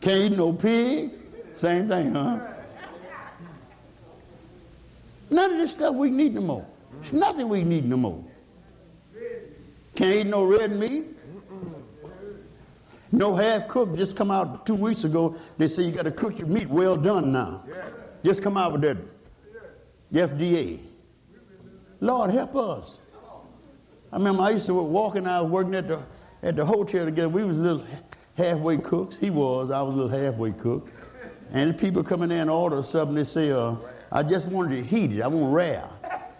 can't 0.00 0.32
eat 0.32 0.36
no 0.36 0.52
pig. 0.52 1.10
Same 1.54 1.88
thing, 1.88 2.14
huh? 2.14 2.38
None 5.30 5.52
of 5.52 5.58
this 5.58 5.72
stuff 5.72 5.94
we 5.94 6.10
need 6.10 6.34
no 6.34 6.40
more. 6.40 6.66
It's 7.00 7.12
nothing 7.12 7.48
we 7.48 7.62
need 7.62 7.84
no 7.84 7.96
more. 7.96 8.24
Can't 9.94 10.14
eat 10.14 10.26
no 10.26 10.44
red 10.44 10.76
meat. 10.76 11.04
No 13.10 13.34
half 13.34 13.66
cooked. 13.68 13.96
Just 13.96 14.16
come 14.16 14.30
out 14.30 14.66
two 14.66 14.74
weeks 14.74 15.04
ago. 15.04 15.36
They 15.56 15.68
say 15.68 15.84
you 15.84 15.92
got 15.92 16.02
to 16.02 16.10
cook 16.10 16.38
your 16.38 16.48
meat 16.48 16.68
well 16.68 16.96
done 16.96 17.32
now. 17.32 17.64
Just 18.26 18.42
come 18.42 18.56
out 18.56 18.72
with 18.72 18.80
that 18.80 18.96
FDA. 20.12 20.80
Lord 22.00 22.32
help 22.32 22.56
us. 22.56 22.98
I 24.12 24.16
remember 24.16 24.42
I 24.42 24.50
used 24.50 24.66
to 24.66 24.74
walk 24.74 25.14
and 25.14 25.28
I 25.28 25.40
was 25.42 25.52
working 25.52 25.76
at 25.76 25.86
the 25.86 26.02
at 26.42 26.56
the 26.56 26.64
hotel 26.64 27.04
together. 27.04 27.28
We 27.28 27.44
was 27.44 27.56
little 27.56 27.84
halfway 28.36 28.78
cooks. 28.78 29.16
He 29.16 29.30
was. 29.30 29.70
I 29.70 29.80
was 29.80 29.94
a 29.94 29.96
little 29.96 30.10
halfway 30.10 30.50
cook. 30.50 30.88
And 31.52 31.70
the 31.70 31.74
people 31.74 32.02
coming 32.02 32.32
in 32.32 32.40
and 32.40 32.50
order 32.50 32.82
something, 32.82 33.14
they 33.14 33.22
say, 33.22 33.52
uh, 33.52 33.76
I 34.10 34.24
just 34.24 34.48
wanted 34.48 34.74
to 34.74 34.82
heat 34.82 35.12
it. 35.12 35.22
I 35.22 35.28
want 35.28 35.54
rare. 35.54 35.88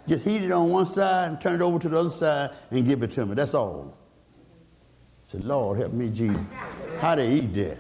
Just 0.09 0.25
heat 0.25 0.43
it 0.43 0.51
on 0.51 0.69
one 0.71 0.87
side 0.87 1.29
and 1.29 1.41
turn 1.41 1.55
it 1.55 1.63
over 1.63 1.79
to 1.79 1.89
the 1.89 1.99
other 2.01 2.09
side 2.09 2.51
and 2.73 2.85
give 2.85 3.05
it 3.05 3.13
to 3.13 3.25
me. 3.25 3.37
That's 3.37 3.55
all. 3.55 3.97
I 4.19 5.31
said, 5.31 5.45
Lord, 5.45 5.79
help 5.79 5.93
me, 5.93 6.11
Jesus. 6.11 6.43
How 6.99 7.15
they 7.15 7.31
eat 7.31 7.55
that? 7.55 7.79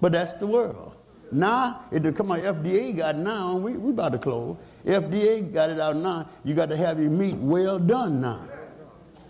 But 0.00 0.12
that's 0.12 0.34
the 0.34 0.46
world. 0.46 0.91
Now, 1.32 1.86
it 1.90 2.02
come 2.14 2.30
on, 2.30 2.40
FDA 2.40 2.94
got 2.94 3.16
now, 3.16 3.56
we, 3.56 3.72
we 3.72 3.90
about 3.90 4.12
to 4.12 4.18
close. 4.18 4.58
FDA 4.84 5.50
got 5.50 5.70
it 5.70 5.80
out 5.80 5.96
now. 5.96 6.28
You 6.44 6.54
got 6.54 6.68
to 6.68 6.76
have 6.76 7.00
your 7.00 7.10
meat 7.10 7.36
well 7.36 7.78
done 7.78 8.20
now. 8.20 8.44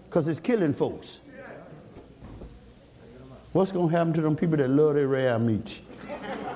Because 0.08 0.26
it's 0.26 0.40
killing 0.40 0.74
folks. 0.74 1.20
What's 3.52 3.70
going 3.70 3.88
to 3.90 3.96
happen 3.96 4.12
to 4.14 4.20
them 4.20 4.34
people 4.34 4.56
that 4.56 4.68
love 4.68 4.94
their 4.94 5.06
rare 5.06 5.38
meat? 5.38 5.78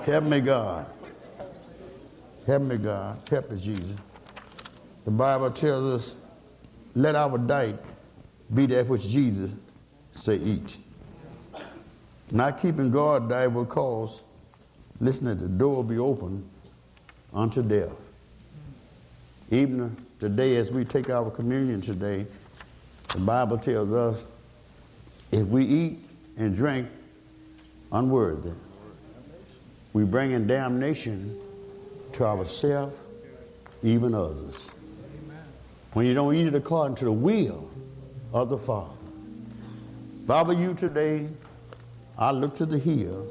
Help 0.05 0.25
me, 0.25 0.41
God. 0.41 0.87
Help 2.45 2.63
me, 2.63 2.77
God. 2.77 3.19
Help 3.31 3.51
me, 3.51 3.61
Jesus. 3.61 3.97
The 5.05 5.11
Bible 5.13 5.53
tells 5.53 5.95
us, 5.95 6.21
let 6.97 7.15
our 7.15 7.39
diet 7.39 7.83
be 8.53 8.67
that 8.67 8.89
which 8.89 9.03
Jesus 9.03 9.55
say 10.11 10.37
eat. 10.39 10.77
Not 12.33 12.61
keeping 12.61 12.91
God 12.91 13.29
diet 13.29 13.53
will 13.53 13.67
cause, 13.67 14.21
listen, 15.01 15.27
that 15.27 15.41
the 15.41 15.49
door 15.49 15.77
will 15.77 15.83
be 15.83 15.99
open 15.99 16.49
unto 17.33 17.63
death. 17.63 17.93
Even 19.51 19.97
today, 20.19 20.57
as 20.57 20.71
we 20.71 20.85
take 20.85 21.11
our 21.11 21.31
communion 21.31 21.81
today, 21.81 22.27
the 23.13 23.19
Bible 23.19 23.59
tells 23.59 23.93
us 23.93 24.27
if 25.31 25.47
we 25.47 25.65
eat 25.65 25.99
and 26.37 26.55
drink 26.55 26.89
unworthy, 27.93 28.53
we 29.93 30.05
bring 30.05 30.33
in 30.33 30.47
damnation 30.47 31.39
to 32.15 32.25
ourselves, 32.25 32.97
even 33.83 34.15
others. 34.15 34.71
When 35.93 36.07
you 36.07 36.15
don't 36.15 36.35
eat 36.35 36.47
it 36.47 36.55
according 36.55 36.97
to 36.97 37.07
the 37.07 37.13
will 37.13 37.71
of 38.33 38.51
the 38.51 38.59
Father. 38.59 38.93
Father, 40.27 40.53
you 40.53 40.75
today, 40.75 41.29
I 42.19 42.33
look 42.33 42.57
to 42.57 42.67
the 42.67 42.79
hill, 42.79 43.31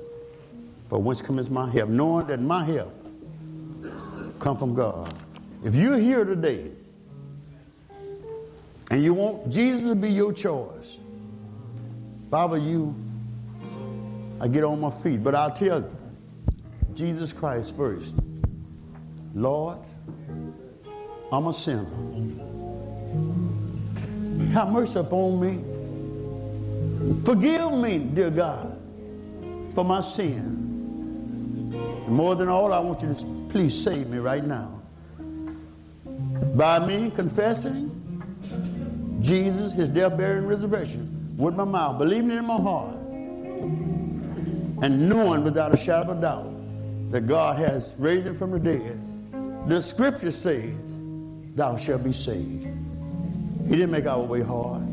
for 0.90 1.00
whence 1.00 1.22
cometh 1.22 1.50
my 1.50 1.70
help, 1.70 1.90
knowing 1.90 2.28
that 2.28 2.42
my 2.42 2.64
help 2.64 2.94
come 4.40 4.58
from 4.58 4.74
God. 4.76 5.14
If 5.64 5.76
you're 5.76 5.98
here 5.98 6.26
today 6.26 6.72
and 8.92 9.04
you 9.04 9.14
want 9.14 9.50
Jesus 9.50 9.84
to 9.84 9.96
be 9.96 10.10
your 10.12 10.32
choice, 10.32 11.00
Father, 12.30 12.58
you, 12.58 12.96
I 14.40 14.48
get 14.48 14.64
on 14.64 14.80
my 14.80 14.92
feet, 14.92 15.24
but 15.24 15.34
I'll 15.34 15.52
tell 15.52 15.80
you, 15.80 15.98
Jesus 16.94 17.34
Christ 17.34 17.76
first. 17.76 18.14
Lord, 19.34 19.80
I'm 21.32 21.48
a 21.48 21.54
sinner. 21.54 21.86
Have 24.54 24.70
mercy 24.70 25.00
upon 25.00 25.40
me. 25.40 25.64
Forgive 27.26 27.74
me, 27.74 27.98
dear 27.98 28.30
God, 28.30 28.78
for 29.74 29.84
my 29.84 30.02
sin. 30.02 30.65
More 32.08 32.36
than 32.36 32.48
all, 32.50 32.72
I 32.72 32.80
want 32.80 33.02
you 33.02 33.14
to 33.14 33.48
please 33.50 33.82
save 33.82 34.10
me 34.10 34.18
right 34.20 34.46
now. 34.46 34.82
By 36.56 36.86
me 36.86 37.12
confessing 37.12 37.92
Jesus, 39.22 39.74
his 39.74 39.90
death, 39.90 40.16
burial, 40.18 40.40
and 40.40 40.50
resurrection 40.50 41.34
with 41.38 41.56
my 41.56 41.64
mouth, 41.64 41.98
believing 41.98 42.32
it 42.32 42.38
in 42.38 42.46
my 42.46 42.58
heart, 42.58 42.96
and 44.82 45.10
knowing 45.10 45.44
without 45.44 45.74
a 45.74 45.78
shadow 45.78 46.12
of 46.12 46.18
a 46.18 46.22
doubt 46.22 46.52
that 47.12 47.28
God 47.28 47.58
has 47.58 47.96
raised 47.98 48.28
him 48.28 48.36
from 48.36 48.52
the 48.52 48.60
dead. 48.60 49.02
The 49.68 49.82
scripture 49.82 50.32
says, 50.32 50.76
Thou 51.56 51.78
shalt 51.78 52.04
be 52.04 52.14
saved. 52.14 52.68
He 53.64 53.70
didn't 53.70 53.92
make 53.92 54.06
our 54.06 54.20
way 54.20 54.42
hard. 54.42 54.84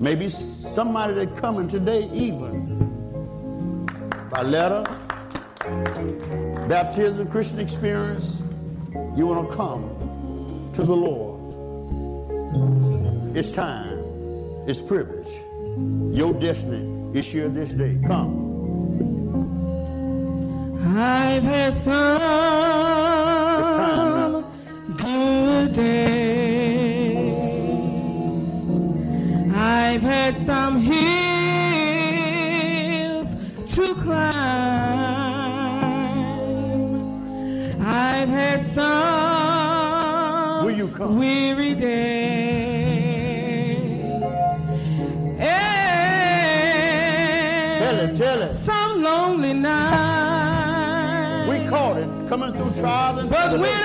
Maybe 0.00 0.28
somebody 0.28 1.14
that 1.14 1.36
coming 1.36 1.68
today, 1.68 2.08
even 2.12 2.78
by 4.30 4.42
letter, 4.42 4.84
baptism, 6.68 7.28
Christian 7.28 7.60
experience, 7.60 8.40
you 9.16 9.26
want 9.26 9.48
to 9.48 9.56
come 9.56 10.70
to 10.74 10.82
the 10.82 10.94
Lord. 10.94 11.40
It's 13.36 13.50
time. 13.50 13.98
It's 14.66 14.80
privilege. 14.80 15.32
Your 16.14 16.32
destiny 16.34 17.18
is 17.18 17.26
here 17.26 17.48
this 17.48 17.74
day. 17.74 17.98
Come. 18.06 18.50
I've 20.96 21.42
had 21.42 21.74
some 21.74 23.24
good 24.96 25.72
days. 25.74 26.62
I've 29.54 30.02
had 30.02 30.36
some 30.38 30.80
hills 30.80 31.21
I've 38.78 40.68
had 40.68 40.96
some 40.96 41.18
weary 41.18 41.74
days. 41.74 41.92
Eh. 45.38 45.48
Tell 47.78 47.98
it, 48.00 48.16
tell 48.16 48.42
it. 48.42 48.54
Some 48.54 49.02
lonely 49.02 49.52
nights. 49.52 51.48
We 51.50 51.66
caught 51.68 51.96
it 51.98 52.08
coming 52.28 52.52
through 52.52 52.72
trials 52.80 53.18
and 53.18 53.28
But 53.30 53.50
when 53.52 53.60
tribulations. 53.60 53.78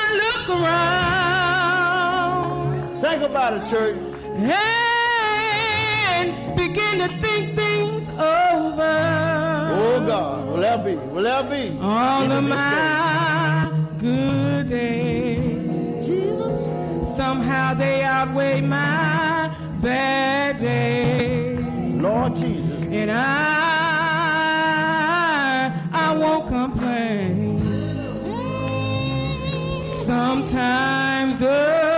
I 0.00 0.04
look 0.22 0.48
around 0.60 1.90
Think 3.00 3.22
about 3.22 3.52
it, 3.54 3.64
church. 3.70 3.96
and 6.18 6.56
begin 6.56 6.98
to 6.98 7.08
think 7.08 7.27
that 10.78 10.84
be? 10.84 10.94
Will 11.12 11.22
that 11.22 11.50
be? 11.50 11.78
All 11.80 12.30
of 12.30 12.44
my 12.44 13.72
good 13.98 14.68
days. 14.68 16.06
Jesus. 16.06 17.16
Somehow 17.16 17.74
they 17.74 18.02
outweigh 18.02 18.60
my 18.60 19.50
bad 19.80 20.58
days. 20.58 21.58
Lord 22.00 22.36
Jesus. 22.36 22.78
And 22.90 23.10
I, 23.10 23.16
I 25.92 26.16
won't 26.16 26.48
complain. 26.48 27.58
Sometimes 30.04 31.38
the 31.38 31.77